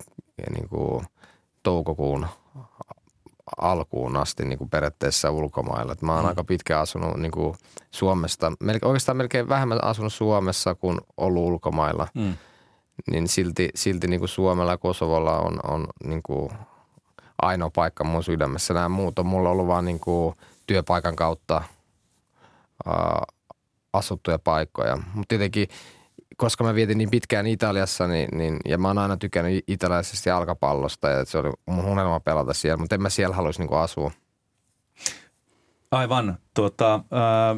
niin 0.50 0.68
kuin 0.68 1.04
toukokuun 1.62 2.26
alkuun 3.56 4.16
asti 4.16 4.44
niin 4.44 4.58
kuin 4.58 4.70
periaatteessa 4.70 5.30
ulkomailla. 5.30 5.92
Et 5.92 6.02
mä 6.02 6.12
oon 6.12 6.20
hmm. 6.20 6.28
aika 6.28 6.44
pitkään 6.44 6.82
asunut 6.82 7.16
niin 7.16 7.32
kuin 7.32 7.54
Suomesta, 7.90 8.52
oikeastaan 8.84 9.16
melkein 9.16 9.48
vähemmän 9.48 9.84
asunut 9.84 10.12
Suomessa 10.12 10.74
kuin 10.74 10.98
ollut 11.16 11.42
ulkomailla. 11.42 12.08
Hmm 12.14 12.34
niin 13.10 13.28
silti, 13.28 13.70
silti 13.74 14.08
niin 14.08 14.20
kuin 14.20 14.28
Suomella 14.28 14.70
ja 14.70 14.78
Kosovolla 14.78 15.38
on, 15.38 15.60
on 15.62 15.86
niin 16.04 16.22
kuin 16.22 16.50
ainoa 17.42 17.70
paikka 17.70 18.04
mun 18.04 18.24
sydämessä. 18.24 18.74
Nämä 18.74 18.88
muut 18.88 19.18
on 19.18 19.26
mulla 19.26 19.50
ollut 19.50 19.66
vaan 19.66 19.84
niin 19.84 20.00
kuin 20.00 20.34
työpaikan 20.66 21.16
kautta 21.16 21.62
ää, 22.86 23.24
asuttuja 23.92 24.38
paikkoja. 24.38 24.96
Mutta 24.96 25.28
tietenkin, 25.28 25.68
koska 26.36 26.64
mä 26.64 26.74
vietin 26.74 26.98
niin 26.98 27.10
pitkään 27.10 27.46
Italiassa, 27.46 28.06
niin, 28.06 28.28
niin, 28.32 28.56
ja 28.64 28.78
mä 28.78 28.88
oon 28.88 28.98
aina 28.98 29.16
tykännyt 29.16 29.64
italialaisesta 29.68 30.28
jalkapallosta, 30.28 31.08
ja 31.08 31.24
se 31.24 31.38
oli 31.38 31.52
mun 31.66 31.84
unelma 31.84 32.20
pelata 32.20 32.54
siellä, 32.54 32.76
mutta 32.76 32.94
en 32.94 33.02
mä 33.02 33.10
siellä 33.10 33.36
haluaisi 33.36 33.60
niin 33.60 33.68
kuin 33.68 33.80
asua. 33.80 34.10
Aivan. 35.90 36.38
Tuota, 36.54 37.00
ää, 37.10 37.56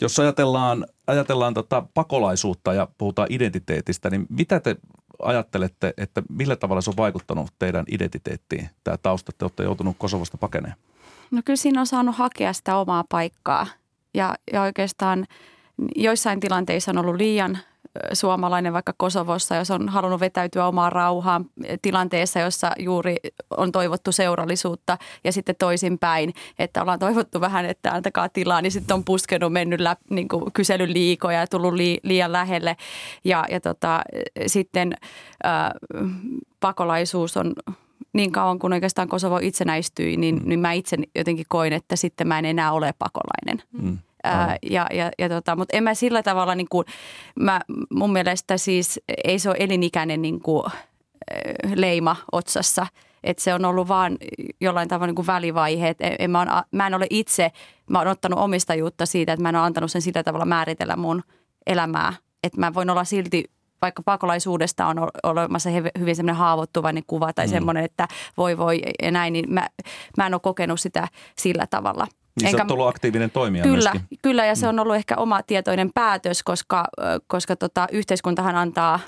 jos 0.00 0.18
ajatellaan, 0.18 0.86
ajatellaan 1.06 1.54
tota 1.54 1.86
pakolaisuutta 1.94 2.74
ja 2.74 2.88
puhutaan 2.98 3.28
identiteetistä, 3.30 4.10
niin 4.10 4.26
mitä 4.28 4.60
te 4.60 4.76
ajattelette, 5.22 5.94
että 5.96 6.22
millä 6.28 6.56
tavalla 6.56 6.80
se 6.80 6.90
on 6.90 6.96
vaikuttanut 6.96 7.50
teidän 7.58 7.84
identiteettiin, 7.90 8.70
tämä 8.84 8.96
tausta, 8.96 9.30
että 9.30 9.44
olette 9.44 9.62
joutunut 9.62 9.96
Kosovosta 9.98 10.38
pakeneen? 10.38 10.74
No 11.32 11.42
kyllä 11.44 11.56
siinä 11.56 11.80
on 11.80 11.86
saanut 11.86 12.16
hakea 12.16 12.52
sitä 12.52 12.76
omaa 12.76 13.04
paikkaa. 13.08 13.66
Ja, 14.14 14.34
ja 14.52 14.62
oikeastaan 14.62 15.26
joissain 15.96 16.40
tilanteissa 16.40 16.90
on 16.90 16.98
ollut 16.98 17.16
liian 17.16 17.58
suomalainen 18.12 18.72
vaikka 18.72 18.94
Kosovossa, 18.96 19.56
jos 19.56 19.70
on 19.70 19.88
halunnut 19.88 20.20
vetäytyä 20.20 20.66
omaan 20.66 20.92
rauhaan 20.92 21.44
tilanteessa, 21.82 22.40
jossa 22.40 22.72
juuri 22.78 23.16
on 23.56 23.72
toivottu 23.72 24.12
seurallisuutta 24.12 24.98
ja 25.24 25.32
sitten 25.32 25.54
toisinpäin, 25.58 26.32
että 26.58 26.82
ollaan 26.82 26.98
toivottu 26.98 27.40
vähän, 27.40 27.64
että 27.64 27.92
antakaa 27.92 28.28
tilaa, 28.28 28.62
niin 28.62 28.72
sitten 28.72 28.94
on 28.94 29.04
puskenut, 29.04 29.52
mennyt 29.52 29.80
läpi 29.80 30.02
niin 30.10 30.28
kyselyn 30.52 30.92
liikoja 30.92 31.40
ja 31.40 31.46
tullut 31.46 31.74
li, 31.74 32.00
liian 32.02 32.32
lähelle. 32.32 32.76
Ja, 33.24 33.44
ja 33.50 33.60
tota, 33.60 34.02
sitten 34.46 34.94
ää, 35.44 35.74
pakolaisuus 36.60 37.36
on 37.36 37.52
niin 38.12 38.32
kauan 38.32 38.58
kuin 38.58 38.72
oikeastaan 38.72 39.08
Kosovo 39.08 39.38
itsenäistyi, 39.42 40.16
niin, 40.16 40.34
mm. 40.34 40.48
niin 40.48 40.60
mä 40.60 40.72
itse 40.72 40.96
jotenkin 41.14 41.46
koin, 41.48 41.72
että 41.72 41.96
sitten 41.96 42.28
mä 42.28 42.38
en 42.38 42.44
enää 42.44 42.72
ole 42.72 42.94
pakolainen. 42.98 43.68
Mm. 43.82 43.98
Ää, 44.24 44.56
ja, 44.70 44.86
ja, 44.92 45.10
ja 45.18 45.28
tota, 45.28 45.56
mutta 45.56 45.76
en 45.76 45.84
mä 45.84 45.94
sillä 45.94 46.22
tavalla, 46.22 46.54
niin 46.54 46.68
kuin, 46.70 46.86
mä, 47.40 47.60
mun 47.90 48.12
mielestä 48.12 48.58
siis 48.58 49.00
ei 49.24 49.38
se 49.38 49.48
ole 49.48 49.56
elinikäinen 49.60 50.22
niin 50.22 50.40
kuin, 50.40 50.64
leima 51.74 52.16
otsassa. 52.32 52.86
Että 53.24 53.42
se 53.42 53.54
on 53.54 53.64
ollut 53.64 53.88
vaan 53.88 54.18
jollain 54.60 54.88
tavalla 54.88 55.06
niin 55.06 55.14
kuin 55.14 55.26
välivaiheet. 55.26 55.96
En, 56.00 56.16
en, 56.18 56.30
mä, 56.30 56.40
on, 56.40 56.48
mä 56.70 56.86
en 56.86 56.94
ole 56.94 57.06
itse, 57.10 57.52
mä 57.90 57.98
oon 57.98 58.08
ottanut 58.08 58.38
omistajuutta 58.38 59.06
siitä, 59.06 59.32
että 59.32 59.42
mä 59.42 59.48
en 59.48 59.56
ole 59.56 59.64
antanut 59.64 59.90
sen 59.90 60.02
sillä 60.02 60.22
tavalla 60.22 60.44
määritellä 60.44 60.96
mun 60.96 61.22
elämää. 61.66 62.12
Että 62.42 62.60
mä 62.60 62.74
voin 62.74 62.90
olla 62.90 63.04
silti 63.04 63.44
vaikka 63.82 64.02
pakolaisuudesta 64.02 64.86
on 64.86 64.96
olemassa 65.22 65.70
hyvin 65.98 66.16
semmoinen 66.16 66.36
haavoittuvainen 66.36 67.02
kuva 67.06 67.32
tai 67.32 67.46
mm. 67.46 67.50
semmoinen, 67.50 67.84
että 67.84 68.08
voi 68.36 68.58
voi 68.58 68.82
ja 69.02 69.10
näin, 69.10 69.32
niin 69.32 69.52
mä, 69.52 69.68
mä 70.16 70.26
en 70.26 70.34
ole 70.34 70.40
kokenut 70.40 70.80
sitä 70.80 71.08
sillä 71.36 71.66
tavalla– 71.66 72.06
niin 72.40 72.48
Enkä, 72.48 72.64
sä 72.68 72.74
ollut 72.74 72.88
aktiivinen 72.88 73.30
toimija 73.30 73.64
Kyllä, 73.64 73.90
myöskin. 73.92 74.18
kyllä 74.22 74.46
ja 74.46 74.54
se 74.54 74.68
on 74.68 74.78
ollut 74.78 74.96
ehkä 74.96 75.16
oma 75.16 75.42
tietoinen 75.42 75.90
päätös, 75.94 76.42
koska, 76.42 76.84
koska 77.26 77.56
tota, 77.56 77.86
yhteiskuntahan 77.92 78.56
antaa 78.56 79.00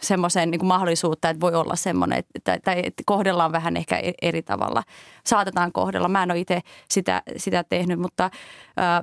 semmoisen 0.00 0.50
niin 0.50 0.66
mahdollisuutta, 0.66 1.30
että 1.30 1.40
voi 1.40 1.54
olla 1.54 1.76
semmoinen, 1.76 2.18
että, 2.34 2.58
tai, 2.64 2.82
että 2.84 3.02
kohdellaan 3.06 3.52
vähän 3.52 3.76
ehkä 3.76 3.96
e-, 3.96 4.12
eri 4.22 4.42
tavalla. 4.42 4.82
Saatetaan 5.26 5.72
kohdella. 5.72 6.08
Mä 6.08 6.22
en 6.22 6.30
ole 6.30 6.40
itse 6.40 6.60
sitä, 6.90 7.22
sitä 7.36 7.64
tehnyt, 7.64 8.00
mutta 8.00 8.30
ää, 8.76 9.02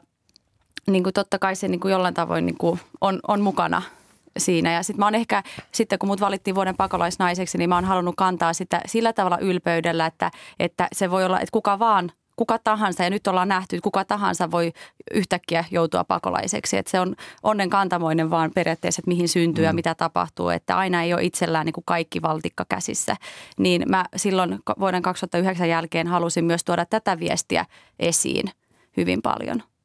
niin 0.87 1.03
kuin 1.03 1.13
totta 1.13 1.39
kai 1.39 1.55
se 1.55 1.67
niin 1.67 1.79
kuin 1.79 1.91
jollain 1.91 2.13
tavoin 2.13 2.45
niin 2.45 2.57
kuin 2.57 2.79
on, 3.01 3.19
on 3.27 3.41
mukana 3.41 3.81
siinä. 4.37 4.73
Ja 4.73 4.83
sitten 4.83 4.99
mä 4.99 5.05
oon 5.05 5.15
ehkä, 5.15 5.43
sitten 5.71 5.99
kun 5.99 6.09
mut 6.09 6.21
valittiin 6.21 6.55
vuoden 6.55 6.77
pakolaisnaiseksi, 6.77 7.57
niin 7.57 7.69
mä 7.69 7.75
oon 7.75 7.85
halunnut 7.85 8.15
kantaa 8.17 8.53
sitä 8.53 8.81
sillä 8.85 9.13
tavalla 9.13 9.37
ylpeydellä, 9.37 10.05
että, 10.05 10.31
että 10.59 10.87
se 10.93 11.11
voi 11.11 11.25
olla, 11.25 11.39
että 11.39 11.51
kuka 11.51 11.79
vaan 11.79 12.11
kuka 12.37 12.59
tahansa, 12.59 13.03
ja 13.03 13.09
nyt 13.09 13.27
ollaan 13.27 13.47
nähty, 13.47 13.75
että 13.75 13.83
kuka 13.83 14.05
tahansa 14.05 14.51
voi 14.51 14.73
yhtäkkiä 15.13 15.65
joutua 15.71 16.03
pakolaiseksi. 16.03 16.77
Että 16.77 16.91
se 16.91 16.99
on 16.99 17.15
onnen 17.43 17.69
kantamoinen 17.69 18.29
vaan 18.29 18.51
periaatteessa, 18.55 18.99
että 18.99 19.09
mihin 19.09 19.29
syntyy 19.29 19.63
mm. 19.63 19.65
ja 19.65 19.73
mitä 19.73 19.95
tapahtuu, 19.95 20.49
että 20.49 20.77
aina 20.77 21.03
ei 21.03 21.13
ole 21.13 21.23
itsellään 21.23 21.65
niin 21.65 21.73
kuin 21.73 21.83
kaikki 21.85 22.21
valtikka 22.21 22.65
käsissä. 22.69 23.15
Niin 23.57 23.83
mä 23.89 24.05
silloin 24.15 24.59
vuoden 24.79 25.01
2009 25.01 25.69
jälkeen 25.69 26.07
halusin 26.07 26.45
myös 26.45 26.63
tuoda 26.63 26.85
tätä 26.85 27.19
viestiä 27.19 27.65
esiin 27.99 28.51
hyvin 28.97 29.21
paljon– 29.21 29.63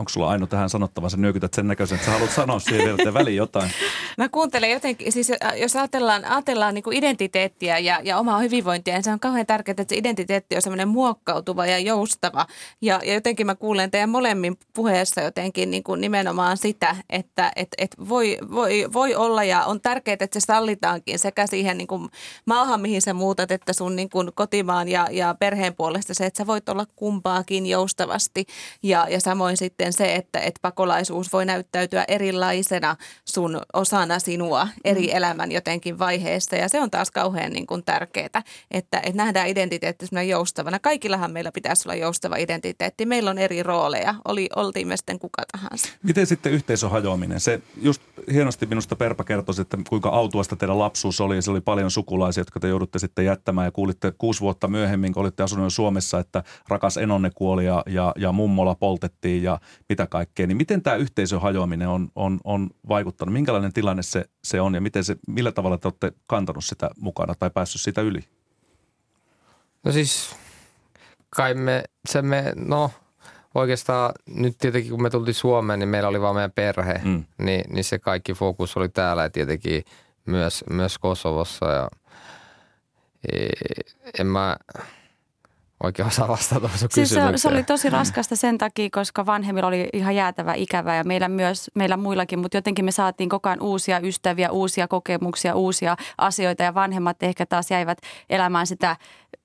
Onko 0.00 0.08
sulla 0.08 0.30
Aino 0.30 0.46
tähän 0.46 0.70
sanottava, 0.70 1.08
sä 1.08 1.16
nyökytät 1.16 1.54
sen 1.54 1.66
näköisen, 1.66 1.96
että 1.96 2.06
sä 2.06 2.12
haluat 2.12 2.30
sanoa 2.30 2.58
siihen 2.58 2.96
vielä 2.96 3.14
väliin 3.14 3.36
jotain? 3.36 3.70
Mä 4.18 4.28
kuuntelen 4.28 4.70
jotenkin, 4.70 5.12
siis 5.12 5.30
äh, 5.30 5.58
jos 5.58 5.76
ajatellaan, 5.76 6.24
ajatellaan 6.24 6.74
niin 6.74 6.82
kuin 6.82 6.96
identiteettiä 6.96 7.78
ja, 7.78 8.00
ja 8.04 8.18
omaa 8.18 8.38
hyvinvointia, 8.38 8.94
niin 8.94 9.04
se 9.04 9.12
on 9.12 9.20
kauhean 9.20 9.46
tärkeää, 9.46 9.72
että 9.78 9.84
se 9.88 9.96
identiteetti 9.96 10.56
on 10.56 10.62
semmoinen 10.62 10.88
muokkautuva 10.88 11.66
ja 11.66 11.78
joustava. 11.78 12.46
Ja, 12.82 13.00
ja 13.04 13.14
jotenkin 13.14 13.46
mä 13.46 13.54
kuulen 13.54 13.90
teidän 13.90 14.10
molemmin 14.10 14.56
puheessa 14.74 15.20
jotenkin 15.20 15.70
niin 15.70 15.82
kuin 15.82 16.00
nimenomaan 16.00 16.56
sitä, 16.56 16.96
että 17.10 17.52
et, 17.56 17.68
et 17.78 17.96
voi, 18.08 18.38
voi, 18.54 18.88
voi 18.92 19.14
olla 19.14 19.44
ja 19.44 19.64
on 19.64 19.80
tärkeää, 19.80 20.16
että 20.20 20.40
se 20.40 20.44
sallitaankin 20.46 21.18
sekä 21.18 21.46
siihen 21.46 21.78
niin 21.78 21.88
kuin 21.88 22.08
maahan, 22.46 22.80
mihin 22.80 23.02
sä 23.02 23.14
muutat, 23.14 23.50
että 23.50 23.72
sun 23.72 23.96
niin 23.96 24.10
kuin 24.10 24.30
kotimaan 24.34 24.88
ja, 24.88 25.08
ja 25.10 25.34
perheen 25.38 25.74
puolesta 25.74 26.14
se, 26.14 26.26
että 26.26 26.38
sä 26.38 26.46
voit 26.46 26.68
olla 26.68 26.86
kumpaakin 26.96 27.66
joustavasti 27.66 28.46
ja, 28.82 29.06
ja 29.10 29.20
samoin 29.20 29.56
sitten 29.56 29.89
sitten 29.92 30.06
se, 30.06 30.14
että, 30.14 30.38
että 30.38 30.58
pakolaisuus 30.62 31.32
voi 31.32 31.46
näyttäytyä 31.46 32.04
erilaisena 32.08 32.96
sun 33.24 33.60
osana 33.72 34.18
sinua 34.18 34.68
eri 34.84 35.06
mm. 35.06 35.16
elämän 35.16 35.52
jotenkin 35.52 35.98
vaiheessa. 35.98 36.56
Ja 36.56 36.68
se 36.68 36.80
on 36.80 36.90
taas 36.90 37.10
kauhean 37.10 37.52
niin 37.52 37.66
kuin 37.66 37.84
tärkeää, 37.84 38.42
että, 38.70 39.00
että 39.00 39.12
nähdään 39.14 39.48
identiteetti 39.48 40.06
joustavana. 40.28 40.78
Kaikillahan 40.78 41.30
meillä 41.30 41.52
pitäisi 41.52 41.88
olla 41.88 41.94
joustava 41.94 42.36
identiteetti. 42.36 43.06
Meillä 43.06 43.30
on 43.30 43.38
eri 43.38 43.62
rooleja, 43.62 44.14
oli, 44.24 44.48
oltiin 44.56 44.88
me 44.88 44.96
sitten 44.96 45.18
kuka 45.18 45.42
tahansa. 45.52 45.88
Miten 46.02 46.26
sitten 46.26 46.52
yhteisön 46.52 46.90
hajoaminen? 46.90 47.40
Se 47.40 47.62
just 47.82 48.02
hienosti 48.32 48.66
minusta 48.66 48.96
Perpa 48.96 49.24
kertoi, 49.24 49.54
että 49.60 49.78
kuinka 49.88 50.08
autuasta 50.08 50.56
teidän 50.56 50.78
lapsuus 50.78 51.20
oli. 51.20 51.36
Ja 51.36 51.42
se 51.42 51.50
oli 51.50 51.60
paljon 51.60 51.90
sukulaisia, 51.90 52.40
jotka 52.40 52.60
te 52.60 52.68
joudutte 52.68 52.98
sitten 52.98 53.24
jättämään. 53.24 53.66
Ja 53.66 53.70
kuulitte 53.70 54.12
kuusi 54.18 54.40
vuotta 54.40 54.68
myöhemmin, 54.68 55.12
kun 55.12 55.20
olitte 55.20 55.42
asunut 55.42 55.72
Suomessa, 55.72 56.18
että 56.18 56.42
rakas 56.68 56.96
enonne 56.96 57.30
kuoli 57.34 57.66
ja, 57.66 57.82
ja, 57.86 58.12
ja 58.16 58.32
mummola 58.32 58.74
poltettiin 58.74 59.42
ja 59.42 59.60
mitä 59.88 60.06
kaikkea, 60.06 60.46
niin 60.46 60.56
miten 60.56 60.82
tämä 60.82 60.96
yhteisön 60.96 61.40
hajoaminen 61.40 61.88
on, 61.88 62.08
on, 62.14 62.40
on 62.44 62.70
vaikuttanut? 62.88 63.32
Minkälainen 63.32 63.72
tilanne 63.72 64.02
se, 64.02 64.24
se 64.44 64.60
on 64.60 64.74
ja 64.74 64.80
miten 64.80 65.04
se, 65.04 65.16
millä 65.26 65.52
tavalla 65.52 65.78
te 65.78 65.88
olette 65.88 66.12
kantanut 66.26 66.64
sitä 66.64 66.90
mukana 66.98 67.34
tai 67.34 67.50
päässyt 67.50 67.80
sitä 67.80 68.00
yli? 68.00 68.20
No 69.84 69.92
siis 69.92 70.36
kai 71.30 71.54
me, 71.54 71.84
se 72.08 72.22
me, 72.22 72.52
no 72.56 72.90
oikeastaan 73.54 74.12
nyt 74.26 74.58
tietenkin 74.58 74.90
kun 74.90 75.02
me 75.02 75.10
tultiin 75.10 75.34
Suomeen, 75.34 75.78
niin 75.78 75.88
meillä 75.88 76.08
oli 76.08 76.20
vaan 76.20 76.34
meidän 76.34 76.52
perhe, 76.52 77.00
mm. 77.04 77.24
niin, 77.38 77.64
niin 77.74 77.84
se 77.84 77.98
kaikki 77.98 78.34
fokus 78.34 78.76
oli 78.76 78.88
täällä 78.88 79.22
ja 79.22 79.30
tietenkin 79.30 79.84
myös, 80.26 80.64
myös 80.70 80.98
Kosovossa 80.98 81.66
ja 81.66 81.90
e, 83.32 83.48
en 84.18 84.26
mä, 84.26 84.56
oikein 85.82 86.08
osaa 86.08 86.28
vastata 86.28 86.60
tuohon 86.60 86.78
siis 86.90 87.08
se, 87.08 87.20
se 87.36 87.48
oli 87.48 87.62
tosi 87.62 87.90
raskasta 87.90 88.36
sen 88.36 88.58
takia, 88.58 88.88
koska 88.92 89.26
vanhemmilla 89.26 89.68
oli 89.68 89.88
ihan 89.92 90.16
jäätävä 90.16 90.54
ikävä 90.54 90.96
ja 90.96 91.04
meillä 91.04 91.28
myös, 91.28 91.70
meillä 91.74 91.96
muillakin, 91.96 92.38
mutta 92.38 92.56
jotenkin 92.56 92.84
me 92.84 92.90
saatiin 92.90 93.28
koko 93.28 93.48
ajan 93.48 93.62
uusia 93.62 94.00
ystäviä, 94.00 94.50
uusia 94.50 94.88
kokemuksia, 94.88 95.54
uusia 95.54 95.96
asioita 96.18 96.62
ja 96.62 96.74
vanhemmat 96.74 97.22
ehkä 97.22 97.46
taas 97.46 97.70
jäivät 97.70 97.98
elämään 98.30 98.66
sitä 98.66 98.96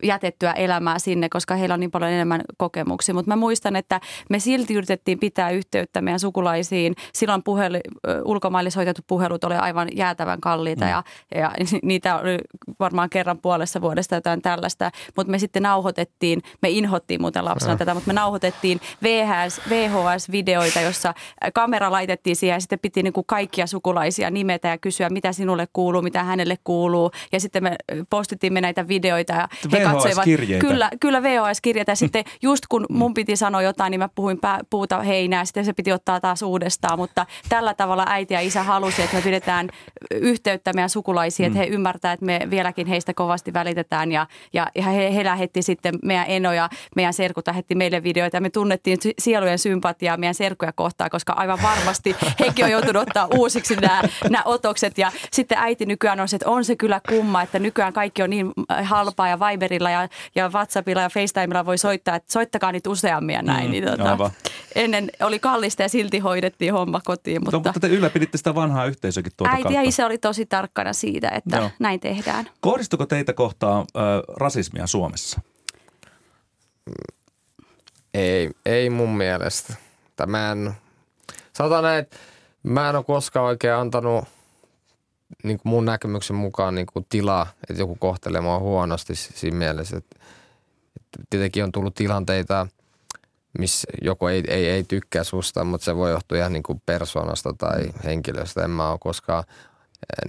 jätettyä 0.04 0.52
elämää 0.52 1.00
sinne, 1.00 1.30
koska 1.30 1.56
heillä 1.56 1.74
on 1.74 1.80
niin 1.80 1.92
paljon 1.92 2.12
enemmän 2.12 2.42
kokemuksia. 2.58 3.16
Mutta 3.16 3.32
mä 3.32 3.36
muistan, 3.36 3.76
että 3.76 4.02
me 4.30 4.40
silti 4.40 4.74
yritettiin 4.74 5.20
pitää 5.20 5.50
yhteyttä 5.50 6.02
meidän 6.02 6.20
sukulaisiin. 6.20 6.96
Silloin 7.14 7.44
puheli, 7.44 7.80
ulkomaille 8.26 8.70
soitetut 8.70 9.08
puhelut 9.08 9.44
oli 9.44 9.56
aivan 9.56 9.88
jäätävän 9.94 10.42
kalliita 10.42 10.86
mm. 10.86 10.92
ja, 10.92 11.04
ja 11.36 11.52
niitä 11.84 12.20
oli 12.20 12.38
varmaan 12.80 13.10
kerran 13.10 13.38
puolessa 13.38 13.82
vuodesta 13.82 14.16
jotain 14.16 14.42
tällaista. 14.42 14.92
Mutta 15.16 15.32
me 15.32 15.40
sitten 15.40 15.64
nauhoitettiin, 15.64 16.42
me 16.62 16.70
inhottiin 16.70 17.22
muuten 17.22 17.46
lapsena 17.46 17.74
mm. 17.74 17.78
tätä, 17.78 17.94
mutta 17.94 18.08
me 18.08 18.14
nauhoitettiin 18.14 18.80
VHS, 19.04 19.62
VHS-videoita, 19.70 20.82
jossa 20.82 21.14
kamera 21.54 21.92
laitettiin 21.92 22.36
siihen 22.36 22.56
ja 22.56 22.60
sitten 22.60 22.80
piti 22.80 23.04
niin 23.04 23.14
kuin 23.14 23.26
kaikkia 23.28 23.68
sukulaisia 23.68 24.30
nimetä 24.30 24.68
ja 24.68 24.78
kysyä, 24.78 25.10
mitä 25.10 25.34
sinulle 25.34 25.68
kuuluu, 25.74 26.02
mitä 26.02 26.24
hänelle 26.24 26.58
kuuluu. 26.64 27.12
Ja 27.32 27.40
sitten 27.40 27.64
me 27.64 27.76
postittiin 28.10 28.54
me 28.54 28.62
näitä 28.62 28.88
videoita 28.88 29.34
ja 29.34 29.48
VHS-kirjeitä. 29.80 30.67
Kyllä, 30.67 30.89
kyllä 30.99 31.23
VHS-kirjeitä. 31.23 31.91
Ja 31.91 31.95
sitten 31.95 32.23
just 32.41 32.63
kun 32.69 32.86
mun 32.89 33.13
piti 33.13 33.36
sanoa 33.36 33.61
jotain, 33.61 33.91
niin 33.91 33.99
mä 33.99 34.09
puhuin 34.15 34.39
pää, 34.39 34.59
puuta 34.69 35.01
heinää. 35.01 35.45
Sitten 35.45 35.65
se 35.65 35.73
piti 35.73 35.91
ottaa 35.91 36.19
taas 36.19 36.41
uudestaan. 36.41 36.99
Mutta 36.99 37.26
tällä 37.49 37.73
tavalla 37.73 38.05
äiti 38.07 38.34
ja 38.34 38.39
isä 38.39 38.63
halusi, 38.63 39.01
että 39.01 39.15
me 39.15 39.21
pidetään 39.21 39.69
yhteyttä 40.11 40.73
meidän 40.73 40.89
sukulaisiin. 40.89 41.47
Että 41.47 41.59
he 41.59 41.65
ymmärtää, 41.65 42.13
että 42.13 42.26
me 42.26 42.39
vieläkin 42.49 42.88
heistä 42.88 43.13
kovasti 43.13 43.53
välitetään. 43.53 44.11
Ja, 44.11 44.28
ja, 44.53 44.67
ja 44.76 44.84
he, 44.84 45.15
he 45.15 45.23
lähetti 45.23 45.61
sitten 45.61 45.95
meidän 46.03 46.26
Eno 46.28 46.53
ja 46.53 46.69
meidän 46.95 47.13
serkut 47.13 47.47
lähetti 47.47 47.76
meille 47.76 48.03
videoita. 48.03 48.38
Ja 48.38 48.41
me 48.41 48.49
tunnettiin 48.49 48.97
sielujen 49.19 49.59
sympatiaa 49.59 50.17
meidän 50.17 50.36
serkuja 50.36 50.71
kohtaan, 50.73 51.09
koska 51.09 51.34
aivan 51.34 51.59
varmasti 51.63 52.15
hekin 52.39 52.65
on 52.65 52.71
joutunut 52.71 53.01
ottaa 53.01 53.28
uusiksi 53.36 53.76
nämä, 53.76 54.01
nämä 54.30 54.43
otokset. 54.45 54.97
Ja 54.97 55.11
sitten 55.32 55.57
äiti 55.57 55.86
nykyään 55.86 56.19
on 56.19 56.28
se, 56.28 56.36
että 56.36 56.49
on 56.49 56.65
se 56.65 56.76
kyllä 56.76 57.01
kumma, 57.09 57.41
että 57.41 57.59
nykyään 57.59 57.93
kaikki 57.93 58.23
on 58.23 58.30
niin 58.30 58.51
halpaa 58.84 59.28
ja 59.28 59.39
Viber 59.39 59.64
Viberilla 59.66 59.89
ja, 59.89 60.09
ja 60.36 60.49
WhatsAppilla 60.49 61.01
ja 61.01 61.09
FaceTimella 61.09 61.66
voi 61.66 61.78
soittaa, 61.78 62.16
että 62.16 62.34
soittakaa 62.34 62.72
niitä 62.72 62.89
useammin 62.89 63.34
ja 63.34 63.41
näin. 63.41 63.66
Mm, 63.66 63.72
niin, 63.72 63.84
tota, 63.84 64.32
ennen 64.76 65.11
oli 65.22 65.39
kallista 65.39 65.82
ja 65.82 65.89
silti 65.89 66.20
hoidettiin 66.20 66.74
homma 66.74 67.01
kotiin. 67.05 67.41
Mutta, 67.41 67.57
no, 67.57 67.63
mutta 67.63 67.80
te 67.80 67.88
ylläpiditte 67.88 68.38
sitä 68.38 68.55
vanhaa 68.55 68.86
yhteisökin 68.86 69.32
tuota 69.38 69.51
Äiti 69.51 69.63
kautta. 69.63 69.80
ja 69.80 69.88
isä 69.89 70.05
oli 70.05 70.18
tosi 70.18 70.45
tarkkana 70.45 70.93
siitä, 70.93 71.30
että 71.30 71.57
Joo. 71.57 71.70
näin 71.80 71.99
tehdään. 71.99 72.49
Kohdistuko 72.59 73.05
teitä 73.05 73.34
kohtaan 73.34 73.86
äh, 73.97 74.03
rasismia 74.38 74.88
Suomessa? 74.88 75.41
Ei, 78.13 78.49
ei 78.66 78.89
mun 78.89 79.18
mielestä. 79.18 79.74
Mä 80.28 80.51
en, 80.51 80.74
sanotaan 81.53 81.84
näin, 81.84 81.99
että 81.99 82.18
mä 82.63 82.89
en 82.89 82.95
ole 82.95 83.03
koskaan 83.03 83.45
oikein 83.45 83.74
antanut– 83.74 84.26
niin 85.43 85.59
kuin 85.59 85.69
mun 85.69 85.86
näkemyksen 85.86 86.36
mukaan 86.36 86.76
niin 86.76 86.88
kuin 86.93 87.05
tilaa, 87.09 87.47
että 87.69 87.82
joku 87.82 87.95
kohtelee 87.95 88.41
mua 88.41 88.59
huonosti 88.59 89.15
siinä 89.15 89.57
mielessä. 89.57 89.97
Että, 89.97 90.19
että 90.95 91.28
tietenkin 91.30 91.63
on 91.63 91.71
tullut 91.71 91.95
tilanteita, 91.95 92.67
missä 93.59 93.88
joku 94.01 94.28
ei, 94.28 94.43
ei, 94.47 94.69
ei 94.69 94.84
tykkää 94.84 95.23
susta, 95.23 95.63
mutta 95.63 95.86
se 95.86 95.95
voi 95.95 96.11
johtua 96.11 96.38
ihan 96.38 96.53
niin 96.53 96.63
kuin 96.63 96.82
persoonasta 96.86 97.53
tai 97.53 97.86
henkilöstä. 98.03 98.63
En 98.63 98.69
mä 98.69 98.91
ole 98.91 98.99
koskaan 99.01 99.43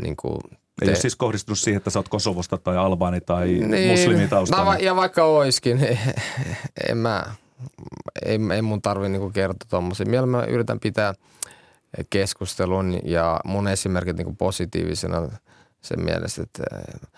niin 0.03 0.17
kuin 0.17 0.39
ei 0.83 0.87
te... 0.87 0.91
ole 0.91 0.97
siis 0.97 1.17
kohdistunut 1.17 1.59
siihen, 1.59 1.77
että 1.77 1.91
sä 1.91 1.99
oot 1.99 2.09
Kosovosta 2.09 2.59
tai 2.59 2.77
Albaani 2.77 3.21
tai 3.21 3.47
niin, 3.47 3.91
muslimitaustainen. 3.91 4.67
No, 4.67 4.75
ja 4.75 4.97
vaikka 4.97 5.25
oiskin, 5.25 5.99
en 6.91 6.99
mä, 6.99 7.25
ei, 8.25 8.39
ei 8.55 8.63
mun 8.63 8.83
tarvi 8.83 9.09
niinku 9.09 9.31
kertoa 9.31 9.67
tuommoisia. 9.71 10.07
Mielellä 10.07 10.27
mä 10.27 10.45
yritän 10.45 10.81
pitää– 10.81 11.15
keskustelun 12.11 13.01
ja 13.05 13.41
mun 13.45 13.69
esimerkit 13.69 14.17
niin 14.17 14.37
positiivisena 14.37 15.31
sen 15.81 16.01
mielessä, 16.05 16.43
että 16.43 16.63
eh, 16.77 17.11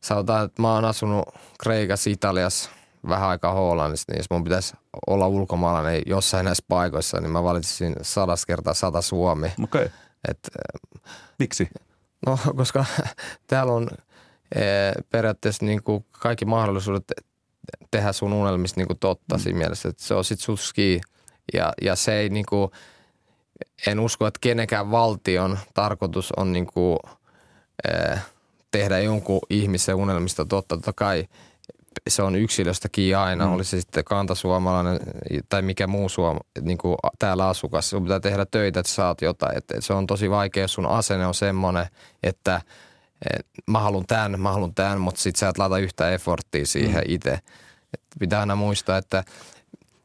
sanotaan, 0.00 0.44
että 0.44 0.62
mä 0.62 0.74
oon 0.74 0.84
asunut 0.84 1.28
Kreikassa, 1.62 2.10
Italiassa, 2.10 2.70
vähän 3.08 3.28
aikaa 3.28 3.52
Hollannissa, 3.52 4.12
niin 4.12 4.18
jos 4.18 4.30
mun 4.30 4.44
pitäisi 4.44 4.74
olla 5.06 5.26
ulkomaalainen 5.26 6.02
jossain 6.06 6.44
näissä 6.44 6.64
paikoissa, 6.68 7.20
niin 7.20 7.30
mä 7.30 7.42
valitsisin 7.42 7.96
sadas 8.02 8.46
kertaa 8.46 8.74
sata 8.74 9.02
Suomi. 9.02 9.52
Okay. 9.62 9.88
Et, 10.28 10.38
eh, 10.58 11.00
Miksi? 11.38 11.68
No, 12.26 12.38
koska 12.56 12.84
täällä 13.46 13.72
on 13.72 13.88
e, 14.54 14.60
periaatteessa 15.10 15.64
niin 15.64 15.82
kuin 15.82 16.04
kaikki 16.10 16.44
mahdollisuudet 16.44 17.04
tehdä 17.90 18.12
sun 18.12 18.32
unelmista 18.32 18.80
niin 18.80 18.86
kuin 18.86 18.98
totta 18.98 19.36
mm. 19.36 19.40
siinä 19.40 19.58
mielessä, 19.58 19.88
että 19.88 20.04
se 20.04 20.14
on 20.14 20.24
sit 20.24 20.40
suski 20.40 21.00
ja, 21.52 21.72
ja 21.82 21.96
se 21.96 22.14
ei 22.14 22.28
niin 22.28 22.46
kuin– 22.46 22.70
en 23.86 24.00
usko, 24.00 24.26
että 24.26 24.38
kenenkään 24.40 24.90
valtion 24.90 25.58
tarkoitus 25.74 26.32
on 26.32 26.52
niin 26.52 26.66
kuin, 26.66 26.98
eh, 27.88 28.18
tehdä 28.70 28.98
jonkun 28.98 29.40
ihmisen 29.50 29.94
unelmista 29.94 30.44
totta. 30.44 30.76
Totta 30.76 30.92
kai 30.92 31.28
se 32.08 32.22
on 32.22 32.36
yksilöstä 32.36 32.88
kiinni 32.88 33.14
aina, 33.14 33.46
mm. 33.46 33.52
oli 33.52 33.64
se 33.64 33.80
sitten 33.80 34.04
kantasuomalainen 34.04 35.00
tai 35.48 35.62
mikä 35.62 35.86
muu 35.86 36.08
suoma, 36.08 36.40
niin 36.60 36.78
kuin 36.78 36.96
täällä 37.18 37.48
asukas. 37.48 37.90
Sun 37.90 38.02
pitää 38.02 38.20
tehdä 38.20 38.46
töitä, 38.46 38.80
että 38.80 38.92
saat 38.92 39.22
jotain. 39.22 39.56
Et, 39.56 39.70
et 39.70 39.84
se 39.84 39.92
on 39.92 40.06
tosi 40.06 40.30
vaikea, 40.30 40.64
jos 40.64 40.72
sun 40.72 40.86
asenne 40.86 41.26
on 41.26 41.34
semmoinen, 41.34 41.86
että 42.22 42.60
et, 43.30 43.46
mä 43.66 43.78
haluan 43.78 44.04
tämän, 44.06 44.40
mä 44.40 44.52
haluan 44.52 44.74
tämän, 44.74 45.00
mutta 45.00 45.20
sit 45.20 45.36
sä 45.36 45.48
et 45.48 45.58
laita 45.58 45.78
yhtä 45.78 46.10
efforttia 46.10 46.66
siihen 46.66 47.04
mm. 47.06 47.14
itse. 47.14 47.38
pitää 48.18 48.40
aina 48.40 48.56
muistaa, 48.56 48.98
että 48.98 49.24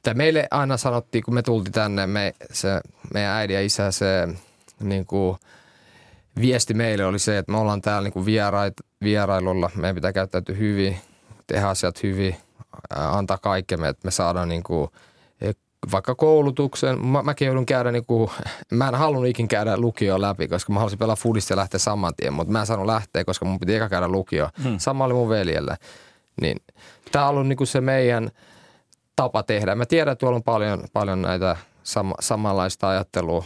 että 0.10 0.18
meille 0.18 0.47
aina 0.51 0.78
sanottiin, 0.78 1.24
kun 1.24 1.34
me 1.34 1.41
tultiin 1.41 1.74
tänne, 1.74 2.07
me, 2.07 2.34
se, 2.51 2.82
meidän 3.14 3.32
äiti 3.32 3.53
ja 3.53 3.62
isä, 3.62 3.91
se 3.91 4.28
niin 4.80 5.05
kuin, 5.05 5.38
viesti 6.41 6.74
meille 6.74 7.05
oli 7.05 7.20
se, 7.20 7.38
että 7.38 7.51
me 7.51 7.57
ollaan 7.57 7.82
täällä 7.82 8.01
niin 8.01 8.14
kuin 8.14 8.26
vierait, 8.26 8.74
vierailulla, 9.03 9.70
meidän 9.76 9.95
pitää 9.95 10.14
käyttäytyä 10.14 10.55
hyvin, 10.55 10.97
tehdä 11.47 11.68
asiat 11.68 12.03
hyvin, 12.03 12.36
antaa 12.89 13.38
kaikkemme, 13.38 13.89
että 13.89 14.07
me 14.07 14.12
saadaan 14.12 14.49
niin 14.49 14.64
kuin, 14.64 14.89
vaikka 15.91 16.16
koulutuksen. 16.16 17.05
Mä, 17.05 17.24
mäkin 17.24 17.45
joudun 17.45 17.66
käydä, 17.66 17.91
niin 17.91 18.05
kuin, 18.05 18.30
mä 18.72 18.88
en 18.88 18.95
halunnut 18.95 19.30
ikin 19.30 19.47
käydä 19.47 19.78
lukio 19.78 20.22
läpi, 20.22 20.47
koska 20.47 20.74
mä 20.74 20.80
halusin 20.80 20.99
pelaa 20.99 21.16
foodista 21.16 21.53
ja 21.53 21.57
lähteä 21.57 21.80
saman 21.80 22.14
tien, 22.18 22.34
mutta 22.34 22.51
mä 22.51 22.60
en 22.60 22.66
saanut 22.66 22.86
lähteä, 22.86 23.26
koska 23.26 23.45
mun 23.45 23.60
piti 23.60 23.76
eka 23.76 23.89
käydä 23.89 24.07
lukio. 24.07 24.49
Hmm. 24.64 24.80
Sama 24.80 25.05
oli 25.05 25.14
mun 25.14 25.30
veljellä. 25.30 25.78
Niin, 26.41 26.57
tämä 27.12 27.26
on 27.26 27.32
ollut 27.32 27.47
niin 27.47 27.57
kuin 27.57 27.68
se 27.68 27.82
meidän 27.82 28.32
tapa 29.24 29.43
tehdä. 29.43 29.76
Mä 29.76 29.86
tiedän, 29.86 30.11
että 30.11 30.20
tuolla 30.20 30.36
on 30.36 30.43
paljon, 30.43 30.84
paljon 30.93 31.22
näitä 31.22 31.57
sama, 31.84 32.15
samanlaista 32.20 32.89
ajattelua 32.89 33.43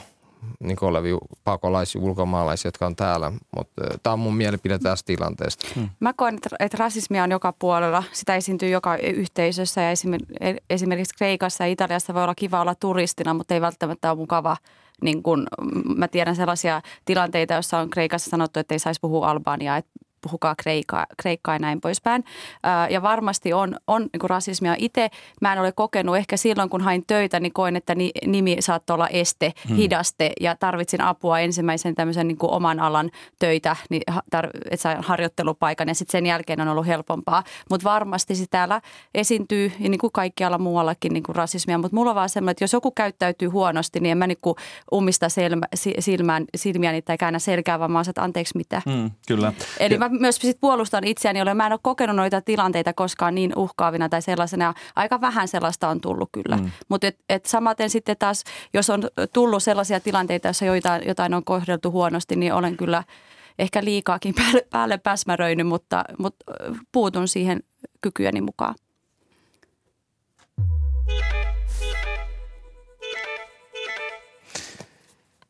niin 0.60 0.78
olevia 0.82 1.18
pakolaisia, 1.44 2.02
ulkomaalaisia, 2.02 2.68
jotka 2.68 2.86
on 2.86 2.96
täällä. 2.96 3.32
Mutta 3.58 3.82
tämä 4.04 4.14
on 4.14 4.20
mun 4.20 4.36
mielipide 4.36 4.80
tästä 4.80 5.08
tilanteesta. 5.08 5.68
Hmm. 5.76 5.90
Mä 6.00 6.14
koen, 6.14 6.36
että, 6.36 6.50
että 6.60 6.78
rasismia 6.80 7.24
on 7.24 7.32
joka 7.32 7.54
puolella. 7.54 8.04
Sitä 8.12 8.36
esiintyy 8.36 8.70
joka 8.70 8.98
yhteisössä 8.98 9.82
ja 9.82 9.90
esimerkiksi 10.70 11.16
Kreikassa 11.18 11.64
ja 11.64 11.72
Italiassa 11.72 12.14
voi 12.14 12.24
olla 12.24 12.36
kiva 12.36 12.62
olla 12.62 12.76
turistina, 12.76 13.34
mutta 13.34 13.54
ei 13.54 13.62
välttämättä 13.62 14.12
ole 14.12 14.18
mukava 14.18 14.58
niin 15.02 15.24
kun, 15.24 15.48
mä 15.98 16.08
tiedän 16.08 16.36
sellaisia 16.36 16.82
tilanteita, 17.06 17.54
joissa 17.54 17.80
on 17.80 17.90
Kreikassa 17.90 18.30
sanottu, 18.30 18.60
että 18.60 18.76
ei 18.76 18.80
saisi 18.80 19.02
puhua 19.02 19.30
albaniaa, 19.30 19.78
että 19.78 19.92
puhukaa 20.24 20.56
kreikkaa, 20.56 21.06
kreikkaa 21.22 21.56
ja 21.56 21.60
näin 21.60 21.82
poispäin. 21.82 22.24
Ja 22.90 23.02
varmasti 23.02 23.54
on, 23.54 23.76
on 23.88 24.02
niin 24.02 24.30
rasismia. 24.30 24.76
Itse 24.78 25.10
mä 25.42 25.54
en 25.54 25.60
ole 25.60 25.72
kokenut, 25.72 26.18
ehkä 26.18 26.38
silloin 26.38 26.70
kun 26.70 26.82
hain 26.82 27.04
töitä, 27.08 27.40
niin 27.40 27.54
koin, 27.54 27.76
että 27.76 27.96
nimi 28.26 28.58
saattoi 28.60 28.94
olla 28.94 29.08
este, 29.08 29.54
hmm. 29.68 29.76
hidaste 29.76 30.32
ja 30.42 30.56
tarvitsin 30.56 31.02
apua 31.02 31.40
ensimmäisen 31.40 31.96
tämmöisen 31.96 32.28
niin 32.28 32.38
kuin 32.38 32.52
oman 32.52 32.80
alan 32.80 33.12
töitä, 33.40 33.76
niin 33.90 34.02
tar- 34.36 34.50
että 34.72 34.84
sain 34.84 35.04
harjoittelupaikan 35.04 35.88
ja 35.88 35.96
sitten 35.96 36.12
sen 36.12 36.26
jälkeen 36.26 36.62
on 36.62 36.68
ollut 36.68 36.88
helpompaa. 36.88 37.44
Mutta 37.70 37.90
varmasti 37.90 38.36
se 38.36 38.46
täällä 38.50 38.82
esiintyy 39.16 39.72
ja 39.80 39.90
niin 39.90 40.00
kuin 40.00 40.12
kaikkialla 40.12 40.58
muuallakin 40.58 41.14
niin 41.14 41.24
kuin 41.24 41.36
rasismia, 41.36 41.78
mutta 41.78 41.96
mulla 41.96 42.12
on 42.12 42.16
vaan 42.16 42.30
semmoinen, 42.30 42.52
että 42.52 42.64
jos 42.64 42.74
joku 42.74 42.92
käyttäytyy 42.92 43.48
huonosti, 43.48 44.00
niin 44.00 44.12
en 44.12 44.18
mä 44.18 44.28
niin 44.28 44.38
kuin 44.42 44.56
ummista 44.94 45.30
silmä, 45.30 45.66
silmään, 46.00 46.46
silmiäni 46.56 47.02
tai 47.02 47.18
käännä 47.18 47.40
selkää, 47.40 47.80
vaan 47.80 47.92
mä 47.92 48.00
oon, 48.00 48.06
että 48.10 48.24
anteeksi 48.24 48.58
mitä. 48.58 48.82
Hmm, 48.90 49.12
kyllä. 49.28 49.54
Eli 49.80 49.94
ja, 49.94 50.00
mä 50.00 50.10
myös 50.20 50.36
sit 50.36 50.60
puolustan 50.62 51.04
itseäni, 51.04 51.42
olen 51.42 51.58
mä 51.58 51.66
en 51.66 51.72
ole 51.72 51.80
kokenut 51.84 52.16
noita 52.16 52.42
tilanteita 52.42 52.94
koskaan 52.94 53.36
niin 53.36 53.54
uhkaavina 53.56 54.10
tai 54.10 54.22
sellaisena. 54.22 54.74
Aika 54.96 55.22
vähän 55.22 55.48
sellaista 55.48 55.90
on 55.90 56.02
tullut 56.02 56.30
kyllä. 56.32 56.58
Mm. 56.58 56.72
Mutta 56.90 57.08
et, 57.08 57.18
et 57.30 57.46
samaten 57.46 57.90
sitten 57.90 58.16
taas, 58.20 58.44
jos 58.74 58.90
on 58.90 59.04
tullut 59.34 59.64
sellaisia 59.64 60.00
tilanteita, 60.00 60.48
joissa 60.48 60.66
joitain, 60.66 61.02
jotain 61.08 61.34
on 61.34 61.44
kohdeltu 61.44 61.92
huonosti, 61.92 62.36
niin 62.36 62.54
olen 62.54 62.78
kyllä 62.78 63.04
ehkä 63.60 63.84
liikaakin 63.84 64.36
päälle, 64.40 64.68
päälle 64.70 64.98
päsmäröinyt, 64.98 65.68
mutta, 65.68 66.06
mutta 66.18 66.46
puutun 66.92 67.28
siihen 67.28 67.64
kykyjeni 68.02 68.42
mukaan. 68.42 68.76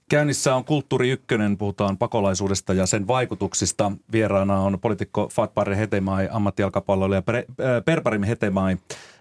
Käynnissä 0.09 0.55
on 0.55 0.65
Kulttuuri 0.65 1.09
Ykkönen, 1.09 1.57
puhutaan 1.57 1.97
pakolaisuudesta 1.97 2.73
ja 2.73 2.85
sen 2.85 3.07
vaikutuksista. 3.07 3.91
Vieraana 4.11 4.59
on 4.59 4.79
poliitikko 4.79 5.29
Fatpare 5.33 5.77
Hetemai, 5.77 6.29
ammattijalkapalloilija 6.31 7.23
äh, 7.29 7.43
Perparim 7.85 8.23
Hetemai. 8.23 8.77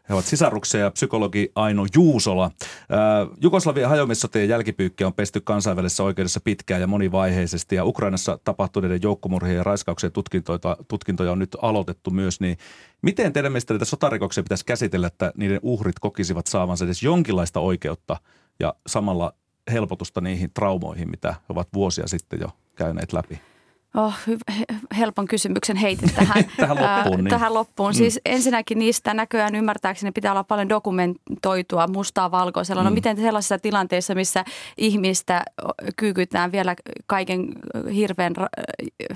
He 0.09 0.15
ovat 0.15 0.25
sisaruksia 0.25 0.81
ja 0.81 0.91
psykologi 0.91 1.53
Aino 1.55 1.87
Juusola. 1.95 2.45
Äh, 2.45 2.51
Jugoslavian 3.41 3.91
hajoamissotien 3.91 4.49
jälkipyykkiä 4.49 5.07
on 5.07 5.13
pesty 5.13 5.41
kansainvälisessä 5.41 6.03
oikeudessa 6.03 6.41
pitkään 6.45 6.81
ja 6.81 6.87
monivaiheisesti. 6.87 7.77
Ja 7.77 7.85
Ukrainassa 7.85 8.39
tapahtuneiden 8.45 9.01
joukkomurhien 9.03 9.57
ja 9.57 9.65
raiskauksien 9.65 10.13
tutkintoja, 10.13 10.77
tutkintoja 10.89 11.33
on 11.33 11.39
nyt 11.39 11.57
aloitettu 11.63 12.11
myös. 12.11 12.41
Niin 12.41 12.59
miten 13.03 13.33
teidän 13.33 13.53
mielestä 13.53 13.75
näitä 13.75 13.85
sotarikoksia 13.85 14.43
pitäisi 14.43 14.65
käsitellä, 14.65 15.07
että 15.07 15.33
niiden 15.37 15.61
uhrit 15.63 15.99
kokisivat 15.99 16.47
saavansa 16.47 16.85
edes 16.85 17.03
jonkinlaista 17.03 17.61
oikeutta 17.61 18.17
ja 18.61 18.75
samalla 18.87 19.35
helpotusta 19.73 20.21
niihin 20.21 20.51
traumoihin, 20.55 21.11
mitä 21.11 21.35
ovat 21.49 21.69
vuosia 21.75 22.07
sitten 22.07 22.41
jo 22.41 22.49
käyneet 22.77 23.13
läpi? 23.13 23.41
Oh, 23.97 24.15
helpon 24.99 25.29
kysymyksen 25.29 25.77
heitin 25.77 26.15
tähän, 26.15 26.45
tähän 26.57 26.77
loppuun. 26.77 27.25
Niin. 27.25 27.31
Tähän 27.31 27.55
loppuun. 27.55 27.91
Mm. 27.91 27.95
Siis 27.95 28.21
ensinnäkin 28.25 28.79
niistä 28.79 29.15
näköjään 29.15 29.55
ymmärtääkseni 29.55 30.13
pitää 30.13 30.33
olla 30.33 30.45
paljon 30.45 30.69
dokumentoitua 30.69 31.87
mustaa 31.87 32.31
valkoisella. 32.31 32.83
No 32.83 32.91
mm. 32.91 32.95
miten 32.95 33.17
sellaisessa 33.17 33.59
tilanteessa, 33.59 34.15
missä 34.15 34.45
ihmistä 34.79 35.43
kyykytään 35.97 36.53
vielä 36.53 36.77
kaiken 37.07 37.49
hirveän, 37.95 38.33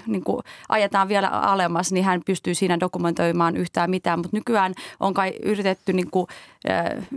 niin 0.07 0.25
kuin 0.25 0.43
ajetaan 0.69 1.09
vielä 1.09 1.29
alemmas, 1.29 1.93
niin 1.93 2.05
hän 2.05 2.21
pystyy 2.27 2.55
siinä 2.55 2.81
dokumentoimaan 2.81 3.57
yhtään 3.57 3.91
mitään. 3.91 4.19
Mutta 4.19 4.37
nykyään 4.37 4.75
on 5.01 5.15
kai 5.15 5.33
yritetty, 5.43 5.93
niin 5.93 6.11
kuin, 6.11 6.27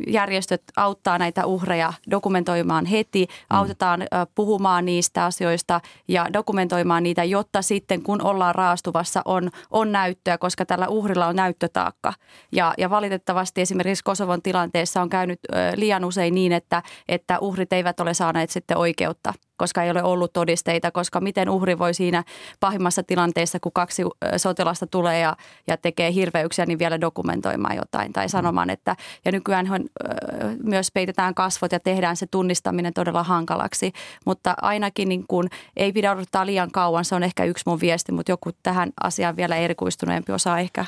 järjestöt 0.08 0.62
auttaa 0.76 1.18
näitä 1.18 1.46
uhreja 1.46 1.94
dokumentoimaan 2.12 2.86
heti, 2.86 3.26
mm. 3.30 3.58
autetaan 3.58 4.08
puhumaan 4.36 4.86
niistä 4.86 5.26
asioista 5.26 5.82
ja 6.08 6.34
dokumentoimaan 6.34 7.04
niitä, 7.04 7.24
jotta 7.24 7.49
jotta 7.50 7.62
sitten 7.62 8.04
kun 8.04 8.22
ollaan 8.22 8.56
raastuvassa 8.56 9.22
on, 9.26 9.50
on 9.72 9.92
näyttöä, 9.92 10.38
koska 10.38 10.66
tällä 10.66 10.88
uhrilla 10.88 11.28
on 11.28 11.36
näyttötaakka. 11.36 12.14
Ja, 12.52 12.74
ja 12.78 12.90
valitettavasti 12.90 13.62
esimerkiksi 13.62 14.04
Kosovon 14.04 14.42
tilanteessa 14.42 15.02
on 15.02 15.10
käynyt 15.10 15.40
liian 15.76 16.06
usein 16.06 16.36
niin, 16.36 16.52
että, 16.52 16.84
että 17.08 17.40
uhrit 17.40 17.74
eivät 17.74 18.00
ole 18.00 18.14
saaneet 18.14 18.50
sitten 18.50 18.78
oikeutta 18.78 19.34
koska 19.60 19.84
ei 19.84 19.92
ole 19.92 20.04
ollut 20.04 20.34
todisteita, 20.34 20.92
koska 20.92 21.20
miten 21.22 21.50
uhri 21.50 21.80
voi 21.80 21.94
siinä 21.94 22.24
pahimmassa 22.60 23.04
tilanteessa, 23.04 23.60
kun 23.60 23.72
kaksi 23.72 24.04
sotilasta 24.38 24.88
tulee 24.88 25.20
ja, 25.20 25.36
ja 25.68 25.78
tekee 25.78 26.14
hirveyksiä, 26.14 26.66
niin 26.66 26.80
vielä 26.80 27.02
dokumentoimaan 27.02 27.76
jotain 27.76 28.14
tai 28.14 28.30
sanomaan, 28.30 28.70
että 28.70 28.96
ja 29.26 29.32
nykyään 29.32 29.68
myös 30.64 30.92
peitetään 30.92 31.36
kasvot 31.36 31.72
ja 31.72 31.80
tehdään 31.80 32.18
se 32.18 32.28
tunnistaminen 32.32 32.94
todella 32.94 33.24
hankalaksi, 33.24 33.94
mutta 34.26 34.54
ainakin 34.62 35.10
niin 35.10 35.26
kuin, 35.28 35.50
ei 35.78 35.94
pidä 35.94 36.12
odottaa 36.12 36.46
liian 36.46 36.72
kauan, 36.72 37.06
se 37.06 37.16
on 37.16 37.24
ehkä 37.24 37.44
yksi 37.44 37.64
mun 37.66 37.80
viesti, 37.80 38.12
mutta 38.12 38.32
joku 38.32 38.50
tähän 38.64 38.90
asiaan 39.04 39.36
vielä 39.36 39.56
erikoistuneempi 39.56 40.32
osaa 40.32 40.60
ehkä 40.60 40.86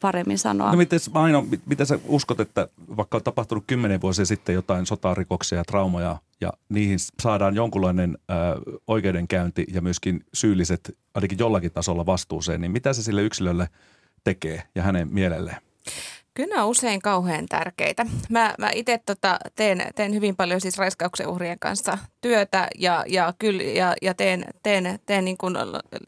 paremmin 0.00 0.38
sanoa. 0.38 0.70
No 0.70 0.76
miten, 0.76 1.00
Aino, 1.14 1.46
mitä 1.66 1.84
sä 1.84 1.98
uskot, 2.04 2.40
että 2.40 2.68
vaikka 2.96 3.16
on 3.16 3.22
tapahtunut 3.22 3.64
kymmenen 3.66 4.00
vuosia 4.00 4.24
sitten 4.24 4.54
jotain 4.54 4.86
sotarikoksia 4.86 5.58
ja 5.58 5.64
traumoja 5.64 6.16
ja 6.40 6.52
niihin 6.68 6.98
saadaan 7.22 7.54
jonkunlainen 7.54 8.18
ö, 8.30 8.34
oikeudenkäynti 8.86 9.66
ja 9.72 9.80
myöskin 9.80 10.24
syylliset 10.34 10.96
ainakin 11.14 11.38
jollakin 11.38 11.72
tasolla 11.72 12.06
vastuuseen, 12.06 12.60
niin 12.60 12.72
mitä 12.72 12.92
se 12.92 13.02
sille 13.02 13.22
yksilölle 13.22 13.68
tekee 14.24 14.62
ja 14.74 14.82
hänen 14.82 15.08
mielelleen? 15.10 15.56
Kyllä 16.34 16.62
on 16.62 16.68
usein 16.68 17.02
kauhean 17.02 17.46
tärkeitä. 17.46 18.06
Mä, 18.28 18.54
mä 18.58 18.70
itse 18.74 19.00
tota, 19.06 19.38
teen, 19.54 19.82
teen 19.94 20.14
hyvin 20.14 20.36
paljon 20.36 20.60
siis 20.60 20.78
raiskauksen 20.78 21.28
uhrien 21.28 21.58
kanssa 21.58 21.98
työtä 22.20 22.68
ja, 22.78 23.04
ja, 23.06 23.34
kyllä, 23.38 23.62
ja, 23.62 23.94
ja 24.02 24.14
teen, 24.14 24.44
teen, 24.62 24.98
teen 25.06 25.24
niin 25.24 25.38
kuin, 25.38 25.56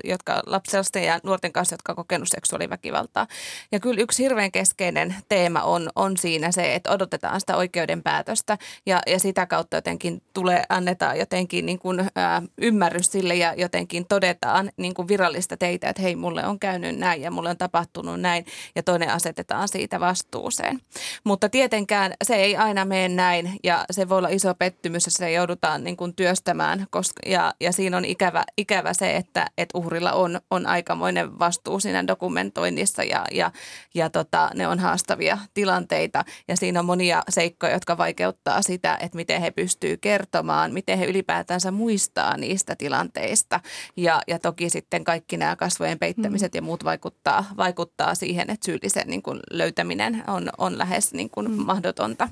jotka 0.05 0.43
lapselasten 0.47 1.05
ja 1.05 1.21
nuorten 1.23 1.53
kanssa, 1.53 1.75
jotka 1.75 1.93
on 1.93 1.97
kokenut 1.97 2.29
seksuaaliväkivaltaa. 2.29 3.27
Ja 3.73 3.81
kyllä 3.81 4.01
yksi 4.01 4.23
hirveän 4.23 4.53
keskeinen 4.53 5.15
teema 5.29 5.63
on, 5.63 5.91
on 5.97 6.17
siinä 6.17 6.53
se, 6.53 6.75
että 6.75 6.91
odotetaan 6.91 7.41
sitä 7.41 7.57
oikeudenpäätöstä 7.57 8.59
ja, 8.87 9.01
ja 9.07 9.19
sitä 9.19 9.47
kautta 9.47 9.77
jotenkin 9.77 10.23
tulee, 10.35 10.63
annetaan 10.69 11.19
jotenkin 11.19 11.67
niin 11.67 11.79
kuin, 11.79 12.11
ää, 12.15 12.43
ymmärrys 12.59 13.07
sille 13.13 13.35
ja 13.35 13.55
jotenkin 13.57 14.07
todetaan 14.07 14.71
niin 14.77 14.95
kuin 14.95 15.09
virallista 15.09 15.57
teitä, 15.57 15.89
että 15.89 16.03
hei, 16.03 16.17
mulle 16.17 16.47
on 16.47 16.59
käynyt 16.59 16.99
näin 16.99 17.23
ja 17.23 17.31
mulle 17.31 17.51
on 17.51 17.59
tapahtunut 17.59 18.21
näin 18.21 18.47
ja 18.75 18.83
toinen 18.83 19.11
asetetaan 19.11 19.69
siitä 19.69 20.01
vastuuseen. 20.01 20.81
Mutta 21.25 21.49
tietenkään 21.49 22.15
se 22.25 22.35
ei 22.35 22.57
aina 22.57 22.85
mene 22.85 23.09
näin 23.09 23.59
ja 23.65 23.85
se 23.91 24.09
voi 24.09 24.19
olla 24.19 24.29
iso 24.29 24.55
pettymys, 24.55 25.07
jos 25.07 25.15
se 25.15 25.33
joudutaan 25.33 25.85
niin 25.85 25.97
kuin 26.01 26.17
työstämään. 26.17 26.87
Koska, 26.91 27.21
ja, 27.27 27.55
ja 27.61 27.73
siinä 27.73 27.97
on 27.97 28.05
ikävä, 28.05 28.45
ikävä 28.57 28.95
se, 28.95 29.17
että, 29.17 29.47
että 29.59 29.79
uhrilla 29.79 30.13
on, 30.13 30.41
on 30.51 30.67
aikamoinen 30.67 31.39
vastuu 31.39 31.81
siinä 31.81 32.07
dokumentoinnissa 32.07 33.05
ja, 33.05 33.25
ja, 33.33 33.51
ja 33.95 34.11
tota, 34.11 34.51
ne 34.55 34.69
on 34.69 34.79
haastavia 34.79 35.39
tilanteita. 35.55 36.25
Ja 36.49 36.57
siinä 36.57 36.81
on 36.81 36.87
monia 36.87 37.23
seikkoja, 37.29 37.73
jotka 37.73 37.99
vaikeuttaa 37.99 38.63
sitä, 38.63 38.99
että 39.01 39.17
miten 39.17 39.41
he 39.41 39.51
pystyy 39.51 39.97
kertomaan, 39.97 40.73
miten 40.73 40.99
he 40.99 41.05
ylipäätänsä 41.05 41.71
muistaa 41.71 42.37
niistä 42.37 42.77
tilanteista. 42.77 43.61
Ja, 43.97 44.23
ja 44.29 44.39
toki 44.39 44.71
sitten 44.71 45.05
kaikki 45.05 45.37
nämä 45.37 45.57
kasvojen 45.57 45.99
peittämiset 45.99 46.53
mm. 46.53 46.57
ja 46.57 46.63
muut 46.63 46.85
vaikuttaa, 46.85 47.45
vaikuttaa 47.57 48.15
siihen, 48.15 48.51
että 48.51 48.65
syyllisen 48.65 49.07
niin 49.07 49.23
kuin 49.23 49.41
löytäminen 49.51 50.25
on, 50.27 50.51
on 50.59 50.79
lähes 50.79 51.13
niin 51.13 51.31
kuin 51.31 51.51
mm. 51.51 51.65
mahdotonta. 51.65 52.29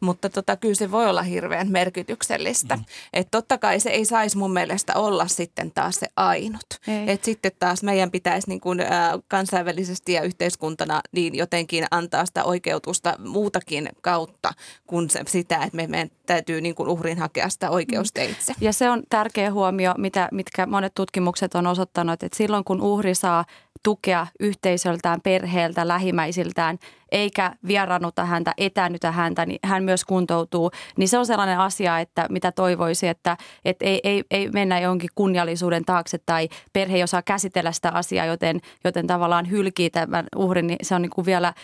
Mutta 0.00 0.30
tota, 0.30 0.56
kyllä 0.56 0.74
se 0.74 0.90
voi 0.90 1.08
olla 1.08 1.22
hirveän 1.22 1.70
merkityksellistä. 1.70 2.76
Mm. 2.76 2.84
Että 3.12 3.30
totta 3.30 3.58
kai 3.58 3.80
se 3.80 3.90
ei 3.90 4.04
saisi 4.04 4.38
mun 4.38 4.52
mielestä 4.52 4.94
olla 4.94 5.26
sitten 5.26 5.70
taas 5.70 5.94
se 5.94 6.06
ainut. 6.16 6.66
Että 7.06 7.24
sitten 7.24 7.52
taas 7.58 7.82
meidän 7.82 8.10
pitäisi 8.10 8.48
niin 8.48 8.60
kuin, 8.60 8.80
ä, 8.80 8.86
kansainvälisesti 9.28 10.12
ja 10.12 10.22
yhteiskuntana 10.22 11.00
niin 11.12 11.34
jotenkin 11.34 11.84
antaa 11.90 12.26
sitä 12.26 12.44
oikeutusta 12.44 13.14
muutakin 13.18 13.88
kautta 14.00 14.52
kuin 14.86 15.10
se, 15.10 15.20
sitä, 15.26 15.56
että 15.56 15.76
me, 15.76 15.86
meidän 15.86 16.10
täytyy 16.26 16.60
niin 16.60 16.74
kuin 16.74 16.88
uhrin 16.88 17.18
hakea 17.18 17.48
sitä 17.48 17.70
oikeusteitse. 17.70 18.54
Ja 18.60 18.72
se 18.72 18.90
on 18.90 19.02
tärkeä 19.10 19.52
huomio, 19.52 19.94
mitä, 19.98 20.28
mitkä 20.32 20.66
monet 20.66 20.94
tutkimukset 20.94 21.54
on 21.54 21.66
osoittanut, 21.66 22.22
että 22.22 22.36
silloin 22.36 22.64
kun 22.64 22.82
uhri 22.82 23.14
saa 23.14 23.44
tukea 23.82 24.26
yhteisöltään, 24.40 25.20
perheeltä, 25.20 25.88
lähimmäisiltään, 25.88 26.78
eikä 27.12 27.52
vieraannuta 27.66 28.24
häntä, 28.24 28.54
etänytä 28.56 29.12
häntä, 29.12 29.46
niin 29.46 29.58
hän 29.64 29.84
myös 29.84 30.04
kuntoutuu. 30.04 30.70
Niin 30.96 31.08
se 31.08 31.18
on 31.18 31.26
sellainen 31.26 31.58
asia, 31.58 31.98
että 31.98 32.26
mitä 32.30 32.52
toivoisi, 32.52 33.08
että, 33.08 33.36
että 33.64 33.84
ei, 33.84 34.00
ei, 34.04 34.24
ei 34.30 34.50
mennä 34.50 34.80
jonkin 34.80 35.10
kunniallisuuden 35.14 35.84
taakse 35.84 36.18
tai 36.26 36.48
perhe 36.72 36.96
ei 36.96 37.02
osaa 37.02 37.22
käsitellä 37.22 37.72
sitä 37.72 37.90
asiaa, 37.90 38.26
joten, 38.26 38.60
joten 38.84 39.06
tavallaan 39.06 39.50
hylkii 39.50 39.90
tämän 39.90 40.26
uhrin, 40.36 40.66
niin 40.66 40.78
se 40.82 40.94
on 40.94 41.02
niin 41.02 41.10
kuin 41.10 41.26
vielä 41.26 41.54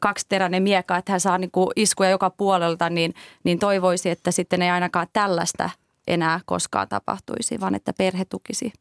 kaksiteräinen 0.00 0.62
miekka, 0.62 0.96
että 0.96 1.12
hän 1.12 1.20
saa 1.20 1.38
niin 1.38 1.50
kuin 1.50 1.70
iskuja 1.76 2.10
joka 2.10 2.30
puolelta, 2.30 2.90
niin, 2.90 3.14
niin 3.44 3.58
toivoisi, 3.58 4.10
että 4.10 4.30
sitten 4.30 4.62
ei 4.62 4.70
ainakaan 4.70 5.06
tällaista 5.12 5.70
enää 6.08 6.40
koskaan 6.46 6.88
tapahtuisi, 6.88 7.60
vaan 7.60 7.74
että 7.74 7.92
perhe 7.98 8.24
tukisi. 8.24 8.72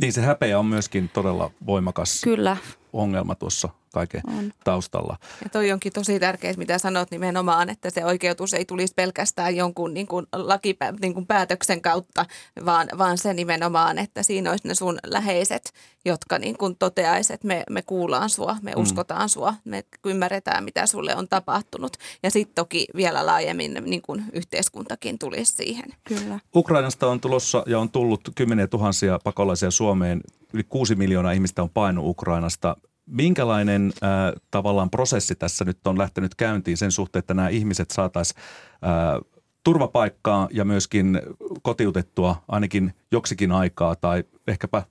Niin 0.00 0.12
se 0.12 0.22
häpeä 0.22 0.58
on 0.58 0.66
myöskin 0.66 1.08
todella 1.08 1.50
voimakas 1.66 2.20
Kyllä. 2.24 2.56
ongelma 2.92 3.34
tuossa 3.34 3.68
kaiken 3.98 4.38
on. 4.38 4.52
taustalla. 4.64 5.16
Ja 5.44 5.48
toi 5.48 5.72
onkin 5.72 5.92
tosi 5.92 6.20
tärkeää, 6.20 6.54
mitä 6.56 6.78
sanot 6.78 7.10
nimenomaan, 7.10 7.70
että 7.70 7.90
se 7.90 8.04
oikeutus 8.04 8.54
ei 8.54 8.64
tulisi 8.64 8.94
pelkästään 8.96 9.56
jonkun 9.56 9.94
niin 9.94 10.06
kuin 10.06 10.26
lakipä, 10.32 10.94
niin 11.00 11.14
kuin 11.14 11.26
päätöksen 11.26 11.80
kautta, 11.80 12.26
vaan, 12.64 12.88
vaan 12.98 13.18
se 13.18 13.34
nimenomaan, 13.34 13.98
että 13.98 14.22
siinä 14.22 14.50
olisi 14.50 14.68
ne 14.68 14.74
sun 14.74 14.98
läheiset, 15.06 15.72
jotka 16.04 16.38
niin 16.38 16.58
kuin 16.58 16.76
toteaisi, 16.78 17.32
että 17.32 17.46
me, 17.46 17.64
me 17.70 17.82
kuullaan 17.82 18.30
sua, 18.30 18.56
me 18.62 18.72
mm. 18.76 18.82
uskotaan 18.82 19.28
sua, 19.28 19.54
me 19.64 19.84
ymmärretään, 20.06 20.64
mitä 20.64 20.86
sulle 20.86 21.16
on 21.16 21.28
tapahtunut. 21.28 21.96
Ja 22.22 22.30
sitten 22.30 22.54
toki 22.54 22.86
vielä 22.96 23.26
laajemmin 23.26 23.82
niin 23.86 24.02
kuin 24.02 24.24
yhteiskuntakin 24.32 25.18
tulisi 25.18 25.52
siihen. 25.52 25.94
Kyllä. 26.04 26.40
Ukrainasta 26.54 27.06
on 27.06 27.20
tulossa 27.20 27.62
ja 27.66 27.78
on 27.78 27.90
tullut 27.90 28.20
kymmeniä 28.34 28.66
tuhansia 28.66 29.18
pakolaisia 29.24 29.70
Suomeen. 29.70 30.20
Yli 30.52 30.64
kuusi 30.64 30.94
miljoonaa 30.94 31.32
ihmistä 31.32 31.62
on 31.62 31.70
painut 31.70 32.04
Ukrainasta. 32.06 32.76
Minkälainen 33.08 33.92
äh, 34.02 34.10
tavallaan 34.50 34.90
prosessi 34.90 35.34
tässä 35.34 35.64
nyt 35.64 35.86
on 35.86 35.98
lähtenyt 35.98 36.34
käyntiin 36.34 36.76
sen 36.76 36.92
suhteen, 36.92 37.20
että 37.20 37.34
nämä 37.34 37.48
ihmiset 37.48 37.90
saataisiin 37.90 38.40
äh, 38.84 39.30
turvapaikkaa 39.64 40.48
ja 40.52 40.64
myöskin 40.64 41.20
kotiutettua 41.62 42.42
ainakin 42.48 42.94
joksikin 43.12 43.52
aikaa 43.52 43.96
tai 43.96 44.24
ehkäpä 44.46 44.82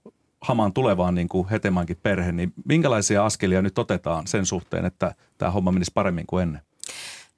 hamaan 0.41 0.73
tulevaan 0.73 1.15
niin 1.15 1.29
kuin 1.29 1.49
Hetemankin 1.49 1.97
perhe, 2.03 2.31
niin 2.31 2.53
minkälaisia 2.65 3.25
askelia 3.25 3.61
nyt 3.61 3.79
otetaan 3.79 4.27
sen 4.27 4.45
suhteen, 4.45 4.85
että 4.85 5.15
tämä 5.37 5.51
homma 5.51 5.71
menisi 5.71 5.91
paremmin 5.93 6.27
kuin 6.27 6.43
ennen? 6.43 6.61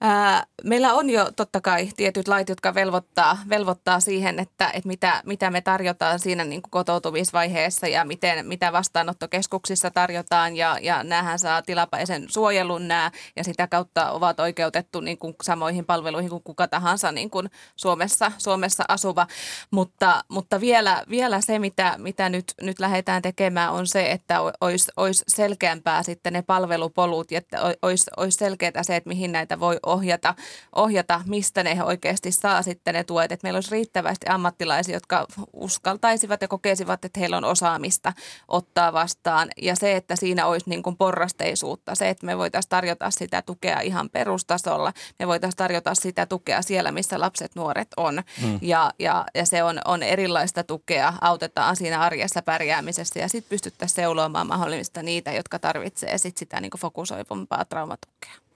Ää, 0.01 0.45
meillä 0.63 0.93
on 0.93 1.09
jo 1.09 1.31
totta 1.35 1.61
kai 1.61 1.89
tietyt 1.97 2.27
lait, 2.27 2.49
jotka 2.49 2.73
velvoittaa, 2.73 3.37
velvoittaa 3.49 3.99
siihen, 3.99 4.39
että, 4.39 4.67
että 4.67 4.87
mitä, 4.87 5.21
mitä 5.25 5.49
me 5.49 5.61
tarjotaan 5.61 6.19
siinä 6.19 6.43
niin 6.43 6.61
kuin 6.61 6.71
kotoutumisvaiheessa 6.71 7.87
ja 7.87 8.05
miten, 8.05 8.47
mitä 8.47 8.71
vastaanottokeskuksissa 8.71 9.91
tarjotaan. 9.91 10.55
Ja, 10.55 10.77
ja 10.81 11.03
näähän 11.03 11.39
saa 11.39 11.61
tilapäisen 11.61 12.25
suojelun 12.29 12.87
nämä 12.87 13.11
ja 13.35 13.43
sitä 13.43 13.67
kautta 13.67 14.11
ovat 14.11 14.39
oikeutettu 14.39 14.99
niin 14.99 15.17
kuin 15.17 15.35
samoihin 15.43 15.85
palveluihin 15.85 16.29
kuin 16.29 16.43
kuka 16.43 16.67
tahansa 16.67 17.11
niin 17.11 17.29
kuin 17.29 17.49
Suomessa, 17.75 18.31
Suomessa 18.37 18.83
asuva. 18.87 19.27
Mutta, 19.71 20.23
mutta 20.29 20.59
vielä, 20.59 21.03
vielä 21.09 21.41
se, 21.41 21.59
mitä, 21.59 21.95
mitä 21.97 22.29
nyt, 22.29 22.53
nyt 22.61 22.79
lähdetään 22.79 23.21
tekemään 23.21 23.71
on 23.71 23.87
se, 23.87 24.11
että 24.11 24.39
olisi, 24.61 24.91
olisi 24.97 25.23
selkeämpää 25.27 26.03
sitten 26.03 26.33
ne 26.33 26.41
palvelupolut 26.41 27.31
ja 27.31 27.41
olisi, 27.81 28.11
olisi 28.17 28.37
selkeää 28.37 28.83
se, 28.83 28.95
että 28.95 29.07
mihin 29.07 29.31
näitä 29.31 29.59
voi 29.59 29.79
ohjata, 29.89 30.35
ohjata, 30.75 31.21
mistä 31.25 31.63
ne 31.63 31.83
oikeasti 31.83 32.31
saa 32.31 32.61
sitten 32.61 32.93
ne 32.93 33.03
tuet. 33.03 33.31
Että 33.31 33.45
meillä 33.45 33.57
olisi 33.57 33.71
riittävästi 33.71 34.25
ammattilaisia, 34.29 34.95
jotka 34.95 35.25
uskaltaisivat 35.53 36.41
ja 36.41 36.47
kokesivat, 36.47 37.05
että 37.05 37.19
heillä 37.19 37.37
on 37.37 37.45
osaamista 37.45 38.13
ottaa 38.47 38.93
vastaan. 38.93 39.49
Ja 39.61 39.75
se, 39.75 39.95
että 39.95 40.15
siinä 40.15 40.45
olisi 40.45 40.69
niin 40.69 40.83
kuin 40.83 40.97
porrasteisuutta, 40.97 41.95
se, 41.95 42.09
että 42.09 42.25
me 42.25 42.37
voitaisiin 42.37 42.69
tarjota 42.69 43.11
sitä 43.11 43.41
tukea 43.41 43.79
ihan 43.79 44.09
perustasolla. 44.09 44.93
Me 45.19 45.27
voitaisiin 45.27 45.57
tarjota 45.57 45.95
sitä 45.95 46.25
tukea 46.25 46.61
siellä, 46.61 46.91
missä 46.91 47.19
lapset, 47.19 47.55
nuoret 47.55 47.87
on. 47.97 48.23
Hmm. 48.41 48.59
Ja, 48.61 48.91
ja, 48.99 49.25
ja 49.35 49.45
se 49.45 49.63
on, 49.63 49.79
on 49.85 50.03
erilaista 50.03 50.63
tukea, 50.63 51.13
autetaan 51.21 51.75
siinä 51.75 51.99
arjessa 51.99 52.41
pärjäämisessä 52.41 53.19
ja 53.19 53.29
sitten 53.29 53.49
pystyttäisiin 53.49 53.95
seuloamaan 53.95 54.47
mahdollista 54.47 55.03
niitä, 55.03 55.31
jotka 55.31 55.59
tarvitsee 55.59 56.17
sit 56.17 56.37
sitä 56.37 56.61
niin 56.61 56.71
fokusoivampaa 56.79 57.65
traumatukea. 57.65 58.48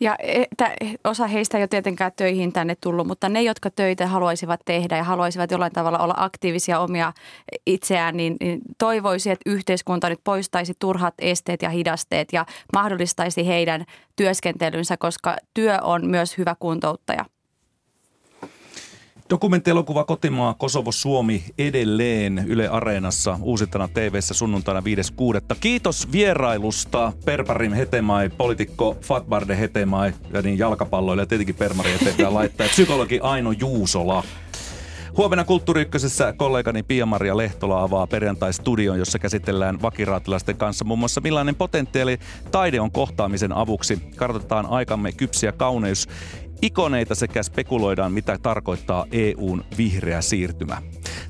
Ja 0.00 0.16
että 0.22 0.70
osa 1.04 1.26
heistä 1.26 1.58
ei 1.58 1.62
ole 1.62 1.68
tietenkään 1.68 2.12
töihin 2.16 2.52
tänne 2.52 2.76
tullut, 2.80 3.06
mutta 3.06 3.28
ne, 3.28 3.42
jotka 3.42 3.70
töitä 3.70 4.06
haluaisivat 4.06 4.60
tehdä 4.64 4.96
ja 4.96 5.04
haluaisivat 5.04 5.50
jollain 5.50 5.72
tavalla 5.72 5.98
olla 5.98 6.14
aktiivisia 6.16 6.80
omia 6.80 7.12
itseään, 7.66 8.16
niin, 8.16 8.36
niin 8.40 8.60
toivoisi, 8.78 9.30
että 9.30 9.50
yhteiskunta 9.50 10.08
nyt 10.08 10.20
poistaisi 10.24 10.72
turhat 10.78 11.14
esteet 11.18 11.62
ja 11.62 11.70
hidasteet 11.70 12.28
ja 12.32 12.46
mahdollistaisi 12.72 13.46
heidän 13.46 13.84
työskentelynsä, 14.16 14.96
koska 14.96 15.36
työ 15.54 15.78
on 15.82 16.06
myös 16.06 16.38
hyvä 16.38 16.56
kuntouttaja. 16.60 17.24
Dokumenttielokuva 19.32 20.04
Kotimaa 20.04 20.54
Kosovo 20.54 20.92
Suomi 20.92 21.44
edelleen 21.58 22.44
Yle 22.46 22.68
Areenassa 22.68 23.38
uusintana 23.42 23.88
TV-ssä 23.88 24.34
sunnuntaina 24.34 24.80
5.6. 24.80 25.56
Kiitos 25.60 26.12
vierailusta 26.12 27.12
Perparim 27.24 27.72
Hetemai, 27.72 28.28
poliitikko 28.28 28.96
Fatbarde 29.00 29.58
Hetemai 29.58 30.12
ja 30.32 30.42
niin 30.42 30.58
jalkapalloille 30.58 31.22
ja 31.22 31.26
tietenkin 31.26 31.54
Permari 31.54 31.90
Hetemai 31.92 32.32
laittaa 32.32 32.66
psykologi 32.66 33.20
Aino 33.22 33.52
Juusola. 33.52 34.24
Huomenna 35.16 35.44
Kulttuuri 35.44 35.88
kollegani 36.36 36.82
Pia-Maria 36.82 37.36
Lehtola 37.36 37.82
avaa 37.82 38.06
perjantai-studion, 38.06 38.98
jossa 38.98 39.18
käsitellään 39.18 39.82
vakiraatilaisten 39.82 40.56
kanssa 40.56 40.84
muun 40.84 40.98
muassa 40.98 41.20
millainen 41.20 41.54
potentiaali 41.54 42.18
taide 42.50 42.80
on 42.80 42.90
kohtaamisen 42.90 43.52
avuksi. 43.52 43.98
Kartoitetaan 44.16 44.66
aikamme 44.66 45.12
kypsiä 45.12 45.52
kauneus 45.52 46.08
ikoneita 46.62 47.14
sekä 47.14 47.42
spekuloidaan, 47.42 48.12
mitä 48.12 48.38
tarkoittaa 48.42 49.06
EUn 49.12 49.64
vihreä 49.78 50.20
siirtymä. 50.20 50.82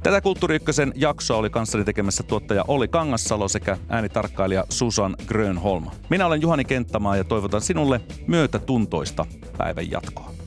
Tätä 0.03 0.21
Kulttuuri 0.21 0.59
jaksoa 0.95 1.37
oli 1.37 1.51
kanssani 1.51 1.85
tekemässä 1.85 2.23
tuottaja 2.23 2.65
Oli 2.69 2.89
Kangassalo 2.89 3.49
sekä 3.49 3.79
äänitarkkailija 3.89 4.65
Susan 4.69 5.17
Grönholm. 5.27 5.87
Minä 6.11 6.27
olen 6.27 6.43
Juhani 6.43 6.65
Kenttämaa 6.65 7.17
ja 7.17 7.25
toivotan 7.25 7.61
sinulle 7.61 8.01
myötätuntoista 8.27 9.27
päivän 9.59 9.91
jatkoa. 9.91 10.42